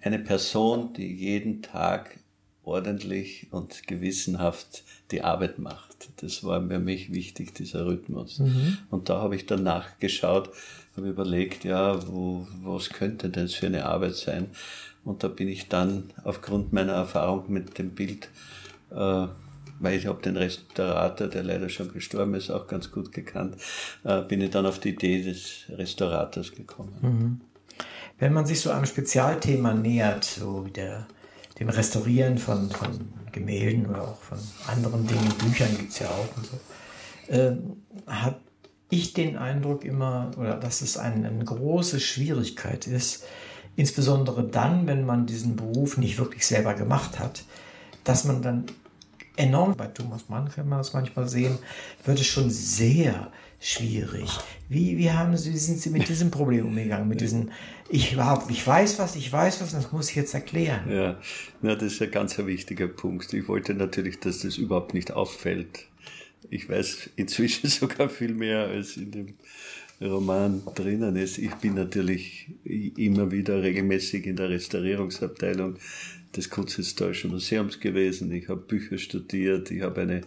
eine 0.00 0.20
Person, 0.20 0.92
die 0.92 1.12
jeden 1.12 1.62
Tag 1.62 2.20
ordentlich 2.62 3.48
und 3.50 3.88
gewissenhaft 3.88 4.84
die 5.10 5.22
Arbeit 5.22 5.58
macht. 5.58 6.08
Das 6.18 6.44
war 6.44 6.66
für 6.66 6.78
mich 6.78 7.12
wichtig, 7.12 7.54
dieser 7.54 7.86
Rhythmus. 7.86 8.38
Mhm. 8.38 8.78
Und 8.90 9.08
da 9.08 9.20
habe 9.20 9.36
ich 9.36 9.46
dann 9.46 9.62
nachgeschaut, 9.62 10.50
habe 10.96 11.08
überlegt, 11.08 11.64
ja, 11.64 12.06
wo, 12.08 12.46
was 12.62 12.90
könnte 12.90 13.28
das 13.28 13.54
für 13.54 13.66
eine 13.66 13.86
Arbeit 13.86 14.16
sein? 14.16 14.48
Und 15.04 15.22
da 15.22 15.28
bin 15.28 15.48
ich 15.48 15.68
dann 15.68 16.12
aufgrund 16.24 16.72
meiner 16.72 16.94
Erfahrung 16.94 17.44
mit 17.48 17.78
dem 17.78 17.90
Bild, 17.90 18.28
äh, 18.90 19.26
weil 19.78 19.98
ich 19.98 20.06
habe 20.06 20.22
den 20.22 20.36
Restaurator, 20.36 21.28
der 21.28 21.44
leider 21.44 21.68
schon 21.68 21.92
gestorben 21.92 22.34
ist, 22.34 22.50
auch 22.50 22.66
ganz 22.66 22.90
gut 22.90 23.12
gekannt, 23.12 23.56
äh, 24.04 24.22
bin 24.22 24.40
ich 24.40 24.50
dann 24.50 24.66
auf 24.66 24.80
die 24.80 24.90
Idee 24.90 25.22
des 25.22 25.64
Restaurators 25.68 26.52
gekommen. 26.52 26.96
Mhm. 27.00 27.40
Wenn 28.18 28.32
man 28.32 28.46
sich 28.46 28.60
so 28.60 28.70
einem 28.70 28.86
Spezialthema 28.86 29.74
nähert, 29.74 30.24
so 30.24 30.64
wie 30.64 30.70
der 30.70 31.06
dem 31.58 31.68
Restaurieren 31.68 32.38
von, 32.38 32.70
von 32.70 33.12
Gemälden 33.32 33.86
oder 33.86 34.02
auch 34.02 34.20
von 34.20 34.38
anderen 34.66 35.06
Dingen, 35.06 35.28
Büchern 35.38 35.76
gibt 35.76 35.92
es 35.92 35.98
ja 36.00 36.08
auch 36.08 36.36
und 36.36 36.46
so, 36.46 37.32
äh, 37.32 37.56
habe 38.06 38.36
ich 38.88 39.12
den 39.12 39.36
Eindruck 39.36 39.84
immer, 39.84 40.30
oder 40.36 40.54
dass 40.54 40.80
es 40.80 40.96
eine, 40.96 41.28
eine 41.28 41.44
große 41.44 42.00
Schwierigkeit 42.00 42.86
ist, 42.86 43.24
insbesondere 43.74 44.44
dann, 44.44 44.86
wenn 44.86 45.04
man 45.04 45.26
diesen 45.26 45.56
Beruf 45.56 45.96
nicht 45.98 46.18
wirklich 46.18 46.46
selber 46.46 46.74
gemacht 46.74 47.18
hat, 47.18 47.44
dass 48.04 48.24
man 48.24 48.42
dann 48.42 48.66
enorm, 49.36 49.74
bei 49.76 49.86
Thomas 49.88 50.28
Mann 50.28 50.48
kann 50.48 50.68
man 50.68 50.78
das 50.78 50.92
manchmal 50.92 51.28
sehen, 51.28 51.58
wird 52.04 52.20
es 52.20 52.26
schon 52.26 52.50
sehr 52.50 53.30
schwierig. 53.60 54.30
Wie, 54.68 54.98
wie 54.98 55.10
haben 55.10 55.36
Sie, 55.36 55.52
wie 55.52 55.58
sind 55.58 55.78
Sie 55.78 55.90
mit 55.90 56.08
diesem 56.08 56.30
Problem 56.30 56.66
umgegangen? 56.66 57.08
Mit 57.08 57.20
diesem, 57.20 57.50
ich 57.88 58.12
überhaupt, 58.12 58.50
ich 58.50 58.66
weiß 58.66 58.98
was, 58.98 59.16
ich 59.16 59.32
weiß 59.32 59.60
was, 59.60 59.72
das 59.72 59.92
muss 59.92 60.10
ich 60.10 60.16
jetzt 60.16 60.34
erklären. 60.34 60.90
Ja, 60.90 61.20
ja 61.62 61.74
das 61.74 61.94
ist 61.94 62.02
ein 62.02 62.10
ganz 62.10 62.36
wichtiger 62.38 62.88
Punkt. 62.88 63.32
Ich 63.32 63.48
wollte 63.48 63.74
natürlich, 63.74 64.20
dass 64.20 64.40
das 64.40 64.58
überhaupt 64.58 64.94
nicht 64.94 65.12
auffällt. 65.12 65.86
Ich 66.50 66.68
weiß 66.68 67.10
inzwischen 67.16 67.68
sogar 67.70 68.08
viel 68.08 68.34
mehr 68.34 68.66
als 68.66 68.96
in 68.96 69.10
dem 69.10 69.34
Roman 70.00 70.62
drinnen 70.74 71.16
ist. 71.16 71.38
Ich 71.38 71.54
bin 71.54 71.74
natürlich 71.74 72.48
immer 72.64 73.30
wieder 73.30 73.62
regelmäßig 73.62 74.26
in 74.26 74.36
der 74.36 74.50
Restaurierungsabteilung 74.50 75.76
des 76.36 76.50
Kunsthistorischen 76.50 77.30
Museums 77.30 77.80
gewesen. 77.80 78.30
Ich 78.32 78.48
habe 78.48 78.60
Bücher 78.60 78.98
studiert. 78.98 79.70
Ich 79.70 79.82
habe 79.82 80.02
eine 80.02 80.20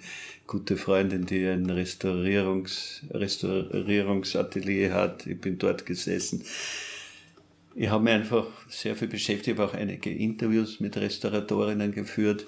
gute 0.48 0.78
Freundin, 0.78 1.26
die 1.26 1.46
ein 1.46 1.70
Restaurierungs, 1.70 3.04
Restaurierungsatelier 3.12 4.94
hat. 4.94 5.28
Ich 5.28 5.40
bin 5.40 5.58
dort 5.58 5.86
gesessen. 5.86 6.44
Ich 7.76 7.90
habe 7.90 8.04
mich 8.04 8.14
einfach 8.14 8.48
sehr 8.68 8.96
viel 8.96 9.08
beschäftigt, 9.08 9.60
habe 9.60 9.70
auch 9.70 9.74
einige 9.74 10.10
Interviews 10.10 10.80
mit 10.80 10.98
Restauratorinnen 10.98 11.94
geführt, 11.94 12.48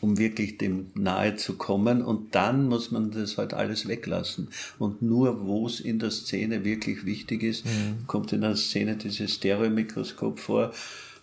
um 0.00 0.16
wirklich 0.16 0.58
dem 0.58 0.86
nahe 0.94 1.36
zu 1.36 1.54
kommen. 1.54 2.02
Und 2.02 2.34
dann 2.34 2.66
muss 2.68 2.90
man 2.90 3.10
das 3.10 3.36
halt 3.36 3.52
alles 3.52 3.88
weglassen. 3.88 4.48
Und 4.78 5.02
nur 5.02 5.46
wo 5.46 5.66
es 5.66 5.80
in 5.80 5.98
der 5.98 6.10
Szene 6.10 6.64
wirklich 6.64 7.04
wichtig 7.04 7.42
ist, 7.42 7.66
mhm. 7.66 8.06
kommt 8.06 8.32
in 8.32 8.42
der 8.42 8.56
Szene 8.56 8.96
dieses 8.96 9.34
Stereomikroskop 9.34 10.38
vor 10.38 10.72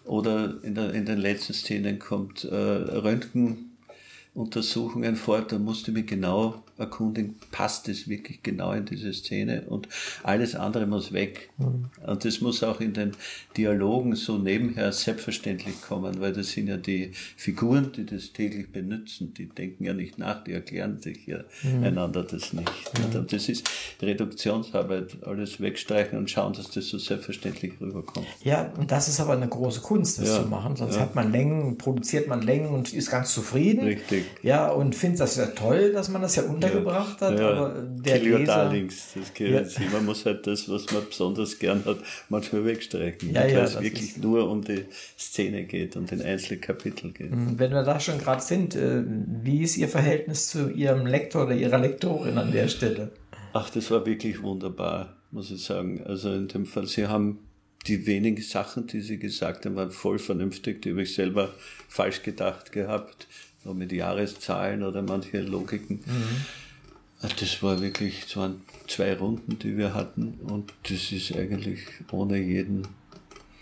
oder 0.10 0.62
in, 0.64 0.76
der, 0.76 0.94
in 0.94 1.06
den 1.06 1.20
letzten 1.20 1.54
Szenen 1.54 2.00
kommt 2.00 2.44
äh, 2.44 2.56
Röntgenuntersuchungen 2.56 5.16
vor, 5.16 5.42
da 5.42 5.60
musste 5.60 5.92
mich 5.92 6.08
genau 6.08 6.64
erkundigen, 6.80 7.36
passt 7.52 7.90
es 7.90 8.08
wirklich 8.08 8.42
genau 8.44 8.72
in 8.72 8.86
diese 8.86 9.14
Szene 9.14 9.64
und 9.68 9.88
alles 10.24 10.56
andere 10.56 10.88
muss 10.88 11.14
weg. 11.14 11.50
Mhm. 11.58 11.90
Und 12.06 12.26
das 12.26 12.42
muss 12.42 12.64
auch 12.64 12.80
in 12.80 12.94
den 12.94 13.12
Dialogen 13.58 14.16
so 14.16 14.38
nebenher 14.38 14.92
selbstverständlich 14.92 15.82
kommen, 15.82 16.20
weil 16.20 16.34
das 16.34 16.50
sind 16.50 16.68
ja 16.68 16.78
die 16.78 17.12
Figuren, 17.36 17.92
die 17.96 18.06
das 18.06 18.32
täglich 18.34 18.72
benutzen, 18.72 19.34
die 19.34 19.48
denken 19.48 19.84
ja 19.84 19.94
nicht 19.94 20.18
nach, 20.18 20.44
die 20.44 20.54
erklären 20.54 21.00
sich 21.00 21.26
ja 21.28 21.40
mhm. 21.64 21.84
einander 21.84 22.24
das 22.24 22.54
nicht. 22.54 22.72
Mhm. 22.98 23.20
Und 23.20 23.34
das 23.34 23.50
ist 23.50 23.70
Reduktionsarbeit, 24.02 25.18
alles 25.24 25.60
wegstreichen 25.60 26.18
und 26.18 26.30
schauen, 26.30 26.54
dass 26.54 26.72
das 26.72 26.88
so 26.88 26.98
selbstverständlich 26.98 27.74
rüberkommt. 27.82 28.28
Ja, 28.44 28.72
und 28.78 28.92
das 28.92 29.08
ist 29.08 29.20
aber 29.20 29.34
eine 29.34 29.48
große 29.48 29.82
Kunst, 29.82 30.20
das 30.20 30.30
ja. 30.30 30.42
zu 30.42 30.48
machen, 30.48 30.76
sonst 30.76 30.96
ja. 30.96 31.02
hat 31.02 31.16
man 31.16 31.32
Längen, 31.32 31.78
produziert 31.78 32.28
man 32.28 32.42
Längen 32.42 32.70
und 32.70 32.94
ist 32.94 33.12
ganz 33.12 33.34
zufrieden. 33.34 33.86
Richtig. 33.86 34.26
Ja, 34.44 34.70
und 34.70 34.96
findet 34.96 35.20
das 35.20 35.36
ja 35.36 35.48
toll, 35.48 35.92
dass 35.92 36.10
man 36.10 36.22
das 36.22 36.36
ja 36.36 36.44
unter 36.44 36.69
gebracht 36.70 37.22
hat, 37.22 37.40
ja, 37.40 37.50
aber 37.50 37.82
der 37.82 38.20
Leser... 38.20 38.46
Darlings, 38.46 39.14
das 39.16 39.34
gehört 39.34 39.72
ja. 39.72 39.90
Man 39.92 40.06
muss 40.06 40.26
halt 40.26 40.48
das, 40.48 40.70
was 40.70 40.92
man 40.92 41.04
besonders 41.08 41.60
gern 41.60 41.84
hat, 41.86 41.98
manchmal 42.30 42.66
wegstreichen, 42.66 43.34
ja, 43.34 43.42
weil 43.42 43.58
es 43.58 43.82
wirklich 43.82 44.18
nur 44.18 44.50
um 44.50 44.64
die 44.64 44.86
Szene 45.18 45.64
geht, 45.64 45.96
um 45.96 46.06
den 46.06 46.22
einzelnen 46.22 46.62
Kapitel 46.62 47.12
geht. 47.12 47.32
Mhm, 47.32 47.60
wenn 47.60 47.72
wir 47.72 47.84
da 47.84 48.00
schon 48.00 48.18
gerade 48.18 48.42
sind, 48.42 48.76
äh, 48.76 49.04
wie 49.06 49.62
ist 49.64 49.78
Ihr 49.78 49.90
Verhältnis 49.90 50.48
zu 50.48 50.70
Ihrem 50.70 51.06
Lektor 51.06 51.46
oder 51.46 51.56
Ihrer 51.56 51.78
Lektorin 51.78 52.38
an 52.38 52.52
der 52.52 52.68
Stelle? 52.68 53.12
Ach, 53.54 53.70
das 53.70 53.90
war 53.92 54.06
wirklich 54.06 54.42
wunderbar, 54.44 55.16
muss 55.32 55.52
ich 55.52 55.64
sagen. 55.64 56.04
Also 56.06 56.34
in 56.34 56.48
dem 56.48 56.66
Fall, 56.66 56.86
Sie 56.86 57.08
haben 57.08 57.40
die 57.88 58.06
wenigen 58.06 58.42
Sachen, 58.42 58.88
die 58.88 59.02
Sie 59.02 59.18
gesagt 59.18 59.66
haben, 59.66 59.76
waren 59.76 59.92
voll 59.92 60.20
vernünftig, 60.20 60.82
die 60.82 60.92
habe 60.92 61.04
ich 61.04 61.14
selber 61.14 61.54
falsch 61.88 62.24
gedacht 62.24 62.72
gehabt, 62.72 63.28
nur 63.70 63.76
mit 63.76 63.92
Jahreszahlen 63.92 64.84
oder 64.84 65.02
manche 65.02 65.42
Logiken. 65.42 66.00
Mhm. 66.06 67.28
Das 67.40 67.62
war 67.62 67.82
wirklich, 67.82 68.26
es 68.28 68.38
waren 68.38 68.62
zwei 68.88 69.14
Runden, 69.14 69.60
die 69.60 69.78
wir 69.78 69.94
hatten 69.94 70.40
und 70.44 70.74
das 70.84 71.12
ist 71.12 71.36
eigentlich 71.36 71.80
ohne 72.12 72.38
jeden. 72.38 72.88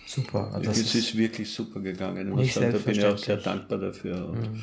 Super. 0.06 0.52
Also 0.54 0.72
es 0.72 0.80
ist, 0.80 0.96
ist, 0.96 1.18
wirklich 1.18 1.52
super 1.52 1.82
gegangen. 1.82 2.32
Und 2.32 2.50
sagen, 2.50 2.72
da 2.72 2.78
bin 2.78 2.96
ich 2.96 3.06
auch 3.06 3.18
sehr 3.18 3.38
dankbar 3.38 3.80
dafür. 3.80 4.30
Und 4.30 4.42
mhm. 4.42 4.62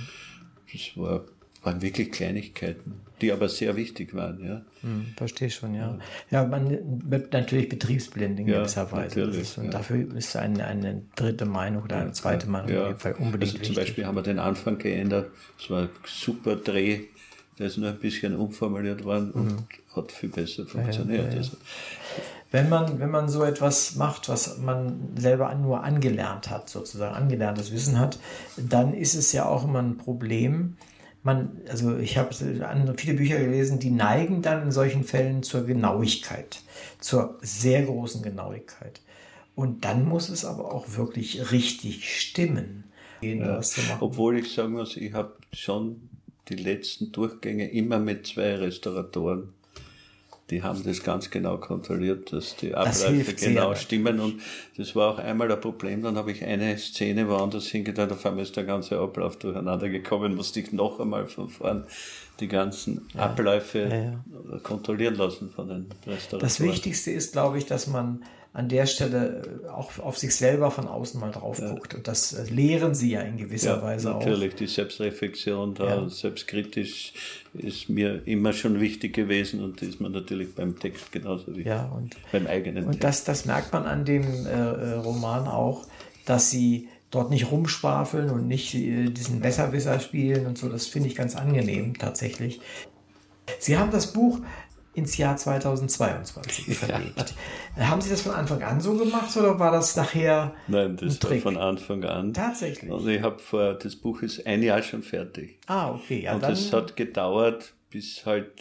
das 0.72 0.96
war, 0.96 1.24
waren 1.64 1.82
wirklich 1.82 2.12
Kleinigkeiten, 2.12 3.00
die 3.20 3.32
aber 3.32 3.48
sehr 3.48 3.76
wichtig 3.76 4.14
waren, 4.14 4.44
ja. 4.44 4.62
Mhm, 4.82 5.14
verstehe 5.16 5.50
schon, 5.50 5.74
ja. 5.74 5.98
Ja, 6.30 6.44
man 6.44 6.78
wird 7.10 7.32
natürlich 7.32 7.68
betriebsblind 7.68 8.40
in 8.40 8.46
gewisser 8.46 8.90
Weise. 8.92 9.22
Ist, 9.22 9.58
und 9.58 9.66
ja. 9.66 9.70
dafür 9.70 10.14
ist 10.14 10.36
eine, 10.36 10.66
eine 10.66 11.02
dritte 11.16 11.46
Meinung 11.46 11.84
oder 11.84 11.96
eine 11.96 12.12
zweite 12.12 12.48
Meinung 12.48 12.70
ja. 12.70 12.82
auf 12.82 12.88
jeden 12.88 13.00
Fall 13.00 13.14
unbedingt 13.14 13.54
also 13.54 13.64
Zum 13.64 13.74
Beispiel 13.74 14.06
haben 14.06 14.16
wir 14.16 14.22
den 14.22 14.38
Anfang 14.38 14.78
geändert. 14.78 15.30
Es 15.58 15.70
war 15.70 15.88
super 16.06 16.56
Dreh 16.56 17.00
Der 17.58 17.66
ist 17.66 17.78
nur 17.78 17.88
ein 17.88 17.98
bisschen 17.98 18.36
umformuliert 18.36 19.04
worden 19.04 19.30
und 19.30 19.52
mhm. 19.52 19.66
hat 19.96 20.12
viel 20.12 20.28
besser 20.28 20.66
funktioniert. 20.66 21.20
Ja, 21.20 21.28
ja, 21.28 21.32
ja. 21.32 21.38
Also, 21.38 21.56
wenn 22.54 22.68
man, 22.68 23.00
wenn 23.00 23.10
man 23.10 23.28
so 23.28 23.42
etwas 23.42 23.96
macht, 23.96 24.28
was 24.28 24.58
man 24.58 25.08
selber 25.16 25.52
nur 25.56 25.82
angelernt 25.82 26.50
hat, 26.50 26.70
sozusagen 26.70 27.12
angelerntes 27.12 27.72
Wissen 27.72 27.98
hat, 27.98 28.16
dann 28.56 28.94
ist 28.94 29.16
es 29.16 29.32
ja 29.32 29.46
auch 29.46 29.64
immer 29.64 29.80
ein 29.80 29.98
Problem. 29.98 30.76
Man, 31.24 31.62
also 31.68 31.96
ich 31.96 32.18
habe 32.18 32.34
viele 32.96 33.14
Bücher 33.14 33.38
gelesen, 33.38 33.78
die 33.78 33.90
neigen 33.90 34.42
dann 34.42 34.62
in 34.62 34.70
solchen 34.70 35.04
Fällen 35.04 35.42
zur 35.42 35.64
Genauigkeit, 35.64 36.60
zur 37.00 37.38
sehr 37.40 37.82
großen 37.82 38.22
Genauigkeit. 38.22 39.00
Und 39.54 39.86
dann 39.86 40.06
muss 40.06 40.28
es 40.28 40.44
aber 40.44 40.72
auch 40.72 40.96
wirklich 40.96 41.50
richtig 41.50 42.20
stimmen. 42.20 42.84
Ja, 43.22 43.60
obwohl 44.00 44.38
ich 44.38 44.52
sagen 44.52 44.74
muss, 44.74 44.98
ich 44.98 45.14
habe 45.14 45.34
schon 45.54 46.10
die 46.48 46.56
letzten 46.56 47.10
Durchgänge 47.10 47.70
immer 47.70 47.98
mit 47.98 48.26
zwei 48.26 48.56
Restauratoren 48.56 49.53
die 50.50 50.62
haben 50.62 50.82
das 50.84 51.02
ganz 51.02 51.30
genau 51.30 51.56
kontrolliert, 51.56 52.32
dass 52.32 52.56
die 52.56 52.74
Abläufe 52.74 53.34
genau 53.34 53.68
sehr. 53.68 53.76
stimmen. 53.76 54.20
Und 54.20 54.42
das 54.76 54.94
war 54.94 55.14
auch 55.14 55.18
einmal 55.18 55.50
ein 55.50 55.60
Problem. 55.60 56.02
Dann 56.02 56.16
habe 56.16 56.32
ich 56.32 56.44
eine 56.44 56.76
Szene 56.76 57.28
woanders 57.28 57.66
hingetan, 57.68 58.10
auf 58.12 58.24
einmal 58.26 58.42
ist 58.42 58.56
der 58.56 58.64
ganze 58.64 58.98
Ablauf 58.98 59.38
durcheinander 59.38 59.88
gekommen, 59.88 60.34
musste 60.34 60.60
ich 60.60 60.72
noch 60.72 61.00
einmal 61.00 61.26
von 61.26 61.48
vorn 61.48 61.84
die 62.40 62.48
ganzen 62.48 63.08
ja. 63.14 63.20
Abläufe 63.22 63.78
ja, 63.78 63.94
ja. 64.52 64.58
kontrollieren 64.62 65.14
lassen 65.14 65.50
von 65.50 65.68
den 65.68 65.86
Restauratoren. 66.06 66.40
Das 66.40 66.60
Wichtigste 66.60 67.10
ist, 67.12 67.32
glaube 67.32 67.58
ich, 67.58 67.66
dass 67.66 67.86
man 67.86 68.22
an 68.54 68.68
der 68.68 68.86
Stelle 68.86 69.42
äh, 69.64 69.68
auch 69.68 69.98
auf 69.98 70.16
sich 70.16 70.34
selber 70.34 70.70
von 70.70 70.86
außen 70.86 71.20
mal 71.20 71.32
drauf 71.32 71.60
guckt. 71.60 71.94
Und 71.94 72.06
das 72.06 72.32
äh, 72.32 72.44
lehren 72.44 72.94
sie 72.94 73.10
ja 73.10 73.20
in 73.20 73.36
gewisser 73.36 73.76
ja, 73.76 73.82
Weise 73.82 74.06
natürlich, 74.06 74.26
auch. 74.26 74.30
Natürlich, 74.30 74.54
die 74.54 74.66
Selbstreflexion 74.68 75.74
da, 75.74 76.02
ja. 76.02 76.08
selbstkritisch 76.08 77.12
ist 77.54 77.88
mir 77.88 78.22
immer 78.26 78.52
schon 78.52 78.80
wichtig 78.80 79.12
gewesen 79.12 79.62
und 79.62 79.82
ist 79.82 80.00
man 80.00 80.12
natürlich 80.12 80.54
beim 80.54 80.78
Text 80.78 81.10
genauso 81.10 81.48
wichtig. 81.48 81.66
Ja, 81.66 81.86
und, 81.96 82.16
beim 82.30 82.46
eigenen 82.46 82.84
Und 82.84 82.92
Text. 82.92 83.04
Das, 83.04 83.24
das 83.24 83.44
merkt 83.44 83.72
man 83.72 83.86
an 83.86 84.04
dem 84.04 84.46
äh, 84.46 84.50
äh 84.50 84.92
Roman 84.94 85.48
auch, 85.48 85.84
dass 86.24 86.50
sie 86.50 86.88
dort 87.10 87.30
nicht 87.30 87.50
rumschwafeln 87.50 88.30
und 88.30 88.46
nicht 88.46 88.72
äh, 88.76 89.10
diesen 89.10 89.40
Besserwisser 89.40 89.98
spielen 89.98 90.46
und 90.46 90.58
so. 90.58 90.68
Das 90.68 90.86
finde 90.86 91.08
ich 91.08 91.16
ganz 91.16 91.34
angenehm 91.34 91.98
tatsächlich. 91.98 92.60
Sie 93.58 93.76
haben 93.76 93.90
das 93.90 94.12
Buch 94.12 94.40
ins 94.94 95.16
Jahr 95.16 95.36
2022 95.36 96.78
verlegt. 96.78 97.34
Ja. 97.76 97.88
Haben 97.88 98.00
Sie 98.00 98.10
das 98.10 98.22
von 98.22 98.32
Anfang 98.32 98.62
an 98.62 98.80
so 98.80 98.94
gemacht 98.96 99.36
oder 99.36 99.58
war 99.58 99.72
das 99.72 99.96
nachher? 99.96 100.54
Nein, 100.68 100.96
das 100.96 101.22
war 101.22 101.36
von 101.38 101.56
Anfang 101.56 102.04
an. 102.04 102.32
Tatsächlich. 102.32 102.90
Also 102.90 103.08
ich 103.08 103.22
habe 103.22 103.78
das 103.82 103.96
Buch 103.96 104.22
ist 104.22 104.46
ein 104.46 104.62
Jahr 104.62 104.82
schon 104.82 105.02
fertig. 105.02 105.58
Ah, 105.66 105.90
okay. 105.90 106.22
Ja, 106.22 106.34
Und 106.34 106.42
das 106.42 106.72
hat 106.72 106.96
gedauert, 106.96 107.74
bis 107.90 108.24
halt 108.24 108.52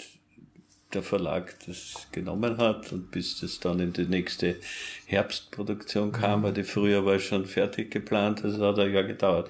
der 0.93 1.03
Verlag 1.03 1.55
das 1.65 2.07
genommen 2.11 2.57
hat 2.57 2.91
und 2.91 3.11
bis 3.11 3.39
das 3.39 3.59
dann 3.59 3.79
in 3.79 3.93
die 3.93 4.05
nächste 4.05 4.57
Herbstproduktion 5.05 6.11
kam, 6.11 6.39
mhm. 6.39 6.43
weil 6.43 6.53
die 6.53 6.63
früher 6.63 7.05
war 7.05 7.19
schon 7.19 7.45
fertig 7.45 7.91
geplant, 7.91 8.43
das 8.43 8.59
hat 8.59 8.79
ein 8.79 8.93
Jahr 8.93 9.03
gedauert. 9.03 9.49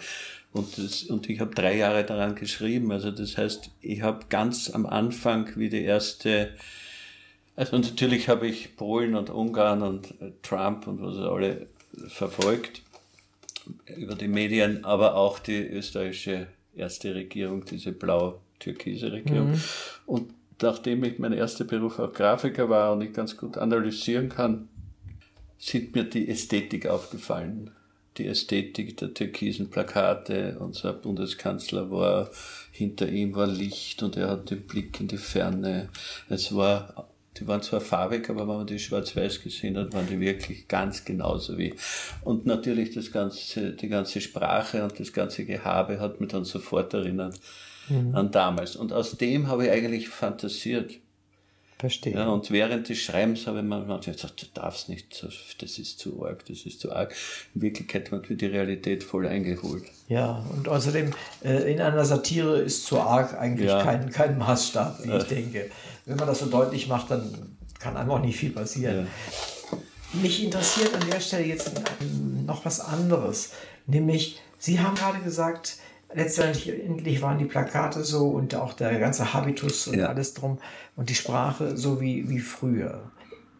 Und, 0.53 0.77
das, 0.77 1.03
und 1.03 1.29
ich 1.29 1.39
habe 1.39 1.53
drei 1.53 1.75
Jahre 1.77 2.05
daran 2.05 2.35
geschrieben. 2.35 2.91
Also 2.91 3.09
das 3.09 3.37
heißt, 3.37 3.71
ich 3.81 4.01
habe 4.03 4.27
ganz 4.29 4.69
am 4.69 4.85
Anfang, 4.85 5.49
wie 5.55 5.69
die 5.69 5.83
erste, 5.83 6.51
also 7.55 7.77
natürlich 7.77 8.29
habe 8.29 8.47
ich 8.47 8.75
Polen 8.77 9.15
und 9.15 9.31
Ungarn 9.31 9.81
und 9.81 10.11
äh, 10.21 10.31
Trump 10.43 10.87
und 10.87 11.01
was 11.01 11.17
alle 11.17 11.67
verfolgt 12.07 12.83
über 13.97 14.15
die 14.15 14.27
Medien, 14.27 14.85
aber 14.85 15.15
auch 15.15 15.39
die 15.39 15.59
österreichische 15.59 16.47
erste 16.75 17.15
Regierung, 17.15 17.65
diese 17.65 17.91
blau-türkise 17.91 19.11
Regierung. 19.11 19.51
Mhm. 19.51 19.61
Und 20.05 20.33
nachdem 20.61 21.03
ich 21.03 21.17
mein 21.17 21.33
erster 21.33 21.65
Beruf 21.65 21.97
auch 21.97 22.13
Grafiker 22.13 22.69
war 22.69 22.93
und 22.93 23.01
ich 23.01 23.13
ganz 23.13 23.37
gut 23.37 23.57
analysieren 23.57 24.29
kann, 24.29 24.67
sind 25.57 25.95
mir 25.95 26.03
die 26.03 26.27
Ästhetik 26.27 26.87
aufgefallen 26.87 27.71
die 28.17 28.27
Ästhetik 28.27 28.97
der 28.97 29.13
türkisen 29.13 29.69
Plakate. 29.69 30.57
Unser 30.59 30.93
Bundeskanzler 30.93 31.89
war, 31.91 32.29
hinter 32.71 33.09
ihm 33.09 33.35
war 33.35 33.47
Licht 33.47 34.03
und 34.03 34.17
er 34.17 34.29
hat 34.29 34.49
den 34.49 34.61
Blick 34.61 34.99
in 34.99 35.07
die 35.07 35.17
Ferne. 35.17 35.89
Es 36.29 36.55
war, 36.55 37.09
die 37.37 37.47
waren 37.47 37.61
zwar 37.61 37.81
farbig, 37.81 38.29
aber 38.29 38.41
wenn 38.41 38.57
man 38.57 38.67
die 38.67 38.79
schwarz-weiß 38.79 39.41
gesehen 39.41 39.77
hat, 39.77 39.93
waren 39.93 40.07
die 40.07 40.19
wirklich 40.19 40.67
ganz 40.67 41.05
genauso 41.05 41.57
wie. 41.57 41.73
Und 42.23 42.45
natürlich 42.45 42.93
das 42.93 43.11
ganze, 43.11 43.71
die 43.71 43.89
ganze 43.89 44.21
Sprache 44.21 44.83
und 44.83 44.99
das 44.99 45.13
ganze 45.13 45.45
Gehabe 45.45 45.99
hat 45.99 46.21
mich 46.21 46.29
dann 46.29 46.45
sofort 46.45 46.93
erinnert 46.93 47.39
mhm. 47.89 48.15
an 48.15 48.31
damals. 48.31 48.75
Und 48.75 48.93
aus 48.93 49.17
dem 49.17 49.47
habe 49.47 49.65
ich 49.65 49.71
eigentlich 49.71 50.09
fantasiert. 50.09 50.99
Verstehe. 51.83 52.13
Ja, 52.13 52.29
und 52.29 52.49
während 52.49 52.87
des 52.87 52.99
Schreibens 52.99 53.45
habe 53.45 53.57
ich 53.57 53.63
mir 53.65 53.75
manchmal 53.75 53.99
gesagt, 53.99 54.41
du 54.41 54.45
darfst 54.53 54.87
nicht, 54.87 55.21
das 55.59 55.77
ist 55.77 55.99
zu 55.99 56.25
arg, 56.25 56.45
das 56.45 56.65
ist 56.65 56.79
zu 56.79 56.93
arg. 56.93 57.13
In 57.55 57.61
Wirklichkeit 57.61 58.09
wird 58.09 58.29
mir 58.29 58.37
die 58.37 58.45
Realität 58.45 59.03
voll 59.03 59.27
eingeholt. 59.27 59.83
Ja, 60.07 60.45
und 60.55 60.69
außerdem, 60.69 61.11
äh, 61.43 61.73
in 61.73 61.81
einer 61.81 62.05
Satire 62.05 62.61
ist 62.61 62.85
zu 62.85 63.01
arg 63.01 63.37
eigentlich 63.37 63.67
ja. 63.67 63.83
kein, 63.83 64.09
kein 64.11 64.37
Maßstab, 64.37 65.03
wie 65.03 65.11
ich 65.11 65.23
denke. 65.23 65.69
Wenn 66.05 66.15
man 66.15 66.25
das 66.25 66.39
so 66.39 66.45
deutlich 66.45 66.87
macht, 66.87 67.11
dann 67.11 67.57
kann 67.79 67.97
einem 67.97 68.11
auch 68.11 68.21
nicht 68.21 68.37
viel 68.37 68.51
passieren. 68.51 69.09
Ja. 69.73 69.77
Mich 70.21 70.41
interessiert 70.41 70.95
an 70.95 71.05
der 71.11 71.19
Stelle 71.19 71.43
jetzt 71.43 71.73
noch 72.45 72.63
was 72.63 72.79
anderes, 72.79 73.51
nämlich, 73.87 74.39
Sie 74.57 74.79
haben 74.79 74.95
gerade 74.95 75.19
gesagt, 75.19 75.79
letztendlich 76.13 77.21
waren 77.21 77.37
die 77.37 77.45
Plakate 77.45 78.03
so 78.03 78.29
und 78.29 78.55
auch 78.55 78.73
der 78.73 78.99
ganze 78.99 79.33
Habitus 79.33 79.87
und 79.87 79.99
ja. 79.99 80.07
alles 80.07 80.33
drum 80.33 80.59
und 80.95 81.09
die 81.09 81.15
Sprache 81.15 81.77
so 81.77 81.99
wie, 82.01 82.29
wie 82.29 82.39
früher. 82.39 83.11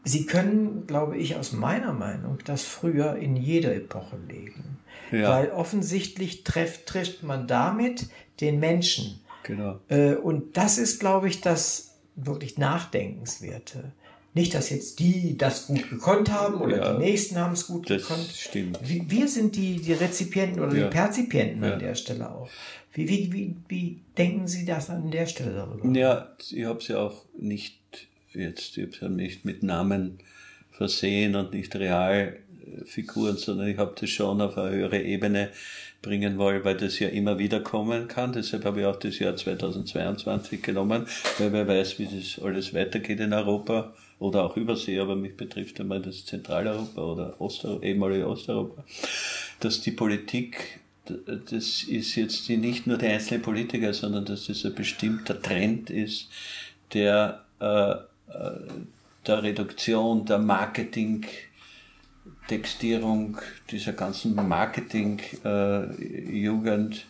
Sie 0.03 0.25
können, 0.25 0.85
glaube 0.85 1.17
ich, 1.17 1.37
aus 1.37 1.53
meiner 1.53 1.93
Meinung, 1.93 2.37
das 2.43 2.63
früher 2.63 3.15
in 3.15 3.35
jeder 3.35 3.73
Epoche 3.73 4.17
legen. 4.27 4.77
Ja. 5.11 5.29
Weil 5.29 5.51
offensichtlich 5.51 6.43
trifft, 6.43 6.87
trifft 6.87 7.23
man 7.23 7.47
damit 7.47 8.07
den 8.41 8.59
Menschen. 8.59 9.21
Genau. 9.43 9.79
Äh, 9.87 10.15
und 10.15 10.57
das 10.57 10.77
ist, 10.77 10.99
glaube 10.99 11.27
ich, 11.27 11.41
das 11.41 11.95
wirklich 12.15 12.57
Nachdenkenswerte. 12.57 13.93
Nicht, 14.35 14.55
dass 14.55 14.71
jetzt 14.71 14.99
die 14.99 15.37
das 15.37 15.67
gut 15.67 15.89
gekonnt 15.89 16.31
haben 16.31 16.59
oder 16.59 16.77
ja, 16.77 16.93
die 16.93 17.03
nächsten 17.03 17.37
haben 17.37 17.53
es 17.53 17.67
gut 17.67 17.89
das 17.89 18.01
gekonnt. 18.01 18.27
Stimmt. 18.33 18.79
Wir 18.81 19.27
sind 19.27 19.55
die, 19.55 19.75
die 19.75 19.93
Rezipienten 19.93 20.59
oder 20.59 20.75
ja. 20.75 20.85
die 20.85 20.89
Perzipienten 20.89 21.63
ja. 21.63 21.73
an 21.73 21.79
der 21.79 21.93
Stelle 21.93 22.31
auch. 22.31 22.49
Wie, 22.93 23.07
wie, 23.07 23.31
wie, 23.31 23.55
wie 23.67 23.99
denken 24.17 24.47
Sie 24.47 24.65
das 24.65 24.89
an 24.89 25.11
der 25.11 25.27
Stelle 25.27 25.53
darüber? 25.53 25.87
Ja, 25.97 26.31
ich 26.51 26.65
habe 26.65 26.81
sie 26.81 26.95
auch 26.95 27.25
nicht 27.37 27.79
jetzt, 28.33 28.77
ich 28.77 28.83
habe 28.85 28.95
sie 28.95 29.09
nicht 29.09 29.45
mit 29.45 29.63
Namen 29.63 30.19
versehen 30.71 31.35
und 31.35 31.53
nicht 31.53 31.75
Realfiguren, 31.75 33.37
sondern 33.37 33.67
ich 33.67 33.77
habe 33.77 33.93
das 33.99 34.09
schon 34.09 34.41
auf 34.41 34.57
eine 34.57 34.75
höhere 34.75 35.01
Ebene 35.01 35.49
bringen 36.01 36.37
wollen, 36.37 36.63
weil 36.63 36.77
das 36.77 36.99
ja 36.99 37.07
immer 37.07 37.39
wieder 37.39 37.59
kommen 37.61 38.07
kann. 38.07 38.33
Deshalb 38.33 38.65
habe 38.65 38.81
ich 38.81 38.85
auch 38.85 38.97
das 38.97 39.19
Jahr 39.19 39.35
2022 39.35 40.61
genommen, 40.61 41.07
weil 41.37 41.53
wer 41.53 41.67
weiß, 41.67 41.99
wie 41.99 42.05
das 42.05 42.43
alles 42.43 42.73
weitergeht 42.73 43.19
in 43.19 43.33
Europa 43.33 43.93
oder 44.23 44.45
auch 44.45 44.55
Übersee, 44.55 44.97
aber 44.99 45.17
mich 45.17 45.35
betrifft 45.35 45.81
einmal 45.81 46.01
das 46.01 46.25
Zentraleuropa 46.25 47.01
oder 47.01 47.41
Osteuropa, 47.41 47.85
ehemalige 47.85 48.25
Osteuropa, 48.27 48.85
dass 49.59 49.81
die 49.81 49.91
Politik, 49.91 50.79
das 51.05 51.83
ist 51.83 52.15
jetzt 52.15 52.49
nicht 52.49 52.87
nur 52.87 52.97
der 52.97 53.15
einzelne 53.15 53.41
Politiker, 53.41 53.93
sondern 53.93 54.23
dass 54.23 54.47
das 54.47 54.65
ein 54.65 54.73
bestimmter 54.73 55.41
Trend 55.41 55.89
ist, 55.89 56.29
der 56.93 57.43
äh, 57.59 57.91
äh 57.91 58.05
der 59.25 59.41
Reduktion, 59.41 60.25
der 60.25 60.37
Marketing, 60.37 61.25
Textierung, 62.49 63.37
dieser 63.71 63.93
ganzen 63.93 64.35
Marketing-Jugend, 64.35 67.05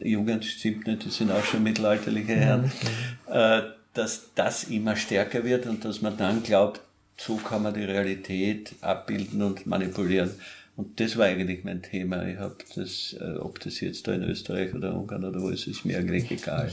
äh, 0.00 0.08
Jugend 0.08 0.44
stimmt 0.44 0.88
nicht, 0.88 1.06
das 1.06 1.16
sind 1.16 1.30
auch 1.30 1.44
schon 1.44 1.62
mittelalterliche 1.62 2.34
Herren, 2.34 2.64
mhm. 2.64 3.32
äh, 3.32 3.62
dass 3.98 4.30
das 4.36 4.64
immer 4.64 4.94
stärker 4.94 5.44
wird 5.44 5.66
und 5.66 5.84
dass 5.84 6.00
man 6.02 6.16
dann 6.16 6.42
glaubt, 6.44 6.80
so 7.16 7.36
kann 7.36 7.64
man 7.64 7.74
die 7.74 7.82
Realität 7.82 8.76
abbilden 8.80 9.42
und 9.42 9.66
manipulieren. 9.66 10.30
Und 10.76 11.00
das 11.00 11.16
war 11.16 11.26
eigentlich 11.26 11.64
mein 11.64 11.82
Thema. 11.82 12.24
Ich 12.28 12.38
habe 12.38 12.56
das, 12.76 13.16
äh, 13.20 13.38
ob 13.38 13.58
das 13.58 13.80
jetzt 13.80 14.06
da 14.06 14.12
in 14.12 14.22
Österreich 14.22 14.72
oder 14.72 14.94
Ungarn 14.94 15.24
oder 15.24 15.42
wo 15.42 15.48
ist, 15.48 15.66
ist 15.66 15.84
mir 15.84 15.98
eigentlich 15.98 16.30
egal. 16.30 16.70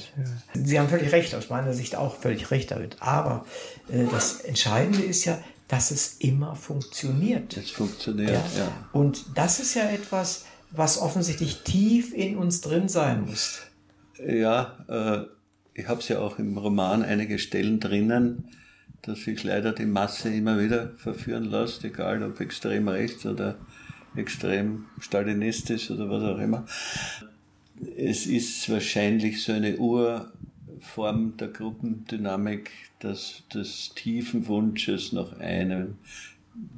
Sie 0.54 0.80
haben 0.80 0.88
völlig 0.88 1.12
recht, 1.12 1.34
aus 1.34 1.50
meiner 1.50 1.74
Sicht 1.74 1.96
auch 1.96 2.16
völlig 2.16 2.52
recht 2.52 2.70
damit. 2.70 2.98
Aber 3.00 3.48
äh, 3.90 4.06
das 4.12 4.42
Entscheidende 4.42 5.02
ist 5.02 5.26
ja, 5.26 5.44
dass 5.68 5.90
es 5.90 6.18
immer 6.20 6.56
funktioniert. 6.56 7.58
Es 7.58 7.72
funktioniert, 7.72 8.30
ja. 8.30 8.66
ja. 8.66 8.88
Und 8.92 9.26
das 9.34 9.60
ist 9.60 9.74
ja 9.74 9.90
etwas, 9.90 10.46
was 10.70 11.00
offensichtlich 11.00 11.62
tief 11.64 12.14
in 12.14 12.38
uns 12.38 12.62
drin 12.62 12.88
sein 12.88 13.26
muss. 13.26 13.62
Ja, 14.24 14.78
äh, 14.88 15.35
ich 15.76 15.88
habe 15.88 16.00
es 16.00 16.08
ja 16.08 16.20
auch 16.20 16.40
im 16.40 16.58
Roman 16.58 17.04
einige 17.04 17.38
Stellen 17.38 17.80
drinnen, 17.80 18.46
dass 19.02 19.24
sich 19.24 19.44
leider 19.44 19.74
die 19.74 19.86
Masse 19.86 20.34
immer 20.34 20.60
wieder 20.60 20.94
verführen 20.98 21.44
lässt, 21.44 21.84
egal 21.84 22.24
ob 22.24 22.40
extrem 22.40 22.88
rechts 22.88 23.26
oder 23.26 23.58
extrem 24.16 24.86
stalinistisch 25.00 25.92
oder 25.92 26.10
was 26.10 26.24
auch 26.24 26.40
immer. 26.40 26.66
Es 27.98 28.26
ist 28.26 28.70
wahrscheinlich 28.70 29.44
so 29.44 29.52
eine 29.52 29.78
Ur 29.78 30.32
Form 30.80 31.36
der 31.38 31.50
Gruppendynamik 31.50 32.72
des, 33.04 33.44
des 33.54 33.94
tiefen 33.96 34.48
Wunsches 34.48 35.12
nach 35.12 35.40
einem, 35.40 35.98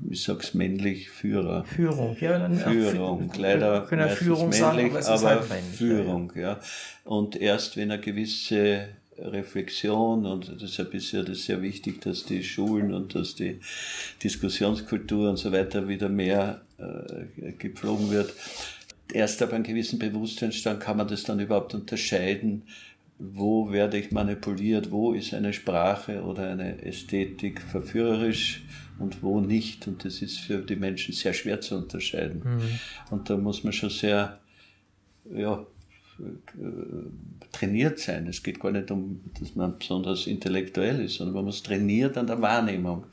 ich 0.09 0.23
sag's 0.23 0.53
männlich, 0.53 1.09
Führer. 1.09 1.65
Führung, 1.65 2.15
ja. 2.19 2.39
Dann 2.39 2.57
Führung, 2.57 3.29
auch, 3.29 3.37
leider 3.37 3.81
können 3.81 4.09
Führung 4.09 4.49
männlich, 4.49 4.93
sagen, 4.93 4.95
aber, 4.95 5.31
aber 5.31 5.49
halt 5.49 5.63
Führung, 5.73 6.31
ja. 6.35 6.41
ja. 6.41 6.59
Und 7.03 7.35
erst 7.35 7.77
wenn 7.77 7.91
eine 7.91 8.01
gewisse 8.01 8.87
Reflexion 9.17 10.25
und 10.25 10.61
deshalb 10.61 10.93
ist 10.93 11.11
ja 11.11 11.23
das 11.23 11.43
sehr 11.43 11.61
wichtig, 11.61 12.01
dass 12.01 12.25
die 12.25 12.43
Schulen 12.43 12.93
und 12.93 13.15
dass 13.15 13.35
die 13.35 13.59
Diskussionskultur 14.23 15.29
und 15.29 15.37
so 15.37 15.51
weiter 15.51 15.87
wieder 15.87 16.09
mehr 16.09 16.61
äh, 16.77 17.51
gepflogen 17.53 18.11
wird. 18.11 18.33
Erst 19.11 19.41
ab 19.41 19.53
einem 19.53 19.63
gewissen 19.63 19.99
Bewusstseinsstand 19.99 20.79
kann 20.79 20.97
man 20.97 21.07
das 21.07 21.23
dann 21.23 21.39
überhaupt 21.39 21.73
unterscheiden, 21.73 22.63
wo 23.19 23.71
werde 23.71 23.97
ich 23.97 24.11
manipuliert, 24.11 24.91
wo 24.91 25.13
ist 25.13 25.33
eine 25.33 25.53
Sprache 25.53 26.21
oder 26.21 26.49
eine 26.49 26.83
Ästhetik 26.83 27.61
verführerisch 27.61 28.61
und 28.99 29.23
wo 29.23 29.39
nicht. 29.39 29.87
Und 29.87 30.05
das 30.05 30.21
ist 30.21 30.39
für 30.39 30.59
die 30.59 30.75
Menschen 30.75 31.13
sehr 31.13 31.33
schwer 31.33 31.61
zu 31.61 31.75
unterscheiden. 31.75 32.41
Mhm. 32.43 32.79
Und 33.11 33.29
da 33.29 33.37
muss 33.37 33.63
man 33.63 33.73
schon 33.73 33.89
sehr, 33.89 34.39
ja, 35.33 35.65
trainiert 37.51 37.99
sein. 37.99 38.27
Es 38.27 38.41
geht 38.41 38.59
gar 38.59 38.71
nicht 38.71 38.89
um, 38.91 39.21
dass 39.39 39.55
man 39.55 39.77
besonders 39.77 40.27
intellektuell 40.27 41.01
ist, 41.01 41.15
sondern 41.15 41.35
man 41.35 41.45
muss 41.45 41.63
trainiert 41.63 42.17
an 42.17 42.27
der 42.27 42.41
Wahrnehmung, 42.41 43.05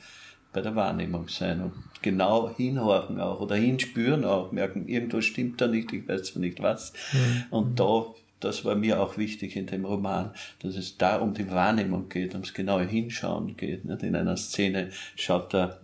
bei 0.52 0.60
der 0.60 0.74
Wahrnehmung 0.74 1.28
sein 1.28 1.60
und 1.60 1.72
genau 2.00 2.54
hinhorchen 2.54 3.20
auch 3.20 3.40
oder 3.40 3.56
hinspüren 3.56 4.24
auch, 4.24 4.52
merken, 4.52 4.88
irgendwas 4.88 5.24
stimmt 5.24 5.60
da 5.60 5.66
nicht, 5.66 5.92
ich 5.92 6.06
weiß 6.06 6.24
zwar 6.24 6.40
nicht 6.40 6.62
was. 6.62 6.92
Mhm. 7.12 7.44
Und 7.50 7.80
da, 7.80 8.06
das 8.44 8.64
war 8.64 8.74
mir 8.74 9.00
auch 9.00 9.16
wichtig 9.16 9.56
in 9.56 9.66
dem 9.66 9.84
Roman, 9.84 10.32
dass 10.60 10.76
es 10.76 10.96
da 10.98 11.16
um 11.16 11.34
die 11.34 11.50
Wahrnehmung 11.50 12.08
geht, 12.08 12.34
ums 12.34 12.54
genaue 12.54 12.86
Hinschauen 12.86 13.56
geht. 13.56 13.84
Nicht? 13.84 14.02
In 14.02 14.14
einer 14.14 14.36
Szene 14.36 14.90
schaut 15.16 15.52
der 15.52 15.80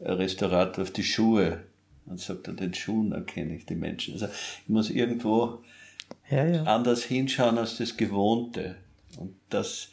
Restaurator 0.00 0.82
auf 0.82 0.90
die 0.90 1.04
Schuhe 1.04 1.60
und 2.06 2.20
sagt, 2.20 2.48
an 2.48 2.56
den 2.56 2.74
Schuhen 2.74 3.12
erkenne 3.12 3.56
ich 3.56 3.66
die 3.66 3.76
Menschen. 3.76 4.14
Also 4.14 4.26
ich 4.26 4.68
muss 4.68 4.90
irgendwo 4.90 5.62
ja, 6.30 6.44
ja. 6.44 6.64
anders 6.64 7.04
hinschauen 7.04 7.58
als 7.58 7.78
das 7.78 7.96
Gewohnte. 7.96 8.76
Und 9.18 9.34
das 9.50 9.88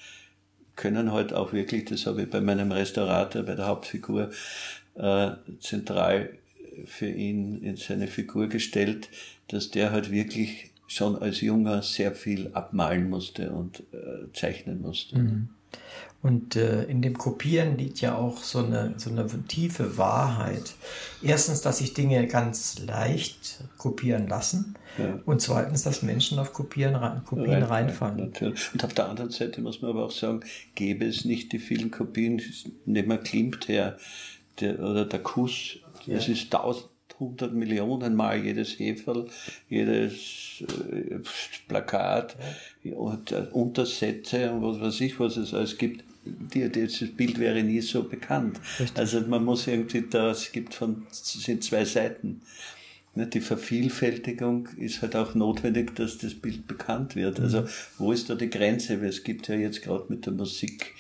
können 0.75 1.11
halt 1.11 1.33
auch 1.33 1.53
wirklich, 1.53 1.85
das 1.85 2.05
habe 2.05 2.23
ich 2.23 2.29
bei 2.29 2.41
meinem 2.41 2.71
Restaurator, 2.71 3.43
bei 3.43 3.55
der 3.55 3.67
Hauptfigur, 3.67 4.31
äh, 4.95 5.31
zentral 5.59 6.31
für 6.85 7.09
ihn 7.09 7.61
in 7.61 7.75
seine 7.75 8.07
Figur 8.07 8.47
gestellt, 8.47 9.09
dass 9.47 9.71
der 9.71 9.91
halt 9.91 10.11
wirklich 10.11 10.68
schon 10.89 11.21
als 11.21 11.41
Junger 11.41 11.81
sehr 11.83 12.13
viel 12.13 12.49
abmalen 12.53 13.09
musste 13.09 13.51
und 13.51 13.81
äh, 13.93 14.33
zeichnen 14.33 14.81
musste. 14.81 15.19
Mhm. 15.19 15.49
Und 16.21 16.57
äh, 16.57 16.83
in 16.85 17.01
dem 17.01 17.17
Kopieren 17.17 17.77
liegt 17.77 18.01
ja 18.01 18.17
auch 18.17 18.39
so 18.39 18.59
eine, 18.59 18.95
so 18.97 19.09
eine 19.09 19.25
tiefe 19.47 19.97
Wahrheit. 19.97 20.73
Erstens, 21.21 21.61
dass 21.61 21.77
sich 21.77 21.93
Dinge 21.93 22.27
ganz 22.27 22.79
leicht 22.79 23.63
kopieren 23.77 24.27
lassen. 24.27 24.75
Ja. 24.97 25.19
Und 25.25 25.41
zweitens, 25.41 25.83
dass 25.83 26.01
Menschen 26.01 26.37
auf 26.39 26.51
Kopieren, 26.51 27.23
Kopien 27.23 27.51
Rein, 27.51 27.63
reinfallen. 27.63 28.17
Natürlich. 28.17 28.73
Und 28.73 28.83
auf 28.83 28.93
der 28.93 29.07
anderen 29.07 29.29
Seite 29.29 29.61
muss 29.61 29.81
man 29.81 29.91
aber 29.91 30.05
auch 30.05 30.11
sagen, 30.11 30.41
gäbe 30.75 31.05
es 31.05 31.23
nicht 31.23 31.53
die 31.53 31.59
vielen 31.59 31.89
Kopien, 31.89 32.41
nehmen 32.85 33.07
wir 33.07 33.17
Klimt 33.19 33.69
her, 33.69 33.95
der, 34.59 34.79
oder 34.79 35.05
der 35.05 35.19
Kuss, 35.19 35.77
ja. 36.05 36.17
es 36.17 36.27
ist 36.27 36.51
tausend, 36.51 36.88
hundert 37.19 37.53
Millionen 37.53 38.15
Mal 38.15 38.43
jedes 38.43 38.79
Heferl, 38.79 39.27
jedes 39.69 40.63
äh, 40.91 41.19
Plakat 41.67 42.35
ja. 42.83 42.95
und 42.95 43.31
äh, 43.31 43.47
Untersätze 43.51 44.51
und 44.51 44.61
was 44.61 44.79
weiß 44.79 45.01
ich, 45.01 45.19
was 45.19 45.37
es 45.37 45.53
alles 45.53 45.77
gibt 45.77 46.03
die, 46.25 46.69
dieses 46.69 47.15
Bild 47.15 47.39
wäre 47.39 47.63
nie 47.63 47.81
so 47.81 48.03
bekannt. 48.03 48.59
Richtig. 48.79 48.97
Also 48.97 49.21
man 49.21 49.43
muss 49.43 49.67
irgendwie 49.67 50.03
da, 50.09 50.31
es 50.31 50.51
gibt 50.51 50.73
von, 50.73 51.05
es 51.09 51.33
sind 51.33 51.63
zwei 51.63 51.85
Seiten. 51.85 52.41
Die 53.15 53.41
Vervielfältigung 53.41 54.69
ist 54.77 55.01
halt 55.01 55.15
auch 55.15 55.33
notwendig, 55.35 55.95
dass 55.95 56.19
das 56.19 56.35
Bild 56.35 56.67
bekannt 56.67 57.15
wird. 57.15 57.39
Also 57.39 57.65
wo 57.97 58.11
ist 58.11 58.29
da 58.29 58.35
die 58.35 58.49
Grenze? 58.49 59.01
Weil 59.01 59.09
es 59.09 59.23
gibt 59.23 59.47
ja 59.47 59.55
jetzt 59.55 59.81
gerade 59.81 60.05
mit 60.09 60.25
der 60.25 60.33
Musik 60.33 60.93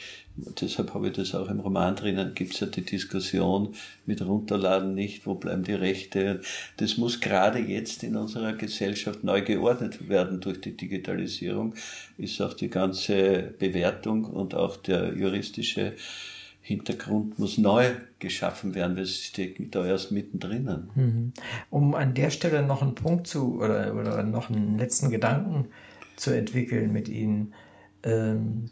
deshalb 0.61 0.93
habe 0.93 1.07
ich 1.07 1.13
das 1.13 1.35
auch 1.35 1.49
im 1.49 1.59
Roman 1.59 1.95
drinnen, 1.95 2.33
gibt 2.33 2.53
es 2.53 2.59
ja 2.59 2.67
die 2.67 2.85
Diskussion 2.85 3.73
mit 4.05 4.21
Runterladen 4.21 4.93
nicht, 4.93 5.25
wo 5.25 5.35
bleiben 5.35 5.63
die 5.63 5.73
Rechte. 5.73 6.41
Das 6.77 6.97
muss 6.97 7.19
gerade 7.19 7.59
jetzt 7.59 8.03
in 8.03 8.15
unserer 8.15 8.53
Gesellschaft 8.53 9.23
neu 9.23 9.41
geordnet 9.41 10.09
werden 10.09 10.39
durch 10.41 10.61
die 10.61 10.75
Digitalisierung, 10.75 11.73
ist 12.17 12.41
auch 12.41 12.53
die 12.53 12.69
ganze 12.69 13.53
Bewertung 13.59 14.25
und 14.25 14.55
auch 14.55 14.77
der 14.77 15.13
juristische 15.13 15.93
Hintergrund 16.61 17.39
muss 17.39 17.57
neu 17.57 17.95
geschaffen 18.19 18.75
werden. 18.75 18.95
Wir 18.95 19.07
stecken 19.07 19.71
da 19.71 19.85
erst 19.85 20.11
mittendrin. 20.11 20.89
Mhm. 20.93 21.33
Um 21.71 21.95
an 21.95 22.13
der 22.13 22.29
Stelle 22.29 22.61
noch 22.61 22.83
einen 22.83 22.93
Punkt 22.93 23.25
zu 23.25 23.59
oder, 23.59 23.95
oder 23.95 24.21
noch 24.21 24.51
einen 24.51 24.77
letzten 24.77 25.09
Gedanken 25.09 25.69
zu 26.15 26.29
entwickeln 26.29 26.93
mit 26.93 27.09
Ihnen. 27.09 27.53
Ähm, 28.03 28.69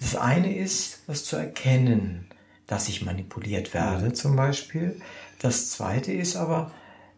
das 0.00 0.16
eine 0.16 0.56
ist, 0.56 1.00
das 1.06 1.24
zu 1.24 1.36
erkennen, 1.36 2.26
dass 2.66 2.88
ich 2.88 3.04
manipuliert 3.04 3.74
werde 3.74 4.12
zum 4.12 4.36
Beispiel. 4.36 5.00
Das 5.38 5.70
zweite 5.70 6.12
ist 6.12 6.36
aber, 6.36 6.70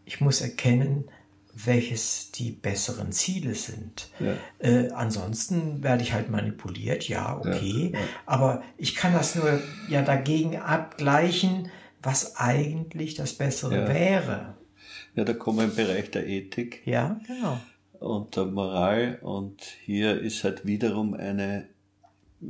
ich 0.05 0.21
muss 0.21 0.41
erkennen, 0.41 1.05
welches 1.53 2.31
die 2.31 2.51
besseren 2.51 3.11
Ziele 3.13 3.55
sind. 3.55 4.09
Ja. 4.19 4.33
Äh, 4.59 4.89
ansonsten 4.91 5.81
werde 5.83 6.03
ich 6.03 6.11
halt 6.13 6.29
manipuliert, 6.29 7.07
ja, 7.07 7.37
okay. 7.37 7.91
Ja, 7.93 7.99
ja. 7.99 8.05
Aber 8.25 8.63
ich 8.77 8.95
kann 8.95 9.13
das 9.13 9.35
nur 9.35 9.61
ja 9.87 10.01
dagegen 10.01 10.57
abgleichen, 10.57 11.71
was 12.03 12.35
eigentlich 12.35 13.15
das 13.15 13.33
Bessere 13.33 13.87
wäre. 13.87 14.55
Ja, 15.15 15.23
da 15.23 15.33
kommen 15.33 15.59
wir 15.59 15.65
im 15.65 15.75
Bereich 15.75 16.11
der 16.11 16.27
Ethik. 16.27 16.81
Ja, 16.85 17.19
genau. 17.25 17.59
Und 17.99 18.35
der 18.35 18.45
Moral. 18.45 19.19
Und 19.21 19.61
hier 19.85 20.19
ist 20.19 20.43
halt 20.43 20.65
wiederum 20.65 21.13
eine 21.13 21.67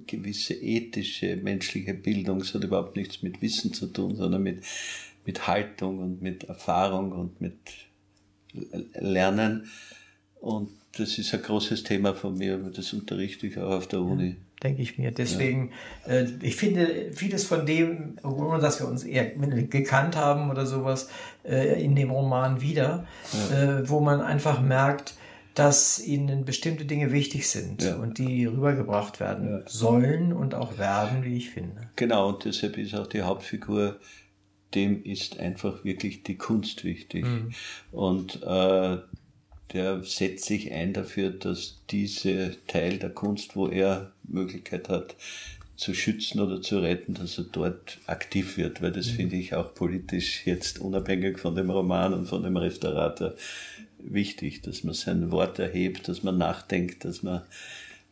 gewisse 0.07 0.53
ethische, 0.53 1.37
menschliche 1.37 1.93
Bildung. 1.93 2.41
Es 2.41 2.53
hat 2.53 2.63
überhaupt 2.63 2.95
nichts 2.95 3.21
mit 3.21 3.41
Wissen 3.41 3.73
zu 3.73 3.87
tun, 3.87 4.15
sondern 4.15 4.43
mit, 4.43 4.63
mit 5.25 5.47
Haltung 5.47 5.99
und 5.99 6.21
mit 6.21 6.45
Erfahrung 6.45 7.11
und 7.11 7.41
mit 7.41 7.57
Lernen. 8.93 9.69
Und 10.39 10.69
das 10.97 11.17
ist 11.17 11.33
ein 11.33 11.41
großes 11.41 11.83
Thema 11.83 12.13
von 12.13 12.37
mir, 12.37 12.57
das 12.57 12.93
unterrichte 12.93 13.47
ich 13.47 13.57
auch 13.57 13.71
auf 13.71 13.87
der 13.87 14.01
Uni. 14.01 14.37
Denke 14.63 14.81
ich 14.81 14.97
mir. 14.97 15.11
Deswegen, 15.11 15.71
ja. 16.07 16.13
äh, 16.13 16.27
ich 16.41 16.55
finde 16.55 17.11
vieles 17.11 17.43
von 17.43 17.65
dem, 17.65 18.17
ohne 18.23 18.59
dass 18.59 18.79
wir 18.79 18.87
uns 18.87 19.03
eher 19.03 19.25
gekannt 19.25 20.15
haben 20.15 20.49
oder 20.49 20.65
sowas, 20.65 21.09
äh, 21.43 21.83
in 21.83 21.95
dem 21.95 22.09
Roman 22.09 22.61
wieder, 22.61 23.05
ja. 23.51 23.79
äh, 23.79 23.89
wo 23.89 23.99
man 23.99 24.21
einfach 24.21 24.61
merkt, 24.61 25.15
dass 25.55 25.99
ihnen 26.05 26.43
bestimmte 26.43 26.85
Dinge 26.85 27.11
wichtig 27.13 27.49
sind 27.49 27.81
ja. 27.81 27.95
und 27.95 28.17
die 28.17 28.45
rübergebracht 28.45 29.21
werden 29.21 29.49
ja. 29.49 29.61
sollen 29.65 30.33
und 30.33 30.53
auch 30.53 30.77
werden, 30.77 31.23
wie 31.23 31.37
ich 31.37 31.49
finde. 31.49 31.89
Genau, 31.95 32.29
und 32.29 32.43
deshalb 32.43 32.77
ist 32.77 32.93
auch 32.93 33.07
die 33.07 33.21
Hauptfigur, 33.21 33.97
dem 34.75 35.01
ist 35.03 35.39
einfach 35.39 35.85
wirklich 35.85 36.23
die 36.23 36.37
Kunst 36.37 36.83
wichtig. 36.83 37.25
Mhm. 37.25 37.53
Und 37.93 38.43
äh, 38.43 38.97
der 39.73 40.03
setzt 40.03 40.45
sich 40.45 40.73
ein 40.73 40.91
dafür, 40.91 41.31
dass 41.31 41.81
diese 41.89 42.57
Teil 42.67 42.99
der 42.99 43.11
Kunst, 43.11 43.55
wo 43.55 43.67
er 43.67 44.11
Möglichkeit 44.23 44.89
hat, 44.89 45.15
zu 45.77 45.93
schützen 45.93 46.39
oder 46.39 46.61
zu 46.61 46.79
retten, 46.79 47.13
dass 47.15 47.37
er 47.37 47.45
dort 47.51 47.99
aktiv 48.07 48.57
wird, 48.57 48.81
weil 48.81 48.91
das 48.91 49.07
mhm. 49.11 49.15
finde 49.15 49.35
ich 49.35 49.55
auch 49.55 49.73
politisch 49.73 50.45
jetzt 50.45 50.79
unabhängig 50.79 51.37
von 51.37 51.55
dem 51.55 51.69
Roman 51.69 52.13
und 52.13 52.27
von 52.27 52.43
dem 52.43 52.55
Restaurator 52.55 53.33
wichtig, 54.13 54.61
dass 54.61 54.83
man 54.83 54.93
sein 54.93 55.31
Wort 55.31 55.59
erhebt, 55.59 56.07
dass 56.07 56.23
man 56.23 56.37
nachdenkt, 56.37 57.05
dass 57.05 57.23
man 57.23 57.41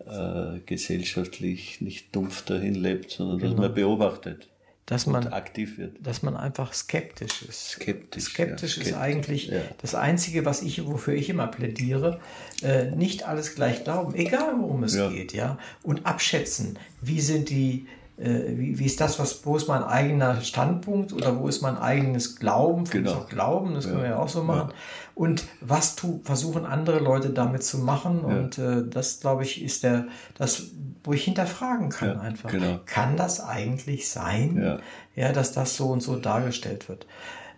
äh, 0.06 0.60
gesellschaftlich 0.66 1.82
nicht 1.82 2.16
dumpf 2.16 2.44
dahin 2.44 2.76
lebt, 2.76 3.12
sondern 3.12 3.40
genau. 3.40 3.52
dass 3.52 3.60
man 3.60 3.74
beobachtet. 3.74 4.48
Dass 4.86 5.08
man 5.08 5.28
aktiv 5.28 5.78
wird. 5.78 6.06
Dass 6.06 6.24
man 6.24 6.36
einfach 6.36 6.74
skeptisch 6.74 7.44
ist. 7.44 7.70
Skeptisch. 7.70 8.24
Skeptisch, 8.26 8.62
ja, 8.62 8.84
skeptisch. 8.84 8.92
ist 8.92 8.98
eigentlich 8.98 9.48
ja. 9.48 9.62
das 9.82 9.96
Einzige, 9.96 10.44
was 10.44 10.62
ich, 10.62 10.86
wofür 10.86 11.14
ich 11.14 11.30
immer 11.30 11.48
plädiere. 11.48 12.20
Äh, 12.62 12.92
nicht 12.92 13.24
alles 13.26 13.56
gleich 13.56 13.86
glauben, 13.86 14.14
egal 14.14 14.56
worum 14.60 14.84
es 14.84 14.96
ja. 14.96 15.10
geht, 15.10 15.32
ja. 15.32 15.58
Und 15.84 16.06
abschätzen, 16.06 16.78
wie 17.02 17.22
sind 17.22 17.50
die, 17.50 17.88
wie, 18.18 18.78
wie 18.78 18.86
ist 18.86 19.02
das, 19.02 19.18
was, 19.18 19.44
wo 19.46 19.58
ist 19.58 19.68
mein 19.68 19.84
eigener 19.84 20.40
Standpunkt 20.42 21.14
oder 21.14 21.40
wo 21.40 21.48
ist 21.48 21.62
mein 21.62 21.78
eigenes 21.78 22.36
Glauben, 22.36 22.84
genau. 22.86 23.14
auch 23.14 23.30
Glauben, 23.30 23.74
das 23.74 23.86
ja. 23.86 23.92
können 23.92 24.04
wir 24.04 24.10
ja 24.12 24.18
auch 24.18 24.30
so 24.30 24.44
machen. 24.44 24.70
Ja. 24.70 24.76
Und 25.16 25.46
was 25.62 25.96
tu, 25.96 26.22
versuchen 26.24 26.66
andere 26.66 27.00
Leute 27.00 27.32
damit 27.32 27.64
zu 27.64 27.80
machen 27.80 28.24
ja. 28.28 28.36
und 28.36 28.58
äh, 28.60 28.88
das, 28.88 29.20
glaube 29.20 29.44
ich, 29.44 29.64
ist 29.64 29.84
der, 29.84 30.06
das, 30.38 30.68
wo 31.04 31.14
ich 31.14 31.24
hinterfragen 31.24 31.90
kann 31.90 32.20
einfach. 32.20 32.52
Genau. 32.52 32.80
Kann 32.86 33.18
das 33.18 33.42
eigentlich 33.42 34.10
sein, 34.10 34.80
ja. 35.16 35.32
dass 35.32 35.52
das 35.52 35.76
so 35.76 35.88
und 35.90 36.02
so 36.02 36.16
dargestellt 36.16 36.90
wird? 36.90 37.08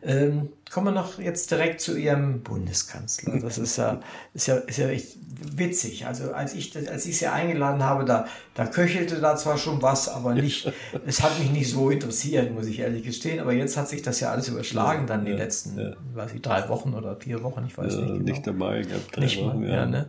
Ähm, 0.06 0.50
kommen 0.72 0.88
wir 0.88 0.92
noch 0.92 1.18
jetzt 1.18 1.50
direkt 1.50 1.82
zu 1.82 1.98
Ihrem 1.98 2.42
Bundeskanzler. 2.42 3.40
Das 3.40 3.58
ist 3.58 3.78
ja, 3.78 4.02
ist 4.36 4.46
ja, 4.46 4.58
ist 4.58 4.78
ja 4.78 4.90
echt 4.90 5.18
witzig. 5.56 6.06
Also 6.06 6.32
als 6.32 6.54
ich, 6.54 6.76
als 6.90 7.08
ich 7.08 7.18
Sie 7.18 7.28
eingeladen 7.28 7.84
habe, 7.84 8.06
da, 8.06 8.28
da 8.54 8.68
köchelte 8.68 9.20
da 9.20 9.36
zwar 9.36 9.58
schon 9.58 9.82
was, 9.82 10.08
aber 10.08 10.36
nicht, 10.36 10.72
es 11.08 11.24
hat 11.24 11.40
mich 11.40 11.50
nicht 11.50 11.72
so 11.72 11.90
interessiert, 11.90 12.54
muss 12.54 12.68
ich 12.68 12.80
ehrlich 12.80 13.04
gestehen. 13.04 13.40
Aber 13.40 13.54
jetzt 13.54 13.78
hat 13.78 13.90
sich 13.90 14.04
das 14.04 14.20
ja 14.20 14.32
alles 14.32 14.48
überschlagen, 14.48 15.08
dann 15.08 15.26
die 15.26 15.32
ja, 15.32 15.38
letzten, 15.38 15.80
ja. 15.80 15.94
weiß 16.14 16.34
ich, 16.36 16.42
drei 16.42 16.70
Wochen 16.70 16.94
oder 16.94 17.16
vier 17.16 17.42
Wochen, 17.42 17.66
ich 17.66 17.76
weiß 17.76 17.96
ja, 17.96 18.02
nicht 18.02 18.14
genau. 18.14 18.24
Nicht 18.24 18.48
einmal, 18.48 18.82
ich 18.82 18.88
glaube 18.88 19.04
drei 19.12 19.22
nicht 19.22 19.42
Wochen. 19.42 19.62
Mal, 19.62 19.70
ja. 19.70 19.86
ne? 19.88 20.08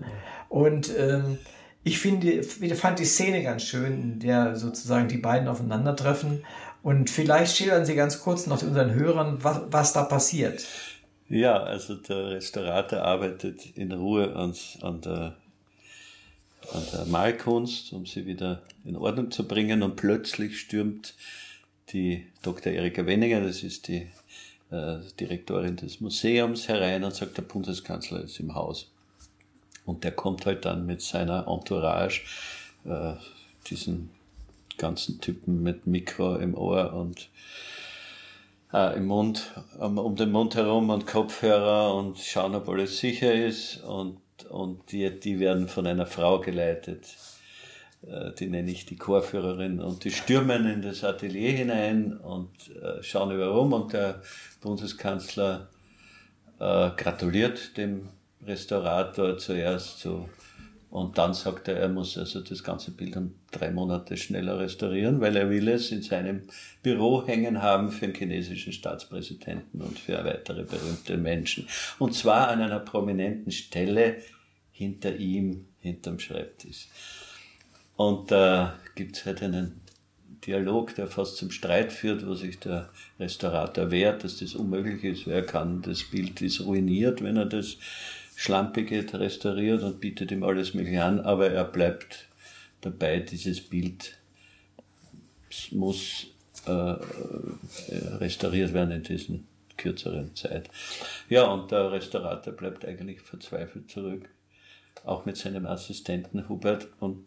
Und 0.51 0.91
ähm, 0.99 1.39
ich 1.85 2.01
finde, 2.01 2.43
fand 2.43 2.99
die 2.99 3.05
Szene 3.05 3.43
ganz 3.45 3.63
schön, 3.63 4.03
in 4.03 4.19
der 4.19 4.57
sozusagen 4.57 5.09
die 5.09 5.19
beiden 5.19 5.47
aufeinandertreffen 5.47 6.43
und 6.87 7.11
vielleicht 7.11 7.57
schildern 7.57 7.85
Sie 7.85 7.97
ganz 7.97 8.21
kurz 8.21 8.47
noch 8.47 8.63
unseren 8.63 8.95
Hörern, 8.95 9.43
was, 9.43 9.61
was 9.71 9.93
da 9.93 10.05
passiert. 10.05 10.65
Ja, 11.29 11.61
also 11.61 11.97
der 11.97 12.31
Restaurator 12.31 13.03
arbeitet 13.03 13.77
in 13.77 13.91
Ruhe 13.91 14.37
an, 14.37 14.55
an, 14.83 15.01
der, 15.01 15.37
an 16.73 16.83
der 16.93 17.07
Malkunst, 17.07 17.93
um 17.93 18.07
sie 18.07 18.25
wieder 18.25 18.63
in 18.85 18.95
Ordnung 18.95 19.33
zu 19.33 19.49
bringen. 19.49 19.83
Und 19.83 19.97
plötzlich 19.97 20.61
stürmt 20.61 21.15
die 21.89 22.25
Dr. 22.43 22.73
Erika 22.73 23.05
Wenninger, 23.05 23.41
das 23.41 23.65
ist 23.65 23.89
die 23.89 24.07
äh, 24.71 24.99
Direktorin 25.19 25.75
des 25.75 26.01
Museums, 26.01 26.69
herein 26.69 27.03
und 27.03 27.17
sagt, 27.17 27.37
der 27.37 27.43
Bundeskanzler 27.43 28.21
ist 28.21 28.39
im 28.39 28.55
Haus. 28.55 28.93
Und 29.87 30.05
der 30.05 30.13
kommt 30.13 30.47
halt 30.47 30.65
dann 30.65 30.87
mit 30.87 31.03
seiner 31.03 31.49
Entourage, 31.49 32.21
äh, 32.85 33.15
diesen 33.69 34.11
ganzen 34.79 35.21
Typen 35.21 35.63
mit 35.63 35.87
Mikro 35.87 36.37
im 36.37 36.55
Ohr 36.55 36.93
und 36.93 37.29
äh, 38.73 38.97
im 38.97 39.07
Mund, 39.07 39.53
um, 39.79 39.99
um, 39.99 40.17
den 40.17 40.31
Mund 40.31 40.55
herum 40.55 40.91
und 40.91 41.07
Kopfhörer 41.07 41.95
und 41.95 42.19
schauen, 42.19 42.55
ob 42.55 42.69
alles 42.69 42.99
sicher 42.99 43.33
ist 43.33 43.83
und, 43.85 44.21
und 44.51 44.93
die, 44.93 45.19
die 45.19 45.39
werden 45.39 45.69
von 45.69 45.87
einer 45.87 46.07
Frau 46.07 46.41
geleitet. 46.41 47.17
Äh, 48.07 48.33
die 48.33 48.49
nenne 48.49 48.71
ich 48.71 48.87
die 48.87 48.97
Chorführerin 48.97 49.81
und 49.81 50.05
die 50.05 50.11
stürmen 50.11 50.67
in 50.67 50.83
das 50.83 51.05
Atelier 51.05 51.53
hinein 51.53 52.17
und 52.17 52.51
äh, 52.83 53.03
schauen 53.03 53.33
über 53.33 53.49
rum 53.49 53.73
und 53.73 53.93
der 53.93 54.23
Bundeskanzler 54.61 55.69
äh, 56.59 56.91
gratuliert 56.97 57.77
dem 57.77 58.09
Restaurator 58.47 59.39
zuerst 59.39 60.01
zu 60.01 60.29
und 60.97 61.19
dann 61.19 61.35
sagt 61.35 61.69
er, 61.69 61.77
er 61.77 61.91
muss 61.91 62.17
also 62.17 62.41
das 62.41 62.65
ganze 62.65 62.91
Bild 62.91 63.19
um 63.19 63.35
drei 63.51 63.71
Monate 63.71 64.17
schneller 64.17 64.59
restaurieren, 64.59 65.21
weil 65.21 65.37
er 65.37 65.51
will 65.51 65.69
es 65.69 65.93
in 65.93 66.01
seinem 66.01 66.45
Büro 66.83 67.27
hängen 67.27 67.61
haben 67.61 67.91
für 67.91 68.07
den 68.07 68.15
chinesischen 68.15 68.73
Staatspräsidenten 68.73 69.83
und 69.83 69.99
für 69.99 70.25
weitere 70.25 70.63
berühmte 70.63 71.19
Menschen. 71.19 71.69
Und 71.99 72.15
zwar 72.15 72.49
an 72.49 72.63
einer 72.63 72.79
prominenten 72.79 73.53
Stelle 73.53 74.17
hinter 74.73 75.15
ihm, 75.17 75.67
hinterm 75.81 76.19
Schreibtisch. 76.19 76.89
Und 77.97 78.31
da 78.31 78.71
äh, 78.71 78.73
gibt 78.95 79.19
es 79.19 79.27
halt 79.27 79.43
einen 79.43 79.83
Dialog, 80.47 80.95
der 80.95 81.09
fast 81.09 81.37
zum 81.37 81.51
Streit 81.51 81.93
führt, 81.93 82.27
wo 82.27 82.33
sich 82.33 82.59
der 82.59 82.89
Restaurator 83.21 83.91
wehrt, 83.91 84.25
dass 84.25 84.39
das 84.39 84.55
unmöglich 84.55 85.05
ist. 85.05 85.27
Wer 85.27 85.45
kann, 85.45 85.83
das 85.83 86.05
Bild 86.05 86.41
ist 86.41 86.65
ruiniert, 86.65 87.23
wenn 87.23 87.37
er 87.37 87.45
das 87.45 87.77
Schlampige 88.37 89.05
restauriert 89.15 89.83
und 89.83 89.99
bietet 89.99 90.31
ihm 90.31 90.43
alles 90.45 90.75
Mögliche 90.75 91.03
an, 91.03 91.21
aber 91.21 91.51
er 91.51 91.65
bleibt 91.65 92.29
dabei, 92.83 93.21
dieses 93.21 93.63
Bild 93.63 94.19
muss 95.71 96.27
äh, 96.67 96.71
äh, 96.71 96.97
restauriert 98.19 98.75
werden 98.75 98.91
in 98.91 99.03
diesen 99.03 99.47
kürzeren 99.79 100.37
Zeit. 100.37 100.69
Ja, 101.31 101.47
und 101.47 101.71
der 101.71 101.91
Restaurator 101.91 102.53
bleibt 102.53 102.85
eigentlich 102.85 103.21
verzweifelt 103.23 103.91
zurück, 103.91 104.29
auch 105.05 105.25
mit 105.25 105.39
seinem 105.39 105.67
Assistenten 105.67 106.47
Hubert 106.49 106.89
und 107.01 107.25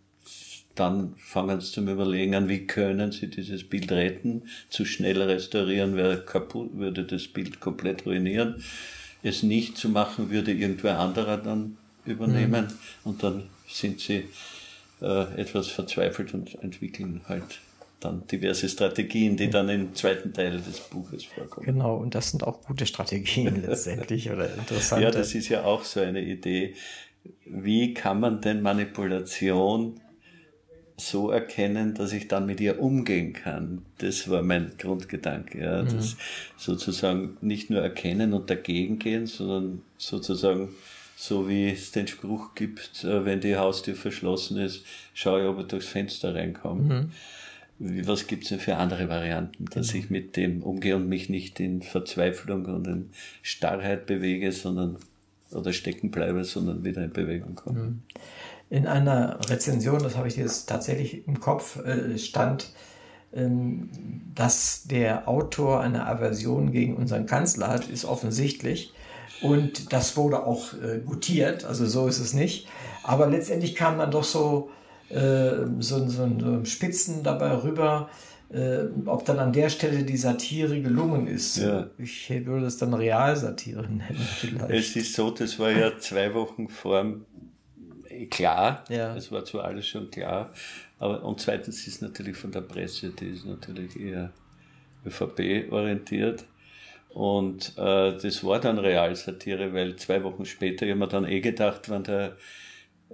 dann 0.75 1.15
fangen 1.17 1.59
sie 1.59 1.71
zum 1.71 1.87
Überlegen 1.89 2.35
an, 2.35 2.49
wie 2.49 2.67
können 2.67 3.11
sie 3.11 3.27
dieses 3.27 3.67
Bild 3.67 3.91
retten. 3.91 4.43
Zu 4.69 4.85
schnell 4.85 5.21
restaurieren 5.21 5.95
wäre 5.95 6.23
kaputt, 6.23 6.69
würde 6.73 7.03
das 7.03 7.27
Bild 7.27 7.59
komplett 7.59 8.05
ruinieren 8.05 8.63
es 9.23 9.43
nicht 9.43 9.77
zu 9.77 9.89
machen, 9.89 10.29
würde 10.29 10.51
irgendwer 10.51 10.99
anderer 10.99 11.37
dann 11.37 11.77
übernehmen. 12.05 12.65
Mhm. 12.65 13.09
Und 13.09 13.23
dann 13.23 13.43
sind 13.67 13.99
sie 13.99 14.25
äh, 15.01 15.41
etwas 15.41 15.67
verzweifelt 15.67 16.33
und 16.33 16.61
entwickeln 16.63 17.21
halt 17.27 17.59
dann 17.99 18.25
diverse 18.27 18.69
Strategien, 18.69 19.35
die 19.35 19.49
dann 19.49 19.67
im 19.69 19.93
zweiten 19.93 20.33
Teil 20.33 20.61
des 20.61 20.79
Buches 20.79 21.25
vorkommen. 21.25 21.65
Genau, 21.65 21.97
und 21.97 22.15
das 22.15 22.31
sind 22.31 22.43
auch 22.43 22.61
gute 22.61 22.85
Strategien 22.85 23.61
letztendlich 23.67 24.31
oder 24.31 24.53
interessante. 24.53 25.03
Ja, 25.03 25.11
das 25.11 25.35
ist 25.35 25.49
ja 25.49 25.65
auch 25.65 25.83
so 25.83 25.99
eine 25.99 26.21
Idee. 26.21 26.75
Wie 27.45 27.93
kann 27.93 28.21
man 28.21 28.39
denn 28.39 28.61
Manipulation 28.61 29.99
so 30.99 31.31
erkennen, 31.31 31.93
dass 31.93 32.13
ich 32.13 32.27
dann 32.27 32.45
mit 32.45 32.59
ihr 32.59 32.81
umgehen 32.81 33.33
kann. 33.33 33.83
Das 33.99 34.29
war 34.29 34.41
mein 34.41 34.71
Grundgedanke. 34.77 35.59
Ja. 35.59 35.83
Mhm. 35.83 35.87
Das 35.87 36.17
sozusagen 36.57 37.37
nicht 37.41 37.69
nur 37.69 37.81
erkennen 37.81 38.33
und 38.33 38.49
dagegen 38.49 38.99
gehen, 38.99 39.25
sondern 39.25 39.81
sozusagen 39.97 40.69
so 41.15 41.49
wie 41.49 41.69
es 41.69 41.91
den 41.91 42.07
Spruch 42.07 42.55
gibt, 42.55 43.03
äh, 43.03 43.25
wenn 43.25 43.41
die 43.41 43.57
Haustür 43.57 43.95
verschlossen 43.95 44.57
ist, 44.57 44.85
schaue 45.13 45.41
ich, 45.41 45.47
ob 45.47 45.59
ich 45.59 45.67
durchs 45.67 45.87
Fenster 45.87 46.33
reinkomme. 46.33 47.09
Mhm. 47.79 48.05
Was 48.07 48.27
gibt's 48.27 48.49
denn 48.49 48.59
für 48.59 48.75
andere 48.75 49.09
Varianten, 49.09 49.65
dass 49.65 49.91
genau. 49.91 50.03
ich 50.03 50.09
mit 50.09 50.35
dem 50.35 50.63
umgehe 50.63 50.95
und 50.95 51.07
mich 51.07 51.29
nicht 51.29 51.59
in 51.59 51.81
Verzweiflung 51.81 52.65
und 52.65 52.87
in 52.87 53.09
Starrheit 53.41 54.05
bewege, 54.05 54.51
sondern 54.51 54.97
oder 55.51 55.73
stecken 55.73 56.11
bleibe, 56.11 56.43
sondern 56.43 56.83
wieder 56.83 57.03
in 57.03 57.11
Bewegung 57.11 57.55
komme. 57.55 57.79
Mhm 57.79 58.01
in 58.69 58.85
einer 58.85 59.39
Rezension, 59.49 60.01
das 60.03 60.15
habe 60.15 60.27
ich 60.27 60.37
jetzt 60.37 60.69
tatsächlich 60.69 61.27
im 61.27 61.39
Kopf, 61.39 61.83
äh, 61.83 62.17
stand, 62.17 62.71
ähm, 63.33 63.89
dass 64.35 64.83
der 64.83 65.27
Autor 65.27 65.81
eine 65.81 66.05
Aversion 66.07 66.71
gegen 66.71 66.95
unseren 66.95 67.25
Kanzler 67.25 67.67
hat, 67.67 67.89
ist 67.89 68.05
offensichtlich. 68.05 68.93
Und 69.41 69.93
das 69.93 70.17
wurde 70.17 70.45
auch 70.45 70.73
äh, 70.73 70.99
gutiert, 70.99 71.65
also 71.65 71.85
so 71.85 72.07
ist 72.07 72.19
es 72.19 72.33
nicht. 72.33 72.67
Aber 73.03 73.27
letztendlich 73.27 73.75
kam 73.75 73.97
dann 73.97 74.11
doch 74.11 74.23
so, 74.23 74.69
äh, 75.09 75.65
so, 75.79 76.07
so, 76.07 76.29
so 76.39 76.65
Spitzen 76.65 77.23
dabei 77.23 77.51
rüber, 77.63 78.09
äh, 78.51 78.85
ob 79.05 79.25
dann 79.25 79.39
an 79.39 79.53
der 79.53 79.69
Stelle 79.69 80.03
die 80.03 80.17
Satire 80.17 80.81
gelungen 80.81 81.27
ist. 81.27 81.57
Ja. 81.57 81.87
Ich 81.97 82.29
würde 82.45 82.65
es 82.65 82.77
dann 82.77 82.93
Realsatire 82.93 83.83
nennen 83.83 84.27
vielleicht. 84.39 84.71
Es 84.71 84.95
ist 84.95 85.13
so, 85.15 85.31
das 85.31 85.57
war 85.59 85.71
ja 85.71 85.97
zwei 85.99 86.33
Wochen 86.33 86.67
vor 86.67 87.01
dem 87.01 87.25
klar. 88.27 88.83
Ja. 88.89 89.15
Es 89.15 89.31
war 89.31 89.45
zwar 89.45 89.65
alles 89.65 89.87
schon 89.87 90.09
klar, 90.09 90.51
aber 90.99 91.23
und 91.23 91.39
zweitens 91.39 91.87
ist 91.87 92.01
natürlich 92.01 92.37
von 92.37 92.51
der 92.51 92.61
Presse, 92.61 93.09
die 93.09 93.29
ist 93.29 93.45
natürlich 93.45 93.99
eher 93.99 94.31
ÖVP-orientiert. 95.05 96.45
Und 97.09 97.73
äh, 97.77 98.17
das 98.17 98.43
war 98.43 98.59
dann 98.59 98.77
Realsatire, 98.77 99.73
weil 99.73 99.95
zwei 99.95 100.23
Wochen 100.23 100.45
später, 100.45 100.85
ich 100.85 100.91
habe 100.91 100.99
mir 100.99 101.07
dann 101.07 101.25
eh 101.25 101.39
gedacht, 101.39 101.89
wenn 101.89 102.03
der 102.03 102.37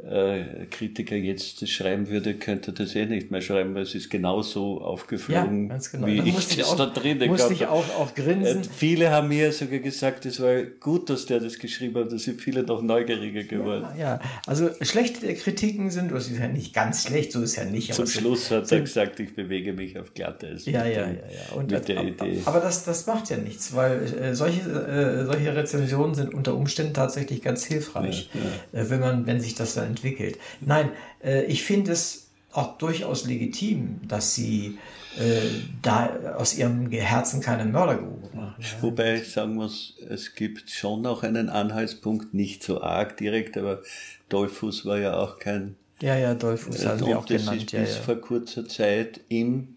äh, 0.03 0.65
Kritiker 0.69 1.15
jetzt 1.15 1.67
schreiben 1.69 2.09
würde, 2.09 2.33
könnte 2.33 2.73
das 2.73 2.95
eh 2.95 3.05
nicht 3.05 3.31
mehr 3.31 3.41
schreiben, 3.41 3.75
weil 3.75 3.83
es 3.83 3.95
ist 3.95 4.09
genauso 4.09 4.81
aufgeflogen, 4.81 5.69
ja, 5.69 5.77
genau. 5.89 6.07
wie 6.07 6.29
ich 6.29 6.57
das 6.57 6.69
auch, 6.69 6.75
da 6.75 6.87
drin 6.87 7.25
musste 7.27 7.53
ich 7.53 7.65
auch, 7.67 7.85
auch 7.97 8.13
grinsen. 8.13 8.61
Äh, 8.61 8.65
viele 8.75 9.11
haben 9.11 9.29
mir 9.29 9.53
sogar 9.53 9.79
gesagt, 9.79 10.25
es 10.25 10.41
war 10.41 10.63
gut, 10.63 11.09
dass 11.09 11.27
der 11.27 11.39
das 11.39 11.59
geschrieben 11.59 11.95
hat, 11.95 12.11
da 12.11 12.17
sind 12.17 12.41
viele 12.41 12.63
noch 12.63 12.81
neugieriger 12.81 13.43
geworden. 13.43 13.85
Ja, 13.97 14.15
ja. 14.15 14.21
also 14.45 14.69
schlechte 14.81 15.33
Kritiken 15.33 15.89
sind, 15.89 16.11
das 16.11 16.27
ist 16.27 16.39
ja 16.39 16.49
nicht 16.49 16.73
ganz 16.73 17.07
schlecht, 17.07 17.31
so 17.31 17.41
ist 17.41 17.55
ja 17.55 17.63
nicht. 17.63 17.93
Zum 17.93 18.05
Schluss 18.05 18.51
hat 18.51 18.69
er 18.73 18.81
gesagt, 18.81 19.21
ich 19.21 19.33
bewege 19.33 19.71
mich 19.71 19.97
auf 19.97 20.13
Glatteis. 20.13 20.65
Ja, 20.65 20.85
ja, 20.85 21.01
ja, 21.01 21.07
ja. 21.07 21.55
Und 21.55 21.71
mit 21.71 21.87
der 21.87 21.99
aber, 21.99 22.07
Idee. 22.09 22.41
Aber 22.43 22.59
das, 22.59 22.83
das 22.83 23.07
macht 23.07 23.29
ja 23.29 23.37
nichts, 23.37 23.73
weil 23.73 24.03
äh, 24.03 24.35
solche, 24.35 24.61
äh, 24.61 25.25
solche 25.25 25.55
Rezensionen 25.55 26.15
sind 26.15 26.33
unter 26.33 26.53
Umständen 26.53 26.93
tatsächlich 26.93 27.41
ganz 27.41 27.63
hilfreich, 27.63 28.29
ja. 28.33 28.81
Äh, 28.81 28.89
wenn 28.89 28.99
man, 28.99 29.25
wenn 29.25 29.39
sich 29.39 29.55
das 29.55 29.84
entwickelt. 29.85 30.37
Nein, 30.61 30.91
äh, 31.23 31.43
ich 31.45 31.63
finde 31.63 31.91
es 31.91 32.29
auch 32.51 32.77
durchaus 32.77 33.25
legitim, 33.25 33.99
dass 34.07 34.33
sie 34.33 34.77
äh, 35.17 35.39
da 35.81 36.35
aus 36.37 36.57
ihrem 36.57 36.89
Herzen 36.89 37.41
keine 37.41 37.65
Mördergrube 37.65 38.29
machen. 38.33 38.55
Ja. 38.59 38.67
Wobei 38.81 39.15
ich 39.15 39.31
sagen 39.31 39.55
muss, 39.55 39.95
es 40.09 40.35
gibt 40.35 40.69
schon 40.69 41.01
noch 41.01 41.23
einen 41.23 41.49
Anhaltspunkt, 41.49 42.33
nicht 42.33 42.63
so 42.63 42.81
arg 42.81 43.17
direkt, 43.17 43.57
aber 43.57 43.81
Dollfuß 44.29 44.85
war 44.85 44.99
ja 44.99 45.17
auch 45.17 45.39
kein 45.39 45.75
ja, 46.01 46.17
ja, 46.17 46.33
Dollfuß 46.33 46.83
äh, 46.83 46.87
haben 46.87 47.05
wir 47.05 47.19
auch 47.19 47.25
genannt. 47.25 47.61
Ist 47.61 47.71
bis 47.71 47.71
ja, 47.71 47.83
ja. 47.83 48.01
vor 48.01 48.15
kurzer 48.15 48.67
Zeit 48.67 49.21
im 49.29 49.74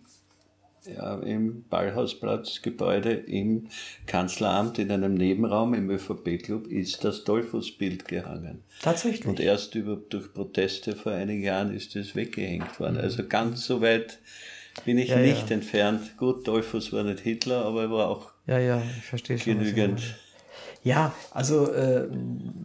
ja, 0.95 1.19
im 1.21 1.65
Ballhausplatzgebäude 1.69 3.13
im 3.13 3.69
Kanzleramt 4.07 4.79
in 4.79 4.91
einem 4.91 5.15
Nebenraum 5.15 5.75
im 5.75 5.91
ÖVP-Club 5.91 6.67
ist 6.67 7.05
das 7.05 7.25
Dollfußbild 7.25 8.07
gehangen. 8.07 8.63
Tatsächlich. 8.83 9.27
Und 9.27 9.41
erst 9.41 9.75
über, 9.75 9.97
durch 9.97 10.33
Proteste 10.33 10.97
vor 10.97 11.13
einigen 11.13 11.43
Jahren 11.43 11.75
ist 11.75 11.97
es 11.97 12.15
weggehängt 12.15 12.79
worden. 12.81 12.95
Mhm. 12.95 13.01
Also 13.01 13.27
ganz 13.27 13.65
so 13.65 13.81
weit 13.81 14.19
bin 14.85 14.99
ich 14.99 15.11
ja, 15.11 15.19
nicht 15.19 15.51
ja. 15.51 15.57
entfernt. 15.57 16.17
Gut, 16.17 16.47
Dollfuß 16.47 16.93
war 16.93 17.05
nicht 17.05 17.21
Hitler, 17.21 17.65
aber 17.65 17.83
er 17.83 17.91
war 17.91 18.09
auch 18.09 18.31
Ja, 18.47 18.59
ja, 18.59 18.83
ich 18.99 19.05
verstehe 19.05 19.39
schon. 19.39 19.59
Genügend. 19.59 20.01
Ja, 20.85 21.13
also 21.33 21.73
äh, 21.73 22.09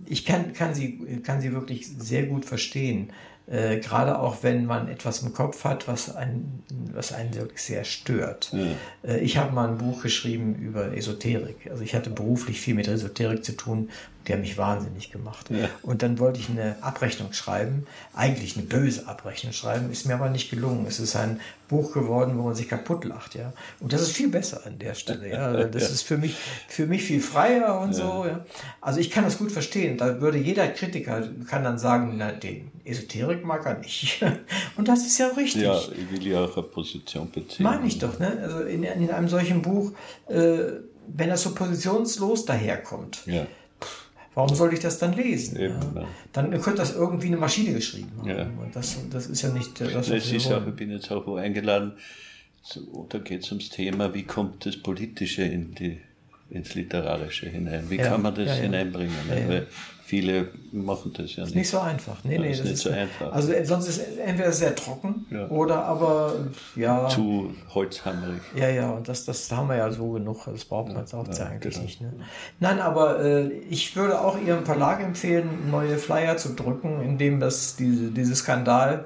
ich 0.06 0.24
kann, 0.24 0.54
kann, 0.54 0.74
sie, 0.74 1.22
kann 1.24 1.42
sie 1.42 1.52
wirklich 1.52 1.88
sehr 1.88 2.28
gut 2.28 2.46
verstehen. 2.46 3.10
Äh, 3.46 3.80
gerade 3.80 4.20
auch 4.20 4.38
wenn 4.42 4.66
man 4.66 4.88
etwas 4.88 5.22
im 5.22 5.34
Kopf 5.34 5.66
hat, 5.66 5.88
was 5.88 6.16
einen, 6.16 6.64
was 6.94 7.12
einen 7.12 7.34
wirklich 7.36 7.62
sehr 7.62 7.84
stört. 7.84 8.54
Ja. 8.54 9.12
Äh, 9.12 9.20
ich 9.20 9.38
habe 9.38 9.54
mal 9.54 9.68
ein 9.68 9.78
Buch 9.78 10.02
geschrieben 10.02 10.56
über 10.56 10.96
Esoterik. 10.96 11.70
Also 11.70 11.84
ich 11.84 11.94
hatte 11.94 12.10
beruflich 12.10 12.62
viel 12.62 12.74
mit 12.74 12.88
Esoterik 12.88 13.44
zu 13.44 13.52
tun 13.52 13.90
die 14.28 14.34
haben 14.34 14.42
mich 14.42 14.58
wahnsinnig 14.58 15.12
gemacht. 15.12 15.50
Ja. 15.50 15.70
Und 15.82 16.02
dann 16.02 16.20
wollte 16.20 16.40
ich 16.40 16.50
eine 16.50 16.78
Abrechnung 16.82 17.34
schreiben, 17.34 17.86
eigentlich 18.14 18.58
eine 18.58 18.66
böse 18.66 19.08
Abrechnung 19.08 19.54
schreiben, 19.54 19.92
ist 19.92 20.06
mir 20.06 20.16
aber 20.16 20.30
nicht 20.30 20.50
gelungen. 20.50 20.86
Es 20.88 21.00
ist 21.00 21.16
ein 21.16 21.42
Buch 21.68 21.94
geworden, 21.94 22.38
wo 22.38 22.44
man 22.44 22.56
sich 22.56 22.70
kaputt 22.70 23.04
lacht, 23.04 23.36
ja. 23.36 23.52
Und 23.80 23.94
das 23.94 24.02
ist 24.02 24.12
viel 24.12 24.30
besser 24.30 24.62
an 24.66 24.80
der 24.80 24.94
Stelle, 24.94 25.30
ja. 25.30 25.66
Das 25.66 25.92
ist 25.92 26.04
für 26.04 26.18
mich, 26.18 26.36
für 26.68 26.86
mich 26.86 27.04
viel 27.04 27.22
freier 27.22 27.80
und 27.82 27.92
ja. 27.92 27.98
so, 27.98 28.26
ja. 28.26 28.46
Also 28.80 29.00
ich 29.00 29.12
kann 29.12 29.24
das 29.24 29.38
gut 29.38 29.52
verstehen. 29.52 29.98
Da 29.98 30.22
würde 30.22 30.38
jeder 30.38 30.68
Kritiker, 30.68 31.28
kann 31.48 31.64
dann 31.64 31.78
sagen, 31.78 32.16
na, 32.18 32.32
den 32.32 32.72
Esoterik 32.86 33.44
mag 33.44 33.66
er 33.66 33.80
nicht. 33.80 34.24
Und 34.76 34.88
das 34.88 35.06
ist 35.06 35.18
ja 35.18 35.28
richtig. 35.28 35.64
Ja, 35.64 35.80
ich 35.80 36.12
will 36.12 36.28
ja 36.28 36.44
auch 36.44 36.58
eine 36.58 36.66
Position 36.66 37.30
beziehen. 37.32 37.64
Meine 37.64 37.88
ich 37.88 37.98
doch, 37.98 38.20
ne? 38.20 38.38
Also 38.42 38.60
in, 38.62 38.84
in 38.84 39.10
einem 39.10 39.30
solchen 39.30 39.62
Buch, 39.62 39.94
äh, 40.28 40.58
wenn 41.08 41.30
das 41.30 41.44
so 41.44 41.54
positionslos 41.54 42.46
daherkommt, 42.46 43.22
ja 43.26 43.46
Warum 44.36 44.56
soll 44.56 44.74
ich 44.74 44.80
das 44.80 44.98
dann 44.98 45.14
lesen? 45.14 45.58
Eben, 45.58 45.80
ja? 45.96 46.02
Ja. 46.02 46.08
Dann 46.32 46.50
könnte 46.62 46.78
das 46.78 46.96
irgendwie 46.96 47.28
eine 47.28 47.38
Maschine 47.38 47.74
geschrieben 47.74 48.12
haben. 48.18 48.30
Ja. 48.30 48.44
Und 48.44 48.76
das, 48.76 48.98
das 49.10 49.28
ist 49.28 49.42
ja 49.42 49.50
nicht 49.50 49.80
das, 49.80 49.94
was 49.94 50.10
ist 50.10 50.52
auch, 50.52 50.66
Ich 50.66 50.74
bin 50.74 50.92
jetzt 50.92 51.12
auch 51.12 51.26
wo 51.28 51.36
eingeladen, 51.36 51.94
da 53.10 53.20
geht 53.20 53.44
es 53.44 53.52
ums 53.52 53.70
Thema, 53.70 54.14
wie 54.14 54.24
kommt 54.24 54.66
das 54.66 54.78
Politische 54.78 55.44
in 55.44 55.76
die, 55.76 56.00
ins 56.50 56.74
Literarische 56.74 57.50
hinein? 57.50 57.90
Wie 57.90 57.98
kann 57.98 58.22
man 58.22 58.34
das 58.34 58.58
hineinbringen? 58.58 59.16
Weil 59.28 59.68
Viele 60.06 60.50
machen 60.74 61.14
das 61.14 61.38
ja 61.38 61.44
nicht. 61.44 61.52
Ist 61.52 61.56
nicht 61.56 61.70
so 61.70 61.80
einfach. 61.80 62.18
Nee, 62.26 62.38
nee, 62.38 62.50
das, 62.50 62.60
ist 62.60 62.64
nicht 62.66 62.74
ist, 62.74 62.82
so 62.82 62.90
einfach. 62.90 63.32
Also 63.32 63.54
äh, 63.54 63.64
sonst 63.64 63.88
ist 63.88 64.00
es 64.00 64.18
entweder 64.18 64.52
sehr 64.52 64.76
trocken 64.76 65.26
ja. 65.32 65.48
oder 65.48 65.86
aber 65.86 66.36
ja. 66.76 67.08
Zu 67.08 67.54
holzhammerig. 67.74 68.42
Ja, 68.54 68.68
ja, 68.68 68.92
und 68.92 69.08
das, 69.08 69.24
das 69.24 69.50
haben 69.50 69.70
wir 69.70 69.78
ja 69.78 69.90
so 69.92 70.12
genug. 70.12 70.44
Das 70.46 70.66
braucht 70.66 70.90
man 70.90 70.98
jetzt 70.98 71.14
auch 71.14 71.26
ja, 71.26 71.46
eigentlich 71.46 71.76
genau. 71.76 71.86
nicht. 71.86 72.02
Ne? 72.02 72.14
Nein, 72.60 72.82
aber 72.82 73.24
äh, 73.24 73.48
ich 73.70 73.96
würde 73.96 74.20
auch 74.20 74.38
Ihrem 74.38 74.66
Verlag 74.66 75.02
empfehlen, 75.02 75.72
neue 75.72 75.98
Flyer 75.98 76.36
zu 76.36 76.54
drücken, 76.54 77.02
in 77.02 77.18
dem 77.18 77.40
das 77.40 77.78
diese, 77.78 78.12
diese 78.12 78.36
Skandal 78.36 79.06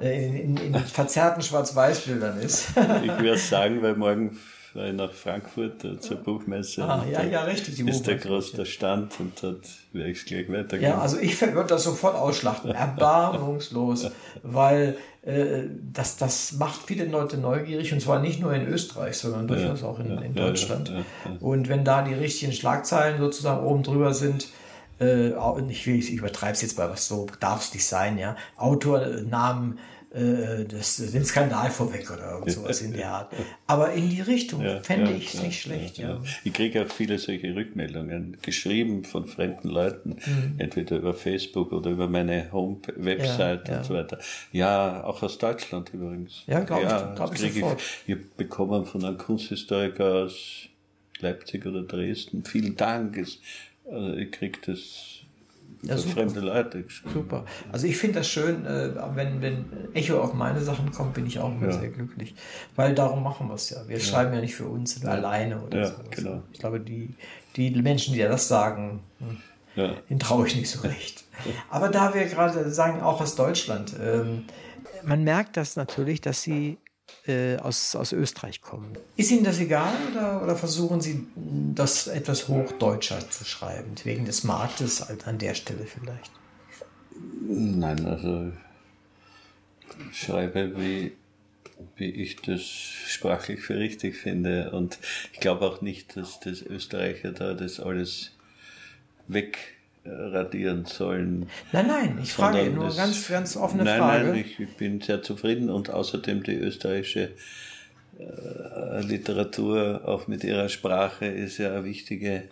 äh, 0.00 0.26
in, 0.26 0.56
in, 0.56 0.56
in 0.56 0.74
verzerrten 0.86 1.42
Schwarz-Weiß-Bildern 1.42 2.38
ist. 2.40 2.70
ich 3.02 3.18
würde 3.18 3.36
sagen, 3.36 3.82
weil 3.82 3.96
morgen 3.96 4.38
nach 4.74 5.12
Frankfurt 5.12 5.84
äh, 5.84 5.98
zur 5.98 6.18
Buchmesse. 6.18 6.84
Ah, 6.84 7.04
ja, 7.10 7.22
ja, 7.24 7.42
richtig. 7.42 7.76
Die 7.76 7.88
ist 7.88 8.06
der 8.06 8.16
große 8.16 8.64
Stand 8.66 9.18
und 9.18 9.42
dort 9.42 9.66
werde 9.92 10.10
ich 10.10 10.24
gleich 10.24 10.48
weitergehen. 10.48 10.90
Ja, 10.90 10.98
also 10.98 11.18
ich 11.18 11.40
würde 11.40 11.68
das 11.68 11.84
sofort 11.84 12.16
ausschlachten. 12.16 12.70
Erbarmungslos. 12.74 14.10
weil 14.42 14.96
äh, 15.22 15.64
das, 15.92 16.16
das 16.16 16.52
macht 16.52 16.82
viele 16.86 17.04
Leute 17.06 17.38
neugierig 17.38 17.92
und 17.92 18.00
zwar 18.00 18.20
nicht 18.20 18.40
nur 18.40 18.52
in 18.52 18.66
Österreich, 18.66 19.16
sondern 19.16 19.48
durchaus 19.48 19.82
ja, 19.82 19.88
auch 19.88 19.98
in, 19.98 20.10
ja, 20.10 20.20
in 20.20 20.34
Deutschland. 20.34 20.90
Ja, 20.90 21.02
und 21.40 21.68
wenn 21.68 21.84
da 21.84 22.02
die 22.02 22.14
richtigen 22.14 22.52
Schlagzeilen 22.52 23.18
sozusagen 23.18 23.66
oben 23.66 23.82
drüber 23.82 24.14
sind, 24.14 24.48
äh, 25.00 25.30
ich, 25.68 25.86
ich 25.86 26.12
übertreibe 26.12 26.52
es 26.52 26.62
jetzt 26.62 26.78
mal, 26.78 26.90
was 26.90 27.06
so 27.06 27.26
darf 27.40 27.62
es 27.62 27.74
nicht 27.74 27.86
sein, 27.86 28.18
ja. 28.18 28.36
Autornamen 28.56 29.78
äh, 30.10 30.64
das, 30.64 30.96
den 30.96 31.24
Skandal 31.24 31.70
vorweg 31.70 32.10
oder 32.10 32.32
irgend 32.32 32.50
sowas 32.52 32.80
in 32.80 32.92
der 32.92 33.10
Art. 33.10 33.32
Aber 33.66 33.92
in 33.92 34.08
die 34.08 34.22
Richtung 34.22 34.62
ja, 34.62 34.80
fände 34.80 35.10
ja, 35.10 35.16
ich 35.16 35.34
es 35.34 35.42
nicht 35.42 35.60
schlecht. 35.60 35.98
Ja, 35.98 36.18
Ich 36.44 36.52
kriege 36.54 36.82
auch 36.82 36.90
viele 36.90 37.18
solche 37.18 37.54
Rückmeldungen, 37.54 38.38
geschrieben 38.40 39.04
von 39.04 39.26
fremden 39.26 39.68
Leuten, 39.68 40.16
mhm. 40.24 40.54
entweder 40.56 40.96
über 40.96 41.12
Facebook 41.12 41.72
oder 41.72 41.90
über 41.90 42.08
meine 42.08 42.50
Home-Website 42.52 43.68
und 43.68 43.84
so 43.84 43.94
weiter. 43.94 44.18
Ja, 44.52 45.04
auch 45.04 45.22
aus 45.22 45.36
Deutschland 45.36 45.92
übrigens. 45.92 46.42
Ja, 46.46 46.60
glaube 46.60 46.82
ich, 46.82 47.16
glaub 47.16 47.34
ich 47.34 47.40
sofort. 47.40 47.80
Ich, 47.80 48.08
wir 48.08 48.18
bekommen 48.36 48.86
von 48.86 49.04
einem 49.04 49.18
Kunsthistoriker 49.18 50.24
aus 50.24 50.68
Leipzig 51.20 51.66
oder 51.66 51.82
Dresden, 51.82 52.44
vielen 52.44 52.76
Dank. 52.76 53.18
Also 53.18 54.14
ich 54.16 54.30
kriege 54.30 54.58
das 54.64 55.17
ja, 55.82 55.96
fremde 55.96 56.40
Leute 56.40 56.82
geschrieben. 56.82 57.14
Super. 57.14 57.44
Also 57.70 57.86
ich 57.86 57.96
finde 57.96 58.20
das 58.20 58.28
schön, 58.28 58.66
äh, 58.66 58.90
wenn, 59.14 59.40
wenn 59.40 59.64
Echo 59.94 60.20
auf 60.20 60.34
meine 60.34 60.60
Sachen 60.60 60.90
kommt, 60.90 61.14
bin 61.14 61.26
ich 61.26 61.38
auch 61.38 61.50
immer 61.50 61.66
ja. 61.66 61.72
sehr 61.72 61.88
glücklich. 61.88 62.34
Weil 62.74 62.94
darum 62.94 63.22
machen 63.22 63.48
wir 63.48 63.54
es 63.54 63.70
ja. 63.70 63.86
Wir 63.86 63.98
ja. 63.98 64.04
schreiben 64.04 64.34
ja 64.34 64.40
nicht 64.40 64.54
für 64.54 64.66
uns 64.66 65.00
ja. 65.02 65.10
alleine 65.10 65.60
oder 65.60 65.86
so. 65.86 65.94
Genau. 66.10 66.42
Ich 66.52 66.58
glaube, 66.58 66.80
die, 66.80 67.14
die 67.56 67.70
Menschen, 67.70 68.14
die 68.14 68.20
ja 68.20 68.28
das 68.28 68.48
sagen, 68.48 69.00
hm, 69.18 69.92
den 70.10 70.18
traue 70.18 70.46
ich 70.46 70.56
nicht 70.56 70.70
so 70.70 70.80
recht. 70.80 71.24
Aber 71.70 71.88
da 71.88 72.14
wir 72.14 72.24
gerade 72.26 72.70
sagen, 72.70 73.00
auch 73.00 73.20
aus 73.20 73.36
Deutschland, 73.36 73.94
ähm, 74.00 74.44
man 75.04 75.22
merkt 75.22 75.56
das 75.56 75.76
natürlich, 75.76 76.20
dass 76.20 76.42
sie 76.42 76.78
äh, 77.26 77.56
aus, 77.56 77.94
aus 77.94 78.12
Österreich 78.12 78.60
kommen. 78.60 78.96
Ist 79.16 79.30
Ihnen 79.30 79.44
das 79.44 79.58
egal 79.58 79.92
oder, 80.10 80.42
oder 80.42 80.56
versuchen 80.56 81.00
Sie, 81.00 81.26
das 81.74 82.06
etwas 82.06 82.48
hochdeutscher 82.48 83.28
zu 83.30 83.44
schreiben, 83.44 83.94
wegen 84.04 84.24
des 84.24 84.44
Marktes 84.44 85.08
halt 85.08 85.26
an 85.26 85.38
der 85.38 85.54
Stelle 85.54 85.86
vielleicht? 85.86 86.30
Nein, 87.46 88.06
also 88.06 88.52
ich 90.10 90.18
schreibe, 90.18 90.78
wie, 90.80 91.12
wie 91.96 92.10
ich 92.10 92.36
das 92.36 92.62
sprachlich 92.62 93.60
für 93.60 93.76
richtig 93.76 94.16
finde. 94.16 94.70
Und 94.72 94.98
ich 95.32 95.40
glaube 95.40 95.66
auch 95.66 95.80
nicht, 95.80 96.16
dass 96.16 96.40
das 96.40 96.62
Österreicher 96.62 97.32
da 97.32 97.54
das 97.54 97.80
alles 97.80 98.32
weg 99.26 99.77
radieren 100.08 100.84
sollen. 100.84 101.48
Nein, 101.72 101.86
nein, 101.86 102.18
ich 102.22 102.32
frage 102.32 102.70
nur 102.70 102.94
ganz, 102.94 103.28
ganz 103.28 103.56
offene 103.56 103.84
nein, 103.84 103.98
Frage. 103.98 104.28
Nein, 104.28 104.38
ich, 104.38 104.60
ich 104.60 104.76
bin 104.76 105.00
sehr 105.00 105.22
zufrieden 105.22 105.70
und 105.70 105.90
außerdem 105.90 106.42
die 106.42 106.54
österreichische 106.54 107.30
äh, 108.18 109.00
Literatur 109.02 110.02
auch 110.04 110.26
mit 110.26 110.44
ihrer 110.44 110.68
Sprache 110.68 111.26
ist 111.26 111.58
ja 111.58 111.76
ein 111.76 111.84
wichtige, 111.84 112.44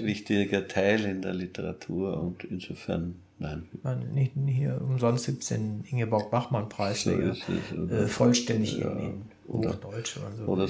wichtiger 0.00 0.66
Teil 0.66 1.04
in 1.04 1.22
der 1.22 1.34
Literatur 1.34 2.20
und 2.20 2.44
insofern 2.44 3.16
nein. 3.38 3.68
Man, 3.82 4.12
nicht 4.12 4.32
hier 4.46 4.80
umsonst 4.80 5.24
17 5.24 5.84
Ingeborg 5.90 6.30
Bachmann 6.30 6.68
Preisträger 6.68 7.34
so 7.34 7.94
äh, 7.94 8.06
vollständig 8.06 8.78
ja, 8.78 8.90
in, 8.92 8.98
in 8.98 9.22
Hochdeutsch 9.48 10.16
oder 10.16 10.32
so. 10.36 10.44
Oder 10.44 10.68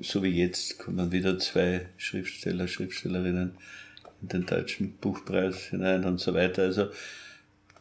so 0.00 0.22
wie 0.22 0.28
jetzt 0.28 0.78
kommen 0.78 1.10
wieder 1.10 1.38
zwei 1.38 1.86
Schriftsteller, 1.96 2.68
Schriftstellerinnen 2.68 3.56
in 4.22 4.28
den 4.28 4.46
deutschen 4.46 4.92
Buchpreis 4.92 5.68
hinein 5.70 6.04
und 6.04 6.20
so 6.20 6.34
weiter. 6.34 6.62
Also 6.62 6.88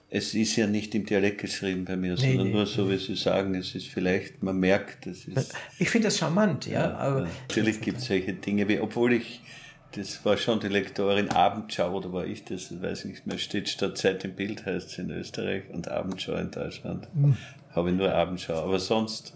es 0.10 0.34
ist 0.34 0.56
ja 0.56 0.66
nicht 0.68 0.96
im 0.96 1.06
Dialekt 1.06 1.40
geschrieben 1.40 1.86
bei 1.86 1.96
mir, 1.96 2.16
nee, 2.16 2.22
sondern 2.22 2.48
nee, 2.48 2.54
nur 2.54 2.66
so, 2.66 2.86
nee. 2.86 2.94
wie 2.94 2.98
Sie 2.98 3.16
sagen, 3.16 3.54
es 3.56 3.76
ist 3.76 3.88
vielleicht, 3.88 4.42
man 4.42 4.60
merkt, 4.60 5.06
es 5.06 5.26
ist. 5.26 5.54
Ich 5.78 5.90
finde 5.90 6.08
das 6.08 6.18
charmant, 6.18 6.66
ja. 6.66 6.82
ja 6.82 6.98
aber. 6.98 7.28
Natürlich 7.48 7.80
gibt 7.82 8.00
es 8.00 8.06
solche 8.06 8.34
Dinge, 8.34 8.68
wie, 8.68 8.80
obwohl 8.80 9.14
ich, 9.14 9.42
das 9.92 10.24
war 10.26 10.38
schon 10.38 10.60
die 10.60 10.68
Lektorin 10.68 11.30
Abendschau, 11.30 11.96
oder 11.96 12.12
war 12.12 12.26
ich 12.26 12.44
das, 12.44 12.82
weiß 12.82 13.06
ich 13.06 13.12
nicht 13.12 13.28
mehr, 13.28 13.38
steht 13.38 13.70
statt 13.70 13.98
Zeit 13.98 14.26
im 14.26 14.34
Bild 14.34 14.66
heißt 14.66 14.92
es 14.92 14.98
in 14.98 15.12
Österreich 15.12 15.64
und 15.72 15.88
Abendschau 15.88 16.36
in 16.36 16.50
Deutschland. 16.50 17.08
Mhm. 17.14 17.38
Habe 17.76 17.92
ich 17.92 17.96
nur 17.96 18.12
Abendschau. 18.12 18.64
Aber 18.64 18.80
sonst, 18.80 19.36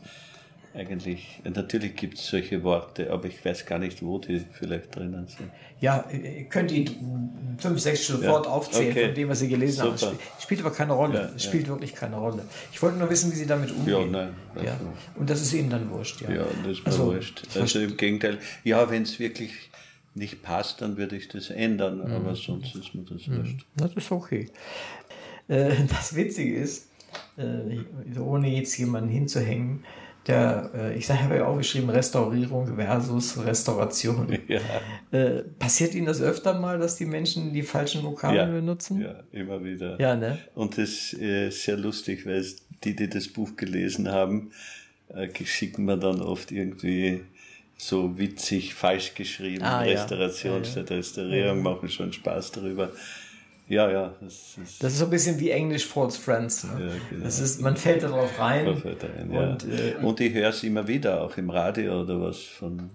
eigentlich, 0.75 1.39
natürlich 1.43 1.95
gibt 1.95 2.17
es 2.17 2.27
solche 2.27 2.63
Worte, 2.63 3.11
aber 3.11 3.25
ich 3.25 3.43
weiß 3.45 3.65
gar 3.65 3.77
nicht, 3.77 4.01
wo 4.01 4.17
die 4.17 4.43
vielleicht 4.51 4.95
drinnen 4.95 5.27
sind. 5.27 5.51
Ja, 5.79 6.05
ihr 6.11 6.45
könnt 6.45 6.71
ihn 6.71 7.57
fünf, 7.59 7.79
sechs 7.79 8.07
sofort 8.07 8.45
ja. 8.45 8.51
aufzählen 8.51 8.91
okay. 8.91 9.05
von 9.05 9.15
dem, 9.15 9.29
was 9.29 9.39
Sie 9.39 9.49
gelesen 9.49 9.83
Super. 9.83 10.07
haben. 10.07 10.17
Spielt, 10.17 10.41
spielt 10.41 10.59
aber 10.61 10.71
keine 10.71 10.93
Rolle. 10.93 11.31
Ja, 11.31 11.39
spielt 11.39 11.63
ja. 11.63 11.69
wirklich 11.69 11.93
keine 11.93 12.15
Rolle. 12.15 12.43
Ich 12.71 12.81
wollte 12.81 12.97
nur 12.97 13.09
wissen, 13.09 13.31
wie 13.31 13.35
Sie 13.35 13.45
damit 13.45 13.69
umgehen. 13.71 14.13
Ja, 14.13 14.25
nein. 14.25 14.33
Ja. 14.63 14.79
Und 15.15 15.29
das 15.29 15.41
ist 15.41 15.53
Ihnen 15.53 15.69
dann 15.69 15.89
wurscht. 15.91 16.21
Ja, 16.21 16.31
ja 16.31 16.45
das 16.63 16.77
ist 16.77 16.85
mir 16.85 16.91
also, 16.91 17.05
wurscht. 17.05 17.43
Also 17.55 17.79
im 17.79 17.95
Gegenteil. 17.95 18.39
Ja, 18.63 18.89
wenn 18.89 19.03
es 19.03 19.19
wirklich 19.19 19.51
nicht 20.15 20.41
passt, 20.41 20.81
dann 20.81 20.97
würde 20.97 21.15
ich 21.17 21.27
das 21.27 21.49
ändern, 21.49 21.99
mhm. 21.99 22.13
aber 22.13 22.35
sonst 22.35 22.75
ist 22.75 22.95
mir 22.95 23.03
das 23.03 23.27
mhm. 23.27 23.37
wurscht. 23.37 23.65
Das 23.75 23.93
ist 23.93 24.11
okay. 24.11 24.49
Äh, 25.47 25.71
das 25.89 26.15
Witzige 26.15 26.55
ist, 26.55 26.87
äh, 27.37 28.19
ohne 28.19 28.49
jetzt 28.49 28.77
jemanden 28.77 29.09
hinzuhängen, 29.09 29.83
der, 30.27 30.71
äh, 30.73 30.97
ich 30.97 31.09
habe 31.09 31.35
ja 31.35 31.47
auch 31.47 31.57
geschrieben, 31.57 31.89
Restaurierung 31.89 32.75
versus 32.75 33.43
Restauration. 33.43 34.37
Ja. 34.47 34.59
Äh, 35.11 35.43
passiert 35.57 35.95
Ihnen 35.95 36.05
das 36.05 36.21
öfter 36.21 36.59
mal, 36.59 36.77
dass 36.77 36.95
die 36.95 37.05
Menschen 37.05 37.53
die 37.53 37.63
falschen 37.63 38.03
Vokabeln 38.03 38.49
ja, 38.49 38.53
benutzen? 38.53 39.01
Ja, 39.01 39.15
immer 39.31 39.63
wieder. 39.63 39.99
Ja, 39.99 40.15
ne? 40.15 40.37
Und 40.53 40.77
das 40.77 41.13
ist 41.13 41.63
sehr 41.63 41.77
lustig, 41.77 42.25
weil 42.25 42.45
die, 42.83 42.95
die 42.95 43.09
das 43.09 43.27
Buch 43.27 43.55
gelesen 43.55 44.09
haben, 44.09 44.51
äh, 45.09 45.29
schicken 45.45 45.85
mir 45.85 45.97
dann 45.97 46.21
oft 46.21 46.51
irgendwie 46.51 47.21
so 47.77 48.17
witzig 48.17 48.73
falsch 48.73 49.13
geschrieben, 49.15 49.63
ah, 49.63 49.81
Restauration 49.81 50.63
ja. 50.63 50.69
statt 50.69 50.91
Restaurierung, 50.91 51.61
machen 51.61 51.89
schon 51.89 52.13
Spaß 52.13 52.51
darüber. 52.51 52.91
Ja, 53.69 53.89
ja. 53.89 54.13
Das 54.21 54.57
ist, 54.61 54.83
das 54.83 54.93
ist 54.93 54.99
so 54.99 55.05
ein 55.05 55.11
bisschen 55.11 55.39
wie 55.39 55.49
Englisch 55.51 55.85
False 55.87 56.19
Friends. 56.19 56.63
Ne? 56.65 56.71
Ja, 56.71 56.91
genau. 57.09 57.23
das 57.23 57.39
ist, 57.39 57.61
man 57.61 57.77
fällt 57.77 58.03
darauf 58.03 58.37
rein. 58.39 58.65
Man 58.65 58.77
fällt 58.77 59.03
rein 59.03 59.31
ja. 59.31 59.51
und, 59.51 59.63
äh, 59.63 59.95
und 60.01 60.19
ich 60.19 60.33
höre 60.33 60.49
es 60.49 60.63
immer 60.63 60.87
wieder, 60.87 61.21
auch 61.21 61.37
im 61.37 61.49
Radio 61.49 62.01
oder 62.01 62.19
was 62.21 62.39
von 62.39 62.89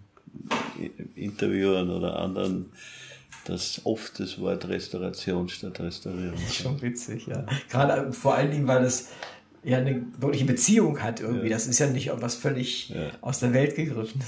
Interviewern 1.16 1.90
oder 1.90 2.18
anderen, 2.18 2.66
dass 3.46 3.80
oft 3.84 4.20
das 4.20 4.38
Wort 4.40 4.68
Restauration 4.68 5.48
statt 5.48 5.80
Restaurierung. 5.80 6.34
Ist 6.34 6.56
schon 6.56 6.80
witzig, 6.82 7.26
ja. 7.26 7.46
Gerade 7.70 8.12
vor 8.12 8.34
allen 8.34 8.50
Dingen, 8.50 8.68
weil 8.68 8.84
es 8.84 9.08
ja 9.64 9.78
eine 9.78 10.02
wirkliche 10.18 10.44
Beziehung 10.44 11.02
hat 11.02 11.20
irgendwie. 11.20 11.48
Ja. 11.48 11.54
Das 11.54 11.66
ist 11.66 11.78
ja 11.78 11.86
nicht 11.86 12.10
was 12.14 12.34
völlig 12.34 12.90
ja. 12.90 13.10
aus 13.20 13.40
der 13.40 13.52
Welt 13.52 13.74
gegriffen. 13.74 14.22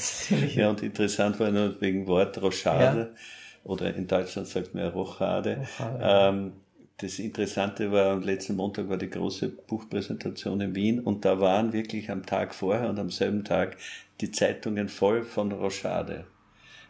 ja, 0.54 0.70
und 0.70 0.82
interessant 0.82 1.38
war 1.38 1.50
nur 1.50 1.80
wegen 1.80 2.06
Wort 2.06 2.40
Rochade, 2.40 3.12
ja. 3.12 3.20
Oder 3.64 3.94
in 3.94 4.06
Deutschland 4.06 4.48
sagt 4.48 4.74
man 4.74 4.84
ja 4.84 4.90
Rochade. 4.90 5.58
Rochade. 5.78 5.98
Ähm, 6.02 6.52
das 7.00 7.18
Interessante 7.18 7.90
war, 7.92 8.12
am 8.12 8.22
letzten 8.22 8.56
Montag 8.56 8.88
war 8.88 8.98
die 8.98 9.08
große 9.08 9.48
Buchpräsentation 9.48 10.60
in 10.60 10.74
Wien 10.74 11.00
und 11.00 11.24
da 11.24 11.40
waren 11.40 11.72
wirklich 11.72 12.10
am 12.10 12.26
Tag 12.26 12.54
vorher 12.54 12.90
und 12.90 12.98
am 12.98 13.10
selben 13.10 13.42
Tag 13.42 13.78
die 14.20 14.30
Zeitungen 14.30 14.88
voll 14.88 15.22
von 15.22 15.50
Rochade. 15.50 16.26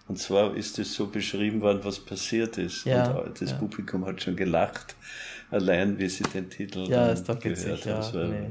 Und 0.08 0.18
zwar 0.18 0.56
ist 0.56 0.80
es 0.80 0.94
so 0.94 1.06
beschrieben 1.06 1.60
worden, 1.60 1.80
was 1.84 2.00
passiert 2.00 2.58
ist. 2.58 2.84
Ja, 2.84 3.12
und 3.12 3.40
das 3.40 3.52
ja. 3.52 3.56
Publikum 3.58 4.04
hat 4.04 4.20
schon 4.20 4.34
gelacht, 4.34 4.96
allein 5.52 5.98
wie 6.00 6.08
sie 6.08 6.24
den 6.24 6.50
Titel 6.50 6.88
ja, 6.88 7.10
ist 7.10 7.28
doch 7.28 7.42
witzig, 7.44 7.84
ja, 7.84 8.12
war, 8.12 8.24
nee. 8.26 8.50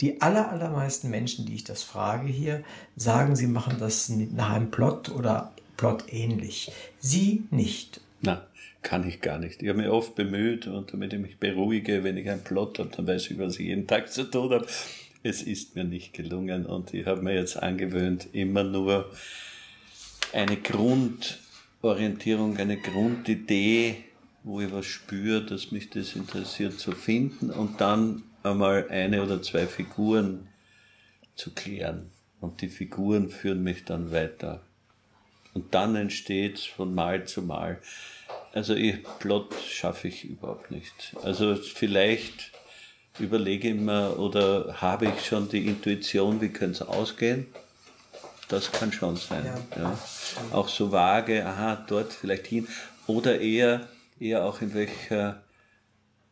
Die 0.00 0.22
aller, 0.22 0.50
allermeisten 0.50 1.10
Menschen, 1.10 1.44
die 1.44 1.56
ich 1.56 1.64
das 1.64 1.82
frage 1.82 2.28
hier, 2.28 2.64
sagen, 2.96 3.36
sie 3.36 3.46
machen 3.46 3.76
das 3.78 4.08
nach 4.08 4.54
einem 4.54 4.70
Plot 4.70 5.10
oder 5.10 5.52
Plot 5.80 6.12
ähnlich. 6.12 6.70
Sie 6.98 7.44
nicht. 7.50 8.02
Na, 8.20 8.46
kann 8.82 9.08
ich 9.08 9.22
gar 9.22 9.38
nicht. 9.38 9.62
Ich 9.62 9.68
habe 9.70 9.78
mich 9.78 9.88
oft 9.88 10.14
bemüht 10.14 10.66
und 10.66 10.92
damit 10.92 11.14
ich 11.14 11.18
mich 11.18 11.38
beruhige, 11.38 12.04
wenn 12.04 12.18
ich 12.18 12.28
einen 12.28 12.44
Plot 12.44 12.78
habe, 12.78 12.90
dann 12.94 13.06
weiß 13.06 13.30
ich, 13.30 13.38
was 13.38 13.58
ich 13.58 13.68
jeden 13.68 13.86
Tag 13.86 14.12
zu 14.12 14.24
tun 14.24 14.50
habe. 14.50 14.66
Es 15.22 15.40
ist 15.40 15.76
mir 15.76 15.84
nicht 15.84 16.12
gelungen 16.12 16.66
und 16.66 16.92
ich 16.92 17.06
habe 17.06 17.22
mir 17.22 17.34
jetzt 17.34 17.56
angewöhnt, 17.56 18.28
immer 18.34 18.62
nur 18.62 19.10
eine 20.34 20.58
Grundorientierung, 20.58 22.58
eine 22.58 22.76
Grundidee, 22.76 24.04
wo 24.44 24.60
ich 24.60 24.70
was 24.70 24.84
spüre, 24.84 25.46
dass 25.46 25.70
mich 25.70 25.88
das 25.88 26.14
interessiert, 26.14 26.78
zu 26.78 26.92
finden 26.92 27.50
und 27.50 27.80
dann 27.80 28.24
einmal 28.42 28.86
eine 28.90 29.22
oder 29.22 29.40
zwei 29.40 29.66
Figuren 29.66 30.46
zu 31.36 31.52
klären. 31.52 32.10
Und 32.38 32.60
die 32.60 32.68
Figuren 32.68 33.30
führen 33.30 33.62
mich 33.62 33.86
dann 33.86 34.12
weiter. 34.12 34.60
Und 35.54 35.74
dann 35.74 35.96
entsteht 35.96 36.58
von 36.60 36.94
Mal 36.94 37.26
zu 37.26 37.42
Mal. 37.42 37.78
Also 38.52 38.74
ich, 38.74 39.02
Plot 39.18 39.54
schaffe 39.68 40.08
ich 40.08 40.24
überhaupt 40.24 40.70
nicht. 40.70 41.16
Also 41.22 41.56
vielleicht 41.56 42.52
überlege 43.18 43.68
ich 43.68 43.74
mir 43.74 44.18
oder 44.18 44.80
habe 44.80 45.06
ich 45.06 45.26
schon 45.26 45.48
die 45.48 45.66
Intuition, 45.66 46.40
wie 46.40 46.48
könnte 46.48 46.82
es 46.84 46.88
ausgehen? 46.88 47.46
Das 48.48 48.72
kann 48.72 48.92
schon 48.92 49.16
sein. 49.16 49.44
Ja. 49.76 49.82
ja. 49.82 49.98
Auch 50.52 50.68
so 50.68 50.90
vage, 50.90 51.46
aha, 51.46 51.84
dort 51.86 52.12
vielleicht 52.12 52.48
hin. 52.48 52.66
Oder 53.06 53.40
eher, 53.40 53.88
eher 54.18 54.44
auch 54.44 54.60
in 54.60 54.74
welcher, 54.74 55.42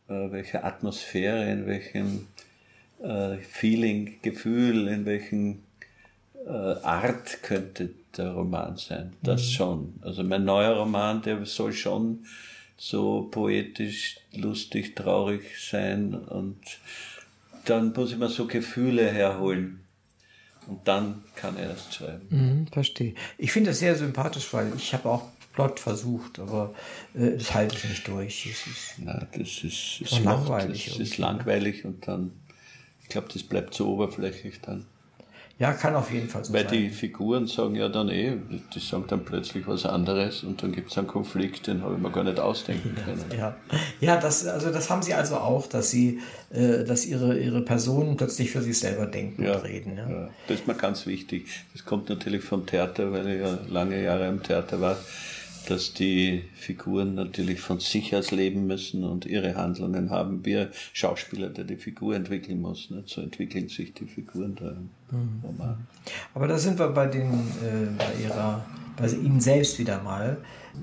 äh, 0.09 0.31
welcher 0.33 0.65
Atmosphäre, 0.65 1.49
in 1.51 1.67
welchem 1.67 2.27
äh, 3.01 3.39
Feeling, 3.39 4.19
Gefühl, 4.23 4.89
in 4.89 5.07
welchem 5.07 5.63
Art 6.51 7.43
könnte 7.43 7.91
der 8.17 8.33
Roman 8.33 8.77
sein. 8.77 9.13
Das 9.23 9.43
mhm. 9.43 9.53
schon. 9.53 9.95
Also 10.03 10.23
mein 10.23 10.45
neuer 10.45 10.77
Roman, 10.77 11.23
der 11.23 11.45
soll 11.47 11.73
schon 11.73 12.25
so 12.77 13.29
poetisch, 13.31 14.19
lustig, 14.33 14.95
traurig 14.95 15.43
sein 15.59 16.15
und 16.15 16.61
dann 17.65 17.93
muss 17.93 18.13
ich 18.13 18.19
mir 18.19 18.29
so 18.29 18.47
Gefühle 18.47 19.11
herholen. 19.11 19.85
Und 20.67 20.87
dann 20.87 21.25
kann 21.35 21.57
er 21.57 21.71
das 21.71 21.95
schreiben. 21.95 22.27
Mhm, 22.29 22.67
verstehe. 22.67 23.15
Ich 23.39 23.53
finde 23.53 23.71
das 23.71 23.79
sehr 23.79 23.97
sympathisch, 23.97 24.53
weil 24.53 24.71
ich 24.77 24.93
habe 24.93 25.09
auch 25.09 25.25
Plot 25.55 25.81
versucht, 25.81 26.39
aber 26.39 26.75
äh, 27.15 27.37
das 27.37 27.55
halte 27.55 27.77
ich 27.77 27.85
nicht 27.85 28.07
durch. 28.07 28.47
Das 28.49 28.73
ist, 28.73 28.95
Na, 28.99 29.27
das 29.33 29.65
ist, 29.65 30.01
ist 30.03 30.23
langweilig. 30.23 30.87
Das 30.87 30.99
ist 30.99 31.19
langweilig 31.19 31.85
und 31.85 32.07
dann, 32.07 32.33
ich 33.03 33.09
glaube, 33.09 33.29
das 33.33 33.43
bleibt 33.43 33.75
so 33.75 33.89
oberflächlich 33.89 34.61
dann. 34.61 34.85
Ja, 35.59 35.73
kann 35.73 35.97
auf 35.97 36.13
jeden 36.13 36.29
Fall 36.29 36.45
so 36.45 36.53
Weil 36.53 36.63
sein. 36.63 36.71
Weil 36.71 36.79
die 36.79 36.91
Figuren 36.91 37.49
sagen 37.49 37.75
ja 37.75 37.89
dann 37.89 38.09
eh, 38.11 38.37
die 38.73 38.79
sagen 38.79 39.05
dann 39.09 39.25
plötzlich 39.25 39.67
was 39.67 39.87
anderes 39.87 40.45
und 40.45 40.63
dann 40.63 40.71
gibt 40.71 40.93
es 40.93 40.99
einen 40.99 41.09
Konflikt, 41.09 41.67
den 41.67 41.83
habe 41.83 41.97
ich 41.97 42.01
mir 42.01 42.13
gar 42.13 42.23
nicht 42.23 42.39
ausdenken 42.39 42.95
können. 43.05 43.25
Ja, 43.37 43.57
ja 44.01 44.21
das, 44.21 44.47
also 44.47 44.71
das 44.71 44.89
haben 44.89 45.03
sie 45.03 45.15
also 45.15 45.37
auch, 45.37 45.67
dass 45.67 45.91
sie, 45.91 46.21
äh, 46.51 46.85
dass 46.85 47.07
ihre, 47.07 47.37
ihre 47.37 47.63
Personen 47.63 48.17
plötzlich 48.17 48.53
für 48.53 48.63
sich 48.63 48.79
selber 48.79 49.07
denken 49.07 49.43
ja, 49.43 49.57
und 49.57 49.65
reden. 49.65 49.97
Ja. 49.97 50.09
ja. 50.09 50.31
Das 50.47 50.61
ist 50.61 50.69
mir 50.69 50.75
ganz 50.75 51.07
wichtig. 51.07 51.49
Das 51.73 51.85
kommt 51.85 52.09
natürlich 52.09 52.45
vom 52.45 52.65
Theater, 52.65 53.11
weil 53.13 53.29
ich 53.29 53.41
ja 53.41 53.59
lange 53.69 54.01
Jahre 54.01 54.29
im 54.29 54.43
Theater 54.43 54.81
war 54.81 54.97
dass 55.71 55.93
die 55.93 56.45
Figuren 56.55 57.15
natürlich 57.15 57.61
von 57.61 57.79
sich 57.81 58.17
aus 58.17 58.31
leben 58.31 58.67
müssen 58.67 59.05
und 59.05 59.27
ihre 59.27 59.55
Handlungen 59.55 60.11
haben. 60.11 60.45
Wir 60.45 60.71
Schauspieler, 60.93 61.51
der 61.51 61.65
die 61.65 61.77
Figur 61.77 62.15
entwickeln 62.15 62.61
muss. 62.61 62.91
Nicht? 62.91 63.09
So 63.09 63.21
entwickeln 63.21 63.69
sich 63.69 63.93
die 63.93 64.07
Figuren 64.07 64.57
da 64.57 64.71
im 64.71 64.91
mhm. 65.11 65.41
Roman. 65.43 65.87
Aber 66.35 66.49
da 66.49 66.59
sind 66.59 66.79
wir 66.79 66.89
bei, 66.89 67.07
den, 67.07 67.33
äh, 67.33 67.87
bei, 67.99 68.23
ihrer, 68.23 68.65
bei 68.97 69.09
Ihnen 69.09 69.41
selbst 69.41 69.79
wieder 69.79 70.03
mal. 70.03 70.39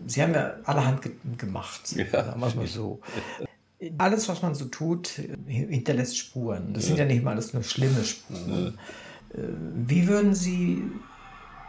Sie 0.06 0.22
haben 0.22 0.34
ja 0.34 0.56
allerhand 0.66 1.02
ge 1.02 1.14
gemacht, 1.38 1.96
ja. 1.96 2.06
sagen 2.12 2.40
wir 2.40 2.56
mal 2.56 2.68
so. 2.68 3.02
Alles, 3.98 4.30
was 4.30 4.42
man 4.42 4.56
so 4.56 4.66
tut, 4.66 5.20
hinterlässt 5.48 6.18
Spuren. 6.18 6.74
Das 6.74 6.84
ja. 6.84 6.88
sind 6.90 6.98
ja 6.98 7.06
nicht 7.06 7.24
mal 7.24 7.32
alles 7.32 7.54
nur 7.54 7.64
schlimme 7.64 8.04
Spuren. 8.04 8.78
Ja. 9.34 9.42
Äh, 9.42 9.48
wie 9.88 10.08
würden 10.08 10.36
Sie 10.36 10.84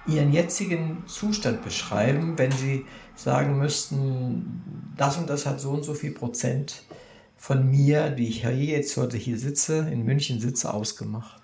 Ihren 0.06 0.32
jetzigen 0.32 1.02
Zustand 1.06 1.64
beschreiben, 1.64 2.38
wenn 2.38 2.52
Sie 2.52 2.84
sagen 3.16 3.58
müssten, 3.58 4.92
das 4.96 5.16
und 5.16 5.28
das 5.28 5.46
hat 5.46 5.60
so 5.60 5.70
und 5.70 5.84
so 5.84 5.94
viel 5.94 6.12
Prozent 6.12 6.82
von 7.36 7.68
mir, 7.70 8.14
wie 8.16 8.28
ich 8.28 8.42
hier 8.46 8.54
jetzt 8.54 8.96
heute 8.96 9.16
hier 9.16 9.38
sitze, 9.38 9.88
in 9.90 10.04
München 10.04 10.40
sitze, 10.40 10.72
ausgemacht? 10.72 11.42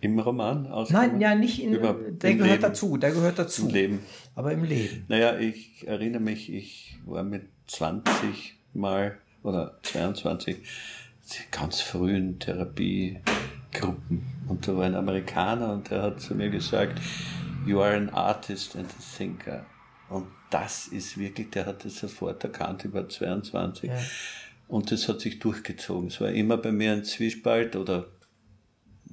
Im 0.00 0.18
Roman 0.18 0.66
ausgemacht? 0.66 1.12
Nein, 1.12 1.20
ja, 1.20 1.34
nicht 1.34 1.62
in, 1.62 1.74
Über, 1.74 1.94
der 1.94 2.34
gehört 2.34 2.50
Leben. 2.50 2.62
dazu, 2.62 2.96
der 2.96 3.12
gehört 3.12 3.38
dazu. 3.38 3.68
Im 3.68 3.74
Leben. 3.74 3.98
Aber 4.34 4.52
im 4.52 4.64
Leben. 4.64 5.04
Naja, 5.08 5.38
ich 5.38 5.86
erinnere 5.86 6.20
mich, 6.20 6.52
ich 6.52 6.98
war 7.06 7.22
mit 7.22 7.42
20 7.68 8.56
mal 8.74 9.18
oder 9.42 9.78
22 9.82 10.56
ganz 11.50 11.80
frühen 11.80 12.38
Therapiegruppen 12.38 14.22
und 14.48 14.66
da 14.66 14.76
war 14.76 14.84
ein 14.84 14.94
Amerikaner 14.94 15.72
und 15.72 15.90
der 15.90 16.02
hat 16.02 16.20
zu 16.20 16.34
mir 16.34 16.50
gesagt, 16.50 17.00
you 17.66 17.80
are 17.80 17.96
an 17.96 18.10
artist 18.10 18.76
and 18.76 18.86
a 18.86 19.16
thinker. 19.16 19.64
Und 20.12 20.26
das 20.50 20.88
ist 20.88 21.18
wirklich, 21.18 21.50
der 21.50 21.66
hat 21.66 21.84
das 21.84 21.98
sofort 21.98 22.44
erkannt, 22.44 22.84
über 22.84 23.08
22. 23.08 23.88
Ja. 23.88 23.98
Und 24.68 24.90
das 24.90 25.08
hat 25.08 25.20
sich 25.20 25.38
durchgezogen. 25.38 26.08
Es 26.08 26.20
war 26.20 26.30
immer 26.30 26.56
bei 26.56 26.72
mir 26.72 26.92
ein 26.92 27.04
Zwiespalt 27.04 27.76
oder 27.76 28.06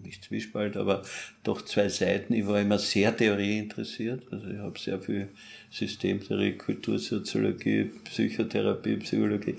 nicht 0.04 0.26
Zwiespalt, 0.26 0.78
aber 0.78 1.04
doch 1.44 1.62
zwei 1.64 1.90
Seiten. 1.90 2.34
Ich 2.34 2.48
war 2.48 2.60
immer 2.60 2.80
sehr 2.80 3.16
Theorie 3.16 3.60
interessiert. 3.60 4.24
Also 4.32 4.48
ich 4.48 4.58
habe 4.58 4.80
sehr 4.80 5.02
viel 5.02 5.30
Systemtheorie, 5.72 6.54
Kultursoziologie, 6.54 7.92
Psychotherapie, 8.06 8.98
Psychologie 8.98 9.56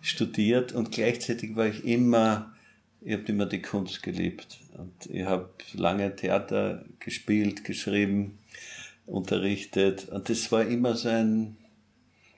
studiert 0.00 0.72
und 0.72 0.92
gleichzeitig 0.92 1.56
war 1.56 1.66
ich 1.66 1.84
immer, 1.84 2.54
ich 3.00 3.14
habe 3.14 3.24
immer 3.24 3.46
die 3.46 3.62
Kunst 3.62 4.02
geliebt. 4.02 4.58
Und 4.76 5.06
ich 5.08 5.24
habe 5.24 5.48
lange 5.74 6.14
Theater 6.14 6.84
gespielt, 6.98 7.64
geschrieben, 7.64 8.38
unterrichtet. 9.06 10.08
Und 10.08 10.28
das 10.28 10.50
war 10.52 10.64
immer 10.64 10.94
so 10.94 11.08
ein 11.08 11.56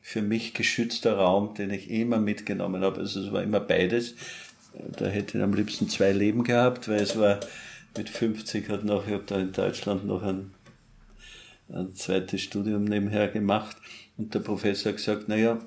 für 0.02 0.22
mich 0.22 0.54
geschützter 0.54 1.14
Raum, 1.14 1.54
den 1.54 1.70
ich 1.70 1.90
immer 1.90 2.18
mitgenommen 2.18 2.82
habe. 2.82 3.00
Also 3.00 3.20
es 3.20 3.32
war 3.32 3.42
immer 3.42 3.58
beides. 3.58 4.14
Da 4.96 5.06
hätte 5.06 5.38
ich 5.38 5.44
am 5.44 5.52
liebsten 5.52 5.88
zwei 5.88 6.12
Leben 6.12 6.44
gehabt, 6.44 6.88
weil 6.88 7.00
es 7.00 7.18
war 7.18 7.40
mit 7.96 8.08
50 8.08 8.68
hat 8.68 8.84
noch, 8.84 9.06
ich 9.06 9.14
habe 9.14 9.24
da 9.26 9.38
in 9.40 9.52
Deutschland 9.52 10.06
noch 10.06 10.22
ein, 10.22 10.52
ein 11.70 11.94
zweites 11.94 12.42
Studium 12.42 12.84
nebenher 12.84 13.28
gemacht 13.28 13.76
und 14.16 14.34
der 14.34 14.40
Professor 14.40 14.92
hat 14.92 14.98
gesagt, 14.98 15.28
naja, 15.28 15.58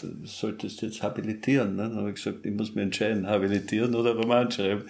du 0.00 0.26
solltest 0.26 0.82
jetzt 0.82 1.02
habilitieren. 1.02 1.76
Ne? 1.76 1.84
Dann 1.84 1.96
habe 1.96 2.10
ich 2.10 2.16
gesagt, 2.16 2.44
ich 2.44 2.52
muss 2.52 2.74
mir 2.74 2.82
entscheiden, 2.82 3.26
habilitieren 3.26 3.94
oder 3.94 4.14
Roman 4.14 4.50
schreiben. 4.50 4.84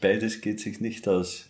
Beides 0.00 0.40
geht 0.40 0.60
sich 0.60 0.80
nicht 0.80 1.08
aus. 1.08 1.48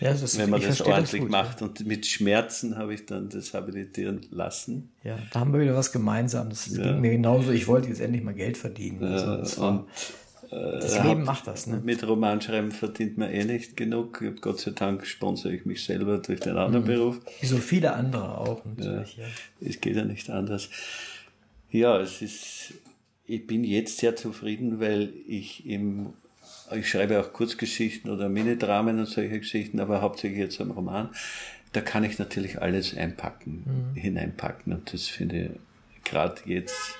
Ja, 0.00 0.10
ist, 0.10 0.38
wenn 0.38 0.50
man 0.50 0.60
das 0.60 0.80
ordentlich 0.82 1.22
das 1.22 1.30
macht. 1.30 1.62
Und 1.62 1.86
mit 1.86 2.06
Schmerzen 2.06 2.76
habe 2.76 2.92
ich 2.92 3.06
dann 3.06 3.30
das 3.30 3.54
habilitieren 3.54 4.20
lassen. 4.30 4.90
Ja, 5.02 5.18
da 5.32 5.40
haben 5.40 5.52
wir 5.54 5.60
wieder 5.60 5.74
was 5.74 5.90
gemeinsam. 5.90 6.50
Das 6.50 6.66
ja. 6.66 6.82
ging 6.82 7.00
mir 7.00 7.12
genauso. 7.12 7.50
Ich 7.50 7.66
wollte 7.66 7.88
jetzt 7.88 8.00
endlich 8.00 8.22
mal 8.22 8.34
Geld 8.34 8.58
verdienen. 8.58 9.02
Also 9.02 9.36
das, 9.36 9.58
war, 9.58 9.70
und, 9.70 10.52
äh, 10.52 10.80
das 10.80 11.02
Leben 11.02 11.24
macht 11.24 11.46
das. 11.46 11.66
Ne? 11.66 11.80
Mit 11.82 12.06
Romanschreiben 12.06 12.72
verdient 12.72 13.16
man 13.16 13.30
eh 13.30 13.44
nicht 13.44 13.76
genug. 13.76 14.22
Gott 14.42 14.60
sei 14.60 14.72
Dank 14.72 15.06
sponsere 15.06 15.54
ich 15.54 15.64
mich 15.64 15.82
selber 15.82 16.18
durch 16.18 16.40
den 16.40 16.58
anderen 16.58 16.84
mhm. 16.84 16.88
Beruf. 16.88 17.20
Wie 17.40 17.46
so 17.46 17.56
viele 17.56 17.94
andere 17.94 18.36
auch 18.36 18.64
natürlich. 18.66 19.16
Ja, 19.16 19.24
ja. 19.24 19.68
Es 19.68 19.80
geht 19.80 19.96
ja 19.96 20.04
nicht 20.04 20.28
anders. 20.28 20.68
Ja, 21.70 21.98
es 21.98 22.20
ist, 22.20 22.74
ich 23.24 23.46
bin 23.46 23.64
jetzt 23.64 23.96
sehr 23.96 24.14
zufrieden, 24.14 24.78
weil 24.78 25.12
ich 25.26 25.66
im 25.66 26.12
ich 26.74 26.88
schreibe 26.88 27.20
auch 27.20 27.32
Kurzgeschichten 27.32 28.10
oder 28.10 28.28
Minidramen 28.28 28.98
und 28.98 29.06
solche 29.06 29.38
Geschichten, 29.38 29.80
aber 29.80 30.00
hauptsächlich 30.00 30.40
jetzt 30.40 30.60
einen 30.60 30.72
Roman. 30.72 31.10
da 31.72 31.80
kann 31.80 32.04
ich 32.04 32.18
natürlich 32.18 32.62
alles 32.62 32.96
einpacken, 32.96 33.92
mhm. 33.94 34.00
hineinpacken 34.00 34.72
und 34.72 34.92
das 34.92 35.08
finde 35.08 35.50
ich 35.94 36.04
gerade 36.04 36.40
jetzt 36.46 36.94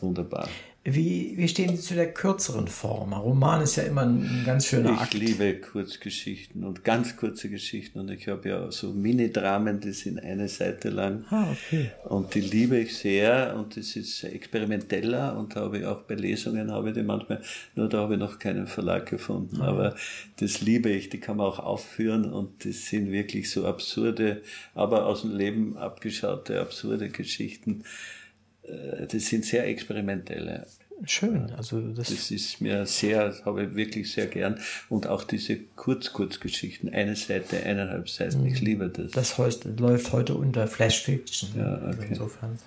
wunderbar. 0.00 0.48
Wie, 0.84 1.34
wie 1.36 1.48
stehen 1.48 1.76
Sie 1.76 1.82
zu 1.82 1.94
der 1.94 2.14
kürzeren 2.14 2.68
Form? 2.68 3.12
Ein 3.12 3.20
Roman 3.20 3.62
ist 3.62 3.76
ja 3.76 3.82
immer 3.82 4.02
ein 4.02 4.42
ganz 4.46 4.66
schöner 4.66 4.92
ich 4.92 4.98
Akt. 5.00 5.14
Ich 5.14 5.20
liebe 5.20 5.54
Kurzgeschichten 5.56 6.64
und 6.64 6.82
ganz 6.84 7.16
kurze 7.16 7.50
Geschichten 7.50 7.98
und 7.98 8.10
ich 8.10 8.28
habe 8.28 8.48
ja 8.48 8.70
so 8.70 8.92
Mini-Dramen, 8.92 9.80
die 9.80 9.92
sind 9.92 10.20
eine 10.20 10.48
Seite 10.48 10.88
lang. 10.90 11.24
Ah, 11.30 11.48
okay. 11.50 11.90
Und 12.04 12.34
die 12.34 12.40
liebe 12.40 12.78
ich 12.78 12.96
sehr 12.96 13.56
und 13.58 13.76
das 13.76 13.96
ist 13.96 14.22
experimenteller 14.24 15.36
und 15.36 15.56
habe 15.56 15.80
ich 15.80 15.84
auch 15.84 16.02
bei 16.02 16.14
Lesungen 16.14 16.70
habe 16.70 16.90
ich 16.90 16.94
die 16.94 17.02
manchmal, 17.02 17.42
nur 17.74 17.88
da 17.88 17.98
habe 17.98 18.14
ich 18.14 18.20
noch 18.20 18.38
keinen 18.38 18.66
Verlag 18.66 19.06
gefunden, 19.06 19.60
aber 19.60 19.94
das 20.38 20.62
liebe 20.62 20.90
ich, 20.90 21.10
die 21.10 21.18
kann 21.18 21.38
man 21.38 21.46
auch 21.46 21.58
aufführen 21.58 22.32
und 22.32 22.64
das 22.64 22.86
sind 22.86 23.10
wirklich 23.10 23.50
so 23.50 23.66
absurde, 23.66 24.42
aber 24.74 25.06
aus 25.06 25.22
dem 25.22 25.36
Leben 25.36 25.76
abgeschaute, 25.76 26.60
absurde 26.60 27.10
Geschichten 27.10 27.82
das 29.10 29.26
sind 29.26 29.44
sehr 29.44 29.66
experimentelle. 29.66 30.66
Schön, 31.04 31.52
also 31.56 31.80
das, 31.80 32.08
das 32.08 32.30
ist 32.32 32.60
mir 32.60 32.84
sehr, 32.84 33.32
habe 33.44 33.64
ich 33.64 33.74
wirklich 33.76 34.10
sehr 34.10 34.26
gern. 34.26 34.58
Und 34.88 35.06
auch 35.06 35.22
diese 35.22 35.56
Kurz-Kurzgeschichten, 35.76 36.92
eine 36.92 37.14
Seite, 37.14 37.62
eineinhalb 37.62 38.08
Seiten, 38.08 38.44
ich 38.44 38.60
mhm. 38.60 38.66
liebe 38.66 38.88
das. 38.88 39.12
Das 39.12 39.38
heißt, 39.38 39.66
läuft 39.78 40.12
heute 40.12 40.34
unter 40.34 40.66
Flash 40.66 41.02
Fiction. 41.04 41.50
Ja, 41.56 41.76
okay. 41.76 41.86
Also 41.86 42.02
insofern 42.02 42.58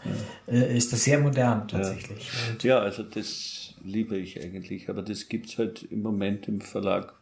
ja. 0.47 0.53
Äh, 0.53 0.77
ist 0.77 0.93
das 0.93 1.03
sehr 1.03 1.19
modern 1.19 1.67
tatsächlich. 1.67 2.29
Ja. 2.63 2.69
ja, 2.69 2.79
also 2.79 3.03
das 3.03 3.73
liebe 3.83 4.17
ich 4.17 4.41
eigentlich, 4.41 4.89
aber 4.89 5.01
das 5.01 5.27
gibt 5.27 5.49
es 5.49 5.57
halt 5.57 5.83
im 5.91 6.01
Moment 6.01 6.47
im 6.47 6.61
Verlag 6.61 7.13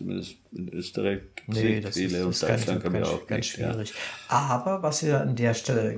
Zumindest 0.00 0.36
in 0.52 0.72
Österreich 0.72 1.20
nee, 1.46 1.78
das 1.78 1.94
viele 1.94 2.16
ist, 2.26 2.42
das 2.42 2.42
und 2.42 2.50
Deutschland 2.50 2.82
kann 2.82 2.92
man 2.92 3.04
auch 3.04 3.26
ganz 3.26 3.40
nicht, 3.40 3.52
schwierig. 3.52 3.92
Ja. 4.30 4.36
Aber 4.38 4.82
was 4.82 5.02
ich 5.02 5.12
an 5.12 5.36
der 5.36 5.52
Stelle 5.52 5.92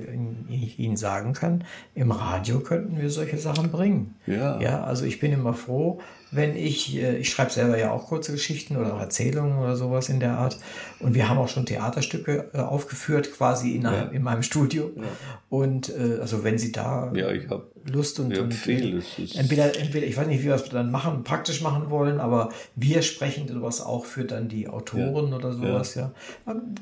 Ihnen 0.49 0.97
sagen 0.97 1.31
kann, 1.31 1.63
im 1.95 2.11
Radio 2.11 2.59
könnten 2.59 2.99
wir 2.99 3.09
solche 3.09 3.37
Sachen 3.37 3.71
bringen. 3.71 4.15
Ja. 4.27 4.59
Ja, 4.59 4.83
also 4.83 5.05
ich 5.05 5.21
bin 5.21 5.31
immer 5.31 5.53
froh, 5.53 6.01
wenn 6.35 6.55
ich, 6.55 6.95
äh, 6.95 7.17
ich 7.17 7.29
schreibe 7.29 7.51
selber 7.51 7.77
ja 7.77 7.91
auch 7.91 8.07
kurze 8.07 8.31
Geschichten 8.31 8.77
oder 8.77 8.91
Erzählungen 8.91 9.57
oder 9.59 9.75
sowas 9.75 10.09
in 10.09 10.19
der 10.19 10.37
Art. 10.37 10.57
Und 10.99 11.15
wir 11.15 11.29
haben 11.29 11.37
auch 11.37 11.49
schon 11.49 11.65
Theaterstücke 11.65 12.49
äh, 12.53 12.59
aufgeführt, 12.59 13.31
quasi 13.33 13.75
in, 13.75 13.85
einem, 13.85 14.07
ja. 14.07 14.11
in 14.11 14.23
meinem 14.23 14.43
Studio. 14.43 14.91
Ja. 14.95 15.03
Und 15.49 15.89
äh, 15.89 16.19
also 16.21 16.43
wenn 16.43 16.57
Sie 16.57 16.71
da 16.71 17.11
ja, 17.13 17.31
ich 17.31 17.49
hab, 17.49 17.73
Lust 17.91 18.19
und, 18.19 18.31
ich 18.31 18.39
und 18.39 18.53
viel. 18.53 19.03
entweder, 19.35 19.77
entweder, 19.77 20.07
ich 20.07 20.15
weiß 20.15 20.27
nicht, 20.27 20.41
wie 20.41 20.45
wir 20.45 20.55
es 20.55 20.63
dann 20.69 20.89
machen, 20.89 21.23
praktisch 21.23 21.61
machen 21.61 21.89
wollen, 21.89 22.19
aber 22.19 22.49
wir 22.75 23.01
sprechen 23.01 23.47
sowas 23.47 23.81
auch 23.81 24.05
für 24.05 24.23
dann 24.23 24.47
die 24.47 24.69
Autoren 24.69 25.33
oder 25.33 25.51
sowas, 25.53 25.95
ja. 25.95 26.11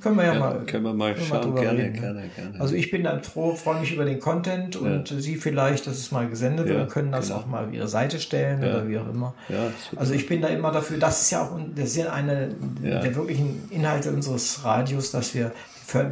Können 0.02 0.18
wir 0.18 0.26
ja, 0.26 0.40
mal, 0.40 0.64
können 0.66 0.84
wir 0.84 0.94
mal 0.94 1.16
schauen, 1.18 1.54
mal 1.54 1.62
gerne, 1.62 1.80
reden, 1.80 1.94
gerne, 1.94 2.30
gerne. 2.36 2.62
Also 2.62 2.76
ich 2.76 2.92
bin 2.92 3.04
dann 3.04 3.24
froh, 3.24 3.56
freue 3.56 3.80
mich 3.80 3.94
über 3.94 4.06
den 4.06 4.20
Content 4.20 4.76
und 4.76 5.08
Sie 5.08 5.38
vielleicht, 5.38 5.88
dass 5.88 5.98
es 5.98 6.12
mal 6.12 6.28
gesendet 6.30 6.68
wird 6.68 6.82
und 6.82 6.90
können 6.90 7.12
das 7.12 7.28
genau. 7.28 7.40
auch 7.40 7.46
mal 7.48 7.66
auf 7.66 7.74
Ihre 7.74 7.88
Seite 7.88 8.20
stellen 8.20 8.60
oder 8.60 8.88
wie 8.88 9.00
auch 9.00 9.10
immer. 9.10 9.34
Ja, 9.50 9.72
also 9.96 10.14
ich 10.14 10.28
bin 10.28 10.42
da 10.42 10.48
immer 10.48 10.72
dafür, 10.72 10.98
das 10.98 11.22
ist 11.24 11.32
ja 11.32 11.44
auch 11.44 11.60
das 11.76 11.96
ist 11.96 12.08
eine 12.08 12.56
ja. 12.84 13.00
der 13.00 13.16
wirklichen 13.16 13.70
Inhalte 13.70 14.12
unseres 14.12 14.64
Radios, 14.64 15.12
dass 15.12 15.34
wir 15.34 15.52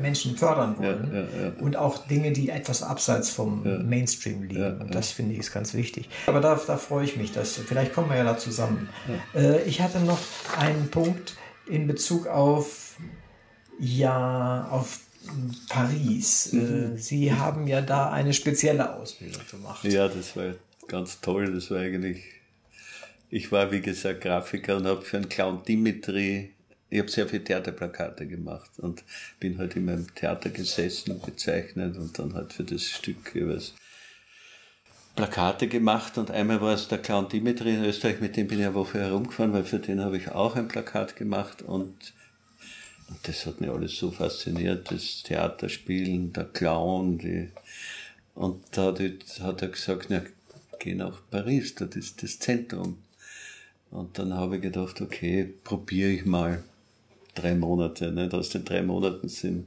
Menschen 0.02 0.36
fördern 0.36 0.78
wollen 0.78 1.10
ja, 1.14 1.20
ja, 1.22 1.52
und 1.62 1.78
auch 1.78 2.06
Dinge, 2.08 2.34
die 2.34 2.50
etwas 2.50 2.84
abseits 2.84 3.30
vom 3.30 3.64
Mainstream 3.88 4.44
liegen. 4.44 4.82
Und 4.82 4.94
das 4.94 5.12
finde 5.12 5.34
ich 5.34 5.40
ist 5.40 5.54
ganz 5.54 5.74
wichtig. 5.74 6.10
Aber 6.28 6.42
da, 6.42 6.60
da 6.68 6.76
freue 6.76 7.06
ich 7.06 7.16
mich, 7.16 7.32
dass 7.32 7.54
vielleicht 7.54 7.94
kommen 7.94 8.10
wir 8.10 8.18
ja 8.18 8.26
da 8.26 8.38
zusammen. 8.38 8.90
Äh, 9.34 9.62
ich 9.64 9.82
hatte 9.82 10.00
noch 10.00 10.20
einen 10.58 10.90
Punkt 10.90 11.38
in 11.66 11.88
Bezug 11.88 12.28
auf 12.28 12.98
ja 13.80 14.68
auf 14.70 15.00
Paris. 15.70 16.54
Äh, 16.54 16.56
mhm. 16.56 16.98
Sie 16.98 17.34
haben 17.34 17.68
ja 17.68 17.82
da 17.82 18.12
eine 18.12 18.34
spezielle 18.34 18.96
Ausbildung 18.96 19.42
gemacht. 19.50 19.84
Ja, 19.84 20.08
das 20.08 20.36
war 20.36 20.54
ganz 20.88 21.22
toll. 21.22 21.54
Das 21.54 21.72
war 21.72 21.80
eigentlich 21.80 22.24
ich 23.30 23.52
war, 23.52 23.72
wie 23.72 23.82
gesagt, 23.82 24.22
Grafiker 24.22 24.78
und 24.78 24.88
habe 24.88 25.02
für 25.02 25.18
einen 25.18 25.30
Clown 25.30 25.64
Dimitri, 25.64 26.54
ich 26.90 27.00
habe 27.00 27.12
sehr 27.12 27.28
viele 27.28 27.44
Theaterplakate 27.44 28.26
gemacht 28.28 28.72
und 28.78 29.04
bin 29.40 29.60
halt 29.60 29.76
in 29.76 29.86
meinem 29.86 30.14
Theater 30.16 30.50
gesessen, 30.50 31.22
gezeichnet 31.22 31.98
und 31.98 32.18
dann 32.18 32.34
halt 32.34 32.54
für 32.54 32.64
das 32.64 32.84
Stück 32.84 33.36
jeweils 33.36 33.74
Plakate 35.16 35.68
gemacht 35.68 36.18
und 36.18 36.32
einmal 36.32 36.62
war 36.62 36.74
es 36.74 36.88
der 36.88 36.98
Clown 36.98 37.30
Dimitri 37.30 37.76
in 37.76 37.84
Österreich, 37.84 38.22
mit 38.22 38.36
dem 38.38 38.48
bin 38.48 38.60
ich 38.60 38.66
eine 38.66 38.74
Woche 38.74 39.00
herumgefahren, 39.00 39.54
weil 39.54 39.66
für 39.66 39.80
den 39.80 40.02
habe 40.02 40.18
ich 40.18 40.30
auch 40.30 40.56
ein 40.56 40.68
Plakat 40.68 41.16
gemacht 41.16 41.62
und, 41.62 42.14
und 43.10 43.20
das 43.24 43.46
hat 43.46 43.62
mich 43.62 43.70
alles 43.70 43.98
so 43.98 44.12
fasziniert, 44.12 44.90
das 44.90 45.22
Theaterspielen, 45.24 46.34
der 46.34 46.46
Clown, 46.46 47.20
die, 47.20 47.50
und 48.34 48.64
da 48.72 48.96
hat 49.42 49.62
er 49.62 49.68
gesagt, 49.68 50.08
na, 50.10 50.24
geh 50.80 50.96
nach 50.96 51.22
Paris, 51.30 51.76
das 51.76 51.96
ist 51.96 52.24
das 52.24 52.40
Zentrum. 52.40 52.98
Und 53.92 54.20
dann 54.20 54.34
habe 54.34 54.58
ich 54.58 54.62
gedacht, 54.62 55.02
okay, 55.02 55.54
probiere 55.64 56.10
ich 56.10 56.26
mal 56.26 56.64
drei 57.36 57.56
Monate. 57.56 58.12
Nicht? 58.12 58.34
Aus 58.34 58.50
den 58.50 58.66
drei 58.66 58.82
Monaten 58.82 59.30
sind 59.30 59.66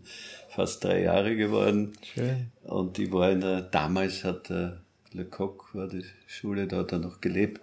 fast 0.48 0.84
drei 0.84 1.02
Jahre 1.02 1.36
geworden. 1.36 1.92
Schön. 2.14 2.46
Und 2.64 2.98
ich 2.98 3.10
war 3.10 3.30
in 3.30 3.40
der, 3.40 3.62
damals 3.62 4.24
hat 4.24 4.48
der 4.48 4.80
Lecoq, 5.12 5.74
war 5.74 5.88
die 5.88 6.04
Schule, 6.26 6.66
da 6.66 6.78
hat 6.78 6.92
er 6.92 6.98
noch 6.98 7.20
gelebt. 7.20 7.60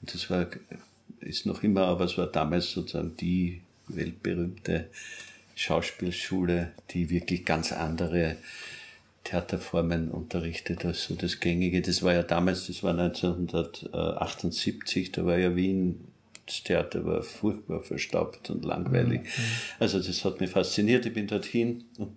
Und 0.00 0.14
das 0.14 0.28
war, 0.30 0.46
ist 1.20 1.46
noch 1.46 1.62
immer, 1.62 1.82
aber 1.82 2.04
es 2.04 2.18
war 2.18 2.26
damals 2.26 2.72
sozusagen 2.72 3.16
die 3.16 3.62
weltberühmte 3.88 4.88
Schauspielschule, 5.54 6.72
die 6.90 7.10
wirklich 7.10 7.44
ganz 7.44 7.72
andere 7.72 8.36
Theaterformen 9.24 10.10
unterrichtet 10.10 10.84
als 10.84 11.04
so 11.04 11.14
das 11.14 11.40
Gängige. 11.40 11.80
Das 11.80 12.02
war 12.02 12.12
ja 12.12 12.22
damals, 12.22 12.66
das 12.66 12.82
war 12.82 12.98
1978, 12.98 15.12
da 15.12 15.24
war 15.24 15.38
ja 15.38 15.54
Wien, 15.54 16.08
das 16.46 16.64
Theater 16.64 17.04
war 17.04 17.22
furchtbar 17.22 17.82
verstaubt 17.82 18.50
und 18.50 18.64
langweilig. 18.64 19.22
Mhm. 19.22 19.28
Also 19.78 20.00
das 20.00 20.24
hat 20.24 20.40
mich 20.40 20.50
fasziniert. 20.50 21.06
Ich 21.06 21.14
bin 21.14 21.28
dorthin 21.28 21.84
und 21.98 22.16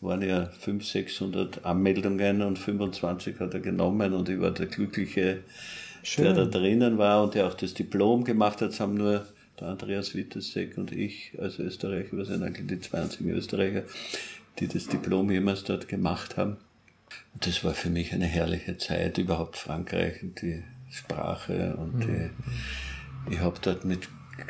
waren 0.00 0.22
ja 0.22 0.46
500, 0.46 0.86
600 0.86 1.64
Anmeldungen 1.64 2.42
und 2.42 2.58
25 2.58 3.40
hat 3.40 3.54
er 3.54 3.60
genommen 3.60 4.12
und 4.12 4.28
ich 4.28 4.40
war 4.40 4.50
der 4.50 4.66
Glückliche, 4.66 5.42
Schön. 6.02 6.24
der 6.24 6.34
da 6.34 6.44
drinnen 6.44 6.98
war 6.98 7.22
und 7.22 7.34
der 7.34 7.46
auch 7.46 7.54
das 7.54 7.74
Diplom 7.74 8.24
gemacht 8.24 8.60
hat. 8.60 8.70
Das 8.70 8.80
haben 8.80 8.94
nur 8.94 9.26
der 9.58 9.68
Andreas 9.68 10.14
Wittesek 10.14 10.76
und 10.76 10.92
ich 10.92 11.32
als 11.38 11.58
Österreicher, 11.58 12.16
wir 12.16 12.26
sind 12.26 12.42
eigentlich 12.42 12.66
die 12.66 12.80
20 12.80 13.26
Österreicher, 13.26 13.84
die 14.58 14.68
das 14.68 14.86
Diplom 14.86 15.30
jemals 15.30 15.64
dort 15.64 15.88
gemacht 15.88 16.36
haben. 16.36 16.56
Und 17.34 17.46
das 17.46 17.62
war 17.64 17.74
für 17.74 17.90
mich 17.90 18.12
eine 18.12 18.26
herrliche 18.26 18.78
Zeit, 18.78 19.18
überhaupt 19.18 19.56
Frankreich 19.56 20.22
und 20.22 20.40
die 20.42 20.62
Sprache 20.90 21.76
und 21.76 22.00
die, 22.00 22.06
mhm. 22.06 22.30
ich 23.30 23.40
habe 23.40 23.58
dort 23.60 23.84
mit 23.84 24.08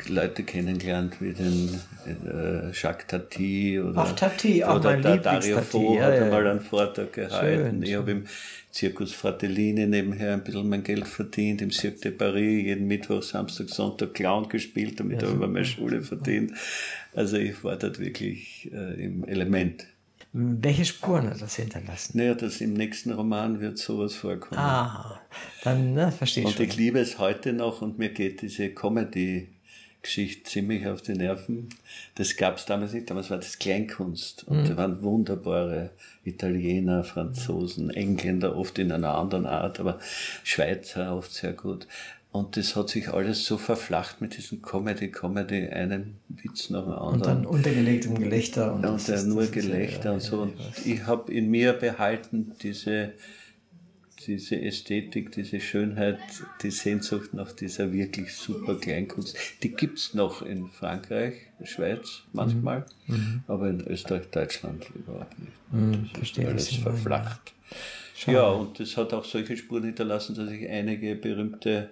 Leute 0.09 0.43
kennengelernt 0.43 1.21
wie 1.21 1.33
den 1.33 1.79
äh, 2.05 2.71
Jacques 2.73 3.07
Tati 3.07 3.79
oder, 3.79 4.01
Ach, 4.01 4.11
Tati, 4.13 4.63
auch 4.63 4.79
oder 4.79 4.97
der 4.97 5.17
Dario 5.17 5.61
Fo 5.61 5.95
ja, 5.95 6.05
hat 6.05 6.15
ja. 6.15 6.29
mal 6.29 6.45
einen 6.45 6.59
Vortrag 6.59 7.13
gehalten. 7.13 7.81
Schön, 7.81 7.83
ich 7.83 7.95
habe 7.95 8.11
im 8.11 8.25
Circus 8.73 9.13
Fratellini 9.13 9.87
nebenher 9.87 10.33
ein 10.33 10.43
bisschen 10.43 10.67
mein 10.67 10.83
Geld 10.83 11.07
verdient, 11.07 11.61
im 11.61 11.71
Cirque 11.71 12.01
de 12.01 12.11
Paris 12.11 12.65
jeden 12.65 12.87
Mittwoch, 12.87 13.23
Samstag, 13.23 13.69
Sonntag 13.69 14.13
Clown 14.13 14.49
gespielt, 14.49 14.99
damit 14.99 15.21
ja, 15.21 15.29
habe 15.29 15.45
ich 15.45 15.51
meine 15.51 15.65
Schule 15.65 16.01
verdient. 16.01 16.51
Also 17.15 17.37
ich 17.37 17.63
war 17.63 17.77
dort 17.77 17.99
wirklich 17.99 18.69
äh, 18.73 19.03
im 19.03 19.23
Element. 19.23 19.87
Welche 20.39 20.85
Spuren 20.85 21.31
hat 21.31 21.41
das 21.41 21.55
hinterlassen? 21.55 22.15
Naja, 22.19 22.35
das 22.35 22.61
im 22.61 22.73
nächsten 22.73 23.11
Roman 23.11 23.59
wird 23.59 23.79
sowas 23.79 24.13
vorkommen. 24.13 24.59
Ah, 24.59 25.19
dann 25.63 25.95
ne, 25.95 26.11
verstehe 26.11 26.43
ich 26.43 26.49
Und 26.49 26.59
ich 26.59 26.75
liebe 26.75 26.99
es 26.99 27.17
heute 27.17 27.53
noch 27.53 27.81
und 27.81 27.97
mir 27.97 28.09
geht 28.09 28.43
diese 28.43 28.69
Comedy 28.69 29.47
Geschichte 30.03 30.43
ziemlich 30.43 30.87
auf 30.87 31.01
die 31.01 31.13
Nerven. 31.13 31.69
Das 32.15 32.37
gab 32.37 32.57
es 32.57 32.65
damals 32.65 32.93
nicht. 32.93 33.09
Damals 33.09 33.31
war 33.31 33.37
das 33.37 33.57
Kleinkunst. 33.57 34.47
Und 34.47 34.61
mhm. 34.61 34.67
da 34.67 34.77
waren 34.77 35.01
wunderbare 35.01 35.89
Italiener, 36.23 37.03
Franzosen, 37.03 37.89
Engländer, 37.89 38.55
oft 38.55 38.77
in 38.77 38.91
einer 38.91 39.15
anderen 39.15 39.47
Art, 39.47 39.79
aber 39.79 39.97
Schweizer 40.43 41.15
oft 41.15 41.33
sehr 41.33 41.53
gut. 41.53 41.87
Und 42.31 42.57
das 42.57 42.75
hat 42.75 42.89
sich 42.89 43.09
alles 43.09 43.45
so 43.45 43.57
verflacht 43.57 44.21
mit 44.21 44.37
diesem 44.37 44.61
Comedy, 44.61 45.09
Comedy, 45.09 45.69
einen 45.69 46.17
Witz 46.27 46.69
nach 46.69 46.83
dem 46.83 46.93
anderen. 46.93 47.13
Und 47.13 47.25
dann 47.25 47.45
untergelegtem 47.45 48.15
Gelächter. 48.15 48.73
Und, 48.73 48.85
und 48.85 49.09
ist, 49.09 49.25
nur 49.25 49.47
Gelächter 49.47 50.05
ja, 50.05 50.11
und 50.11 50.21
so. 50.21 50.41
Und 50.41 50.53
ich 50.85 51.05
habe 51.05 51.31
in 51.33 51.49
mir 51.49 51.73
behalten 51.73 52.53
diese, 52.61 53.13
diese 54.27 54.61
Ästhetik, 54.61 55.31
diese 55.31 55.59
Schönheit, 55.61 56.19
die 56.61 56.69
Sehnsucht 56.69 57.33
nach 57.33 57.53
dieser 57.53 57.93
wirklich 57.93 58.33
super 58.35 58.75
Kleinkunst. 58.75 59.37
Die 59.63 59.71
gibt's 59.71 60.13
noch 60.13 60.41
in 60.41 60.67
Frankreich, 60.67 61.33
Schweiz 61.63 62.23
manchmal, 62.33 62.85
mhm. 63.07 63.15
mhm. 63.15 63.43
aber 63.47 63.69
in 63.69 63.81
Österreich, 63.87 64.27
Deutschland 64.29 64.85
überhaupt 64.93 65.39
nicht. 65.39 65.53
Mhm, 65.71 66.03
das 66.03 66.11
verstehe, 66.11 66.47
alles 66.49 66.75
verflacht. 66.75 67.53
Ja, 68.25 68.47
und 68.49 68.79
das 68.79 68.97
hat 68.97 69.13
auch 69.13 69.23
solche 69.23 69.55
Spuren 69.55 69.83
hinterlassen, 69.85 70.35
dass 70.35 70.49
ich 70.49 70.67
einige 70.67 71.15
berühmte 71.15 71.89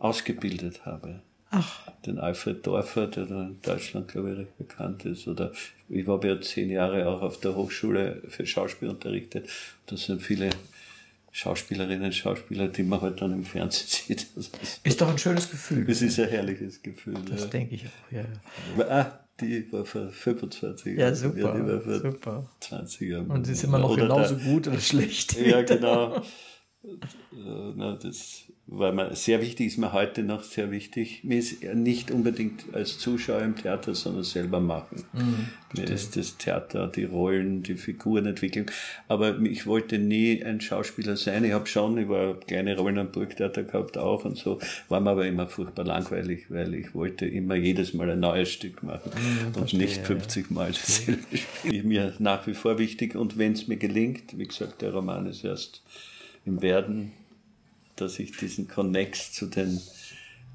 ausgebildet 0.00 0.84
habe. 0.84 1.22
Ach. 1.50 1.90
Den 2.06 2.18
Alfred 2.18 2.66
Dorfer, 2.66 3.06
der 3.08 3.28
in 3.28 3.58
Deutschland, 3.62 4.08
glaube 4.08 4.32
ich, 4.32 4.38
recht 4.38 4.58
bekannt 4.58 5.04
ist. 5.04 5.26
Oder 5.26 5.52
ich 5.88 6.06
habe 6.06 6.28
ja 6.28 6.40
zehn 6.40 6.70
Jahre 6.70 7.08
auch 7.08 7.22
auf 7.22 7.40
der 7.40 7.56
Hochschule 7.56 8.22
für 8.28 8.46
Schauspiel 8.46 8.88
unterrichtet. 8.88 9.48
Da 9.86 9.96
sind 9.96 10.22
viele 10.22 10.50
Schauspielerinnen 11.32 12.04
und 12.04 12.14
Schauspieler, 12.14 12.68
die 12.68 12.82
man 12.82 13.00
halt 13.00 13.20
dann 13.20 13.32
im 13.32 13.44
Fernsehen 13.44 13.86
sieht. 13.88 14.26
Ist, 14.36 14.80
ist, 14.82 15.00
doch 15.00 15.08
ein 15.08 15.18
schönes 15.18 15.50
Gefühl. 15.50 15.84
Das 15.84 16.02
ist 16.02 16.18
ein 16.20 16.28
herrliches 16.28 16.82
Gefühl. 16.82 17.18
Das 17.28 17.42
ja. 17.42 17.46
denke 17.46 17.74
ich 17.74 17.84
auch, 17.86 18.12
ja. 18.12 18.24
Ah, 18.88 19.20
die 19.40 19.72
war 19.72 19.84
vor 19.84 20.08
25 20.08 20.98
Jahren. 20.98 20.98
Ja, 20.98 21.14
super. 21.14 21.54
Die 21.54 21.66
war 21.66 21.80
vor 21.80 22.00
super. 22.00 22.50
20 22.60 23.10
Jahren. 23.10 23.26
Und 23.30 23.44
sie 23.44 23.52
ist 23.52 23.64
immer 23.64 23.78
noch 23.78 23.90
oder 23.90 24.02
genauso 24.02 24.34
da, 24.36 24.44
gut 24.44 24.68
oder 24.68 24.80
schlecht. 24.80 25.36
Ja, 25.40 25.62
genau. 25.62 26.16
Äh, 26.82 27.72
na, 27.76 27.96
das 27.96 28.44
war 28.72 28.92
mir 28.92 29.16
sehr 29.16 29.42
wichtig, 29.42 29.66
ist 29.66 29.78
mir 29.78 29.92
heute 29.92 30.22
noch 30.22 30.44
sehr 30.44 30.70
wichtig. 30.70 31.24
Mir 31.24 31.38
ist 31.38 31.64
nicht 31.74 32.12
unbedingt 32.12 32.72
als 32.72 32.98
Zuschauer 32.98 33.42
im 33.42 33.56
Theater, 33.56 33.96
sondern 33.96 34.22
selber 34.22 34.60
machen. 34.60 35.02
Mhm, 35.12 35.48
mir 35.76 35.90
ist 35.90 36.16
das 36.16 36.36
Theater, 36.36 36.86
die 36.86 37.02
Rollen, 37.02 37.64
die 37.64 37.74
Figurenentwicklung. 37.74 38.70
Aber 39.08 39.40
ich 39.40 39.66
wollte 39.66 39.98
nie 39.98 40.44
ein 40.44 40.60
Schauspieler 40.60 41.16
sein. 41.16 41.44
Ich 41.44 41.52
habe 41.52 41.66
schon, 41.66 41.98
ich 41.98 42.08
war 42.08 42.38
kleine 42.38 42.76
Rollen 42.76 42.98
am 42.98 43.10
Burgtheater 43.10 43.64
gehabt 43.64 43.98
auch 43.98 44.24
und 44.24 44.38
so, 44.38 44.60
war 44.88 45.00
mir 45.00 45.10
aber 45.10 45.26
immer 45.26 45.48
furchtbar 45.48 45.84
langweilig, 45.84 46.46
weil 46.48 46.72
ich 46.74 46.94
wollte 46.94 47.26
immer 47.26 47.56
jedes 47.56 47.92
Mal 47.92 48.08
ein 48.10 48.20
neues 48.20 48.50
Stück 48.50 48.84
machen 48.84 49.10
mhm, 49.16 49.46
und 49.46 49.56
verstehe, 49.56 49.80
nicht 49.80 50.06
50 50.06 50.46
ja. 50.48 50.54
Mal 50.54 50.70
dasselbe 50.70 51.36
Spiel. 51.36 51.82
Mir 51.82 52.14
nach 52.20 52.46
wie 52.46 52.54
vor 52.54 52.78
wichtig 52.78 53.16
und 53.16 53.36
wenn 53.36 53.52
es 53.52 53.66
mir 53.66 53.78
gelingt, 53.78 54.38
wie 54.38 54.46
gesagt, 54.46 54.80
der 54.80 54.92
Roman 54.92 55.26
ist 55.26 55.44
erst 55.44 55.82
im 56.46 56.62
Werden, 56.62 57.12
dass 58.00 58.18
ich 58.18 58.36
diesen 58.36 58.68
Connex 58.68 59.32
zu 59.32 59.46
den 59.46 59.80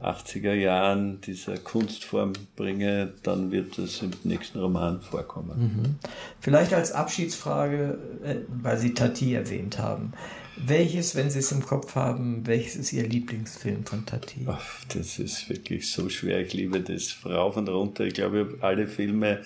80er 0.02 0.54
Jahren 0.54 1.22
dieser 1.22 1.58
Kunstform 1.58 2.34
bringe, 2.56 3.14
dann 3.24 3.52
wird 3.52 3.78
es 3.80 4.02
im 4.02 4.12
nächsten 4.24 4.60
Roman 4.60 5.02
vorkommen. 5.02 5.58
Mhm. 5.58 5.96
Vielleicht 6.40 6.74
als 6.74 6.92
Abschiedsfrage, 6.92 7.98
äh, 8.24 8.36
weil 8.50 8.78
Sie 8.78 8.94
Tati 8.94 9.34
erwähnt 9.34 9.80
haben. 9.80 10.14
Welches, 10.58 11.16
wenn 11.16 11.30
Sie 11.30 11.40
es 11.40 11.52
im 11.52 11.66
Kopf 11.66 11.96
haben, 11.96 12.46
welches 12.46 12.76
ist 12.76 12.94
Ihr 12.94 13.08
Lieblingsfilm 13.08 13.86
von 13.86 14.06
Tati? 14.06 14.46
Ach, 14.48 14.64
das 14.94 15.20
ist 15.20 15.50
wirklich 15.50 15.92
so 15.92 16.10
schwer. 16.10 16.42
Ich 16.42 16.54
liebe 16.54 16.80
das 16.82 17.18
rauf 17.26 17.58
und 17.58 17.68
runter. 17.70 18.06
Ich 18.06 18.14
glaube, 18.14 18.42
ich 18.42 18.48
habe 18.48 18.64
alle 18.64 18.88
Filme 18.88 19.42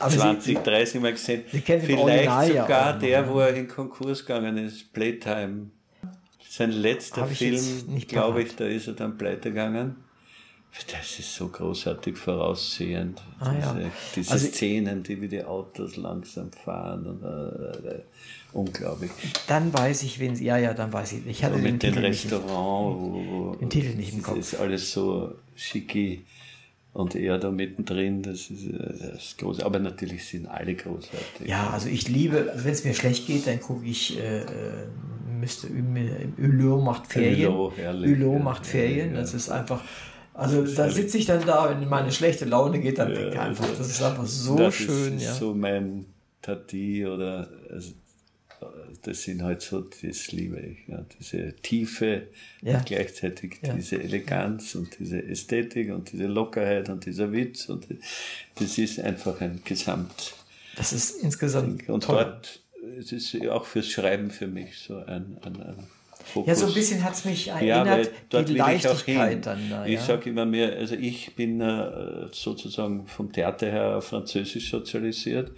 aber 0.00 0.10
20, 0.10 0.56
Sie, 0.56 0.62
30 0.62 1.00
Mal 1.00 1.12
gesehen. 1.12 1.44
Vielleicht 1.48 2.48
sogar 2.48 2.58
ja 2.58 2.92
der, 2.94 3.28
wo 3.28 3.40
er 3.40 3.54
in 3.54 3.68
Konkurs 3.68 4.24
gegangen 4.24 4.56
ist, 4.56 4.92
Playtime. 4.92 5.70
Sein 6.52 6.72
letzter 6.72 7.28
Film, 7.28 7.62
glaube 8.08 8.42
ich, 8.42 8.56
da 8.56 8.66
ist 8.66 8.88
er 8.88 8.94
dann 8.94 9.16
pleite 9.16 9.50
gegangen. 9.50 9.94
Das 10.90 11.20
ist 11.20 11.32
so 11.36 11.46
großartig 11.46 12.16
voraussehend. 12.16 13.22
Ah, 13.38 13.52
diese, 13.54 13.82
ja. 13.82 13.90
diese 14.16 14.32
also, 14.32 14.48
Szenen, 14.48 15.04
die 15.04 15.22
wie 15.22 15.28
die 15.28 15.44
Autos 15.44 15.94
langsam 15.94 16.50
fahren. 16.50 17.06
Und, 17.06 17.22
äh, 17.22 17.88
äh, 17.88 18.02
unglaublich. 18.52 19.12
Dann 19.46 19.72
weiß 19.72 20.02
ich, 20.02 20.18
wen 20.18 20.34
ja, 20.42 20.58
ja, 20.58 20.74
dann 20.74 20.92
weiß 20.92 21.12
ich. 21.12 21.26
Ich 21.28 21.44
hatte 21.44 21.54
so 21.54 21.62
den 21.62 21.74
mit 21.74 21.84
dem 21.84 21.94
Restaurant, 21.94 23.00
nicht, 23.00 23.30
wo, 23.30 23.54
den 23.54 23.70
Titel 23.70 23.94
nicht 23.94 24.12
im 24.12 24.22
Kopf. 24.22 24.38
Das 24.38 24.52
ist 24.52 24.58
alles 24.58 24.90
so 24.90 25.36
schicki 25.54 26.24
und 26.92 27.14
er 27.14 27.38
da 27.38 27.52
mittendrin, 27.52 28.24
das 28.24 28.50
ist, 28.50 28.66
das 28.72 29.22
ist 29.22 29.38
groß. 29.38 29.60
Aber 29.60 29.78
natürlich 29.78 30.24
sind 30.26 30.48
alle 30.48 30.74
großartig. 30.74 31.46
Ja, 31.46 31.70
also 31.70 31.88
ich 31.88 32.08
liebe, 32.08 32.50
also 32.50 32.64
wenn 32.64 32.72
es 32.72 32.84
mir 32.84 32.94
schlecht 32.94 33.28
geht, 33.28 33.46
dann 33.46 33.60
gucke 33.60 33.86
ich 33.86 34.18
äh, 34.18 34.40
äh 34.40 34.46
müsste 35.40 35.68
Hulot 35.68 36.84
macht 36.84 37.06
Ferien. 37.06 37.52
Hulot, 37.52 38.42
macht 38.42 38.66
Ferien. 38.66 39.14
Das 39.14 39.34
ist 39.34 39.50
einfach. 39.50 39.80
Also 40.32 40.64
da 40.64 40.88
sitze 40.88 41.18
ich 41.18 41.26
dann 41.26 41.44
da, 41.44 41.68
wenn 41.70 41.86
meine 41.88 42.12
schlechte 42.12 42.44
Laune 42.44 42.80
geht, 42.80 42.98
dann 42.98 43.12
denke 43.12 43.30
ich 43.30 43.38
einfach, 43.38 43.66
das 43.76 43.90
ist 43.90 44.02
einfach 44.02 44.26
so 44.26 44.56
das 44.56 44.74
schön. 44.74 45.16
Ist 45.16 45.24
ja. 45.24 45.34
so 45.34 45.54
mein 45.54 46.06
Tati 46.40 47.04
oder 47.04 47.48
also 47.70 47.92
das 49.02 49.22
sind 49.22 49.42
halt 49.42 49.62
so, 49.62 49.80
das 49.80 50.32
liebe 50.32 50.60
ich. 50.60 50.88
Ja. 50.88 51.04
Diese 51.18 51.54
Tiefe 51.56 52.28
ja. 52.62 52.78
und 52.78 52.86
gleichzeitig 52.86 53.58
ja. 53.62 53.72
diese 53.72 54.02
Eleganz 54.02 54.74
und 54.74 54.98
diese 54.98 55.22
Ästhetik 55.22 55.92
und 55.92 56.12
diese 56.12 56.26
Lockerheit 56.26 56.88
und 56.88 57.06
dieser 57.06 57.32
Witz. 57.32 57.68
Und 57.68 57.86
das 58.56 58.78
ist 58.78 59.00
einfach 59.00 59.40
ein 59.40 59.62
Gesamt. 59.64 60.34
Das 60.76 60.92
ist 60.92 61.22
insgesamt. 61.22 61.88
Und 61.88 62.04
toll. 62.04 62.24
dort, 62.24 62.60
es 62.98 63.12
ist 63.12 63.36
auch 63.48 63.64
fürs 63.64 63.88
Schreiben 63.88 64.30
für 64.30 64.46
mich 64.46 64.78
so 64.78 64.96
ein, 64.96 65.36
ein, 65.42 65.62
ein 65.62 65.86
Fokus. 66.24 66.48
Ja, 66.48 66.54
so 66.54 66.66
ein 66.66 66.74
bisschen 66.74 67.02
hat 67.02 67.14
es 67.14 67.24
mich 67.24 67.48
erinnert, 67.48 68.06
ja, 68.06 68.12
dort 68.28 68.48
die 68.48 68.54
Leichtigkeit 68.54 69.44
dann. 69.44 69.70
Da, 69.70 69.86
ja. 69.86 69.94
Ich 69.94 70.00
sage 70.00 70.30
immer 70.30 70.46
mehr, 70.46 70.76
also 70.76 70.94
ich 70.94 71.34
bin 71.34 71.60
äh, 71.60 72.28
sozusagen 72.32 73.06
vom 73.06 73.32
Theater 73.32 73.70
her 73.70 74.00
französisch 74.00 74.70
sozialisiert 74.70 75.52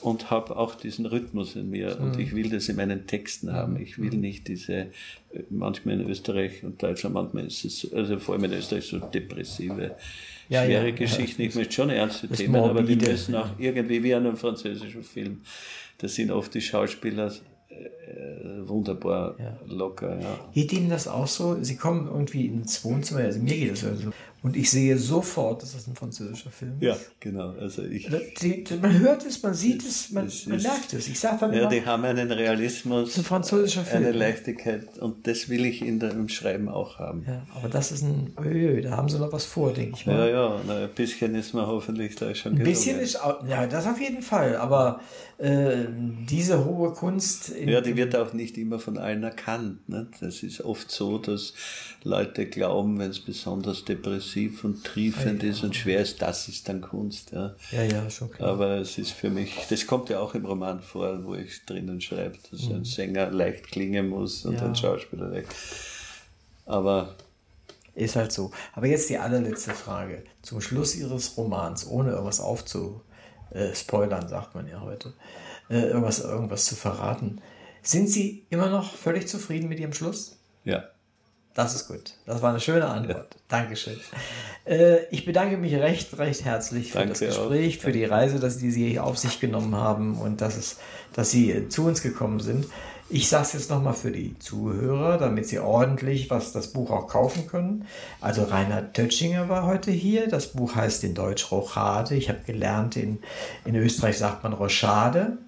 und 0.00 0.30
habe 0.30 0.56
auch 0.56 0.74
diesen 0.74 1.06
Rhythmus 1.06 1.54
in 1.54 1.70
mir 1.70 1.96
mhm. 1.96 2.04
und 2.04 2.18
ich 2.18 2.34
will 2.34 2.50
das 2.50 2.68
in 2.68 2.76
meinen 2.76 3.06
Texten 3.06 3.52
haben. 3.52 3.80
Ich 3.80 3.98
will 3.98 4.10
mhm. 4.10 4.20
nicht 4.20 4.48
diese, 4.48 4.74
äh, 4.74 4.88
manchmal 5.50 6.00
in 6.00 6.08
Österreich 6.08 6.64
und 6.64 6.82
Deutschland, 6.82 7.14
manchmal 7.14 7.46
ist 7.46 7.64
es, 7.64 7.92
also 7.92 8.18
vor 8.18 8.34
allem 8.34 8.44
in 8.44 8.52
Österreich 8.54 8.86
so 8.86 8.98
depressive, 8.98 9.96
ja, 10.48 10.64
schwere 10.64 10.88
ja, 10.88 10.94
Geschichten. 10.94 11.42
Ich 11.42 11.54
möchte 11.54 11.74
schon 11.74 11.90
ernste 11.90 12.28
Themen, 12.28 12.52
morbide, 12.52 12.70
aber 12.70 12.82
die 12.82 12.96
müssen 12.96 13.34
auch 13.34 13.50
irgendwie 13.58 14.02
wie 14.02 14.10
in 14.10 14.18
einem 14.18 14.36
französischen 14.36 15.02
Film. 15.02 15.42
Das 15.98 16.14
sind 16.14 16.30
oft 16.30 16.54
die 16.54 16.60
Schauspieler 16.60 17.32
äh, 17.68 18.68
wunderbar 18.68 19.36
ja. 19.38 19.58
locker. 19.66 20.20
Ja. 20.20 20.38
Geht 20.52 20.72
Ihnen 20.72 20.90
das 20.90 21.08
auch 21.08 21.26
so? 21.26 21.62
Sie 21.62 21.76
kommen 21.76 22.06
irgendwie 22.06 22.46
ins 22.46 22.84
Wohnzimmer, 22.84 23.20
also 23.20 23.40
mir 23.40 23.56
geht 23.56 23.72
das 23.72 23.80
so, 23.80 23.88
und 24.46 24.56
ich 24.56 24.70
sehe 24.70 24.96
sofort, 24.96 25.62
dass 25.62 25.72
das 25.74 25.86
ein 25.88 25.94
französischer 25.96 26.50
Film 26.50 26.74
ist. 26.80 26.84
Ja, 26.86 26.96
genau. 27.20 27.50
Also 27.60 27.82
ich, 27.82 28.08
die, 28.40 28.64
man 28.80 28.98
hört 29.00 29.26
es, 29.26 29.42
man 29.42 29.54
sieht 29.54 29.84
es, 29.84 30.10
man, 30.12 30.26
es 30.26 30.46
man 30.46 30.62
merkt 30.62 30.92
es. 30.92 31.08
Ich 31.08 31.18
sage 31.20 31.38
dann 31.40 31.52
Ja, 31.52 31.60
immer, 31.62 31.68
die 31.68 31.84
haben 31.84 32.04
einen 32.04 32.30
Realismus, 32.30 33.16
ein 33.18 33.24
französischer 33.24 33.82
Film. 33.84 34.04
eine 34.04 34.12
Leichtigkeit 34.12 34.98
und 34.98 35.26
das 35.26 35.48
will 35.48 35.66
ich 35.66 35.82
in 35.82 35.98
dem 35.98 36.28
Schreiben 36.28 36.68
auch 36.68 36.98
haben. 36.98 37.24
Ja, 37.26 37.42
aber 37.56 37.68
das 37.68 37.90
ist 37.92 38.02
ein, 38.02 38.32
öö, 38.42 38.80
da 38.82 38.92
haben 38.96 39.08
sie 39.08 39.18
noch 39.18 39.32
was 39.32 39.44
vor, 39.44 39.72
denke 39.72 39.96
ich 39.96 40.06
mal. 40.06 40.16
Ja, 40.16 40.26
ja, 40.28 40.60
na, 40.66 40.84
ein 40.84 40.90
bisschen 40.94 41.34
ist 41.34 41.52
man 41.52 41.66
hoffentlich 41.66 42.14
da 42.14 42.34
schon 42.34 42.52
Ein 42.52 42.62
bisschen 42.64 43.00
ist, 43.00 43.16
auch, 43.22 43.44
ja, 43.46 43.66
das 43.66 43.86
auf 43.86 44.00
jeden 44.00 44.22
Fall, 44.22 44.56
aber 44.56 45.00
äh, 45.38 45.84
diese 46.30 46.64
hohe 46.64 46.92
Kunst. 46.92 47.52
ja, 47.62 47.80
die 47.80 47.96
wird 47.96 48.16
auch 48.16 48.32
nicht 48.32 48.56
immer 48.56 48.78
von 48.78 48.96
allen 48.96 49.22
erkannt. 49.22 49.88
Ne? 49.88 50.06
Das 50.20 50.42
ist 50.42 50.62
oft 50.62 50.90
so, 50.90 51.18
dass 51.18 51.52
Leute 52.04 52.46
glauben, 52.46 52.98
wenn 52.98 53.10
es 53.10 53.20
besonders 53.20 53.84
depressiv 53.84 54.35
und 54.64 54.84
triefend 54.84 55.42
ja, 55.42 55.48
ja. 55.48 55.54
ist 55.54 55.62
und 55.62 55.74
schwer 55.74 56.00
ist, 56.00 56.22
das 56.22 56.48
ist 56.48 56.68
dann 56.68 56.80
Kunst. 56.80 57.32
Ja, 57.32 57.54
ja, 57.72 57.82
ja 57.82 58.10
schon 58.10 58.30
klar. 58.30 58.50
Aber 58.50 58.76
es 58.78 58.98
ist 58.98 59.12
für 59.12 59.30
mich, 59.30 59.54
das 59.68 59.86
kommt 59.86 60.08
ja 60.10 60.20
auch 60.20 60.34
im 60.34 60.44
Roman 60.44 60.80
vor, 60.80 61.24
wo 61.24 61.34
ich 61.34 61.64
drinnen 61.64 62.00
schreibe, 62.00 62.36
dass 62.50 62.62
mhm. 62.62 62.76
ein 62.76 62.84
Sänger 62.84 63.30
leicht 63.30 63.68
klingen 63.68 64.08
muss 64.08 64.44
und 64.44 64.54
ja. 64.54 64.64
ein 64.64 64.74
Schauspieler 64.74 65.28
leicht. 65.28 65.48
Aber 66.66 67.14
ist 67.94 68.16
halt 68.16 68.30
so. 68.30 68.50
Aber 68.74 68.86
jetzt 68.86 69.08
die 69.08 69.18
allerletzte 69.18 69.72
Frage. 69.72 70.22
Zum 70.42 70.60
Schluss 70.60 70.94
Ihres 70.94 71.36
Romans, 71.36 71.86
ohne 71.86 72.10
irgendwas 72.10 72.40
aufzu, 72.40 73.00
äh, 73.50 73.72
sagt 73.72 74.54
man 74.54 74.68
ja 74.68 74.82
heute, 74.82 75.14
äh, 75.70 75.80
irgendwas, 75.80 76.20
irgendwas 76.20 76.66
zu 76.66 76.74
verraten. 76.74 77.40
Sind 77.82 78.08
Sie 78.10 78.44
immer 78.50 78.68
noch 78.68 78.92
völlig 78.92 79.28
zufrieden 79.28 79.68
mit 79.68 79.80
Ihrem 79.80 79.94
Schluss? 79.94 80.38
Ja. 80.64 80.84
Das 81.56 81.74
ist 81.74 81.88
gut. 81.88 82.12
Das 82.26 82.42
war 82.42 82.50
eine 82.50 82.60
schöne 82.60 82.86
Antwort. 82.86 83.34
Ja. 83.34 83.40
Dankeschön. 83.48 83.96
Äh, 84.66 85.06
ich 85.10 85.24
bedanke 85.24 85.56
mich 85.56 85.74
recht, 85.74 86.18
recht 86.18 86.44
herzlich 86.44 86.92
für 86.92 86.98
Danke 86.98 87.12
das 87.12 87.20
Gespräch, 87.20 87.78
auch. 87.78 87.82
für 87.82 87.92
die 87.92 88.04
Reise, 88.04 88.38
dass 88.38 88.58
Sie 88.58 88.70
sie 88.70 89.00
auf 89.00 89.16
sich 89.16 89.40
genommen 89.40 89.74
haben 89.74 90.18
und 90.18 90.42
dass, 90.42 90.58
es, 90.58 90.76
dass 91.14 91.30
Sie 91.30 91.68
zu 91.70 91.86
uns 91.86 92.02
gekommen 92.02 92.40
sind. 92.40 92.66
Ich 93.08 93.30
sage 93.30 93.44
es 93.44 93.52
jetzt 93.54 93.70
nochmal 93.70 93.94
für 93.94 94.10
die 94.10 94.36
Zuhörer, 94.38 95.16
damit 95.16 95.46
sie 95.46 95.60
ordentlich 95.60 96.28
was 96.28 96.52
das 96.52 96.72
Buch 96.72 96.90
auch 96.90 97.06
kaufen 97.06 97.46
können. 97.46 97.86
Also 98.20 98.42
Reinhard 98.42 98.94
Tötschinger 98.94 99.48
war 99.48 99.64
heute 99.64 99.92
hier. 99.92 100.26
Das 100.26 100.48
Buch 100.48 100.74
heißt 100.74 101.04
in 101.04 101.14
Deutsch 101.14 101.52
Rochade. 101.52 102.16
Ich 102.16 102.28
habe 102.28 102.40
gelernt, 102.44 102.96
in, 102.96 103.20
in 103.64 103.76
Österreich 103.76 104.18
sagt 104.18 104.42
man 104.42 104.52
Rochade. 104.52 105.38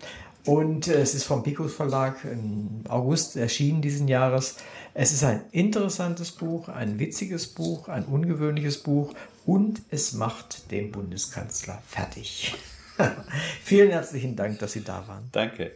Und 0.45 0.89
äh, 0.89 1.01
es 1.01 1.15
ist 1.15 1.25
vom 1.25 1.43
Picus 1.43 1.75
Verlag 1.75 2.25
im 2.25 2.85
August 2.89 3.37
erschienen 3.37 3.83
diesen 3.83 4.09
Jahres. 4.09 4.57
Es 5.01 5.13
ist 5.13 5.23
ein 5.23 5.43
interessantes 5.53 6.33
Buch, 6.33 6.69
ein 6.69 6.99
witziges 6.99 7.47
Buch, 7.55 7.87
ein 7.87 8.05
ungewöhnliches 8.07 8.83
Buch 8.83 9.15
und 9.47 9.81
es 9.91 10.13
macht 10.13 10.73
den 10.73 10.91
Bundeskanzler 10.91 11.81
fertig. 11.87 12.57
Vielen 13.63 13.93
herzlichen 13.93 14.35
Dank, 14.35 14.59
dass 14.59 14.73
Sie 14.73 14.83
da 14.83 15.07
waren. 15.07 15.29
Danke. 15.31 15.71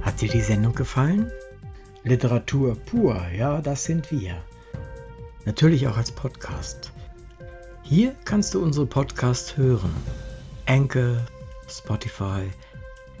Hat 0.00 0.20
dir 0.20 0.28
die 0.28 0.40
Sendung 0.40 0.74
gefallen? 0.74 1.30
Literatur 2.02 2.74
pur, 2.74 3.28
ja, 3.28 3.60
das 3.60 3.84
sind 3.84 4.10
wir. 4.10 4.42
Natürlich 5.44 5.86
auch 5.86 5.96
als 5.96 6.10
Podcast. 6.10 6.90
Hier 7.84 8.16
kannst 8.24 8.54
du 8.54 8.60
unsere 8.60 8.86
Podcasts 8.86 9.56
hören. 9.56 9.94
Anchor, 10.66 11.24
Spotify, 11.68 12.50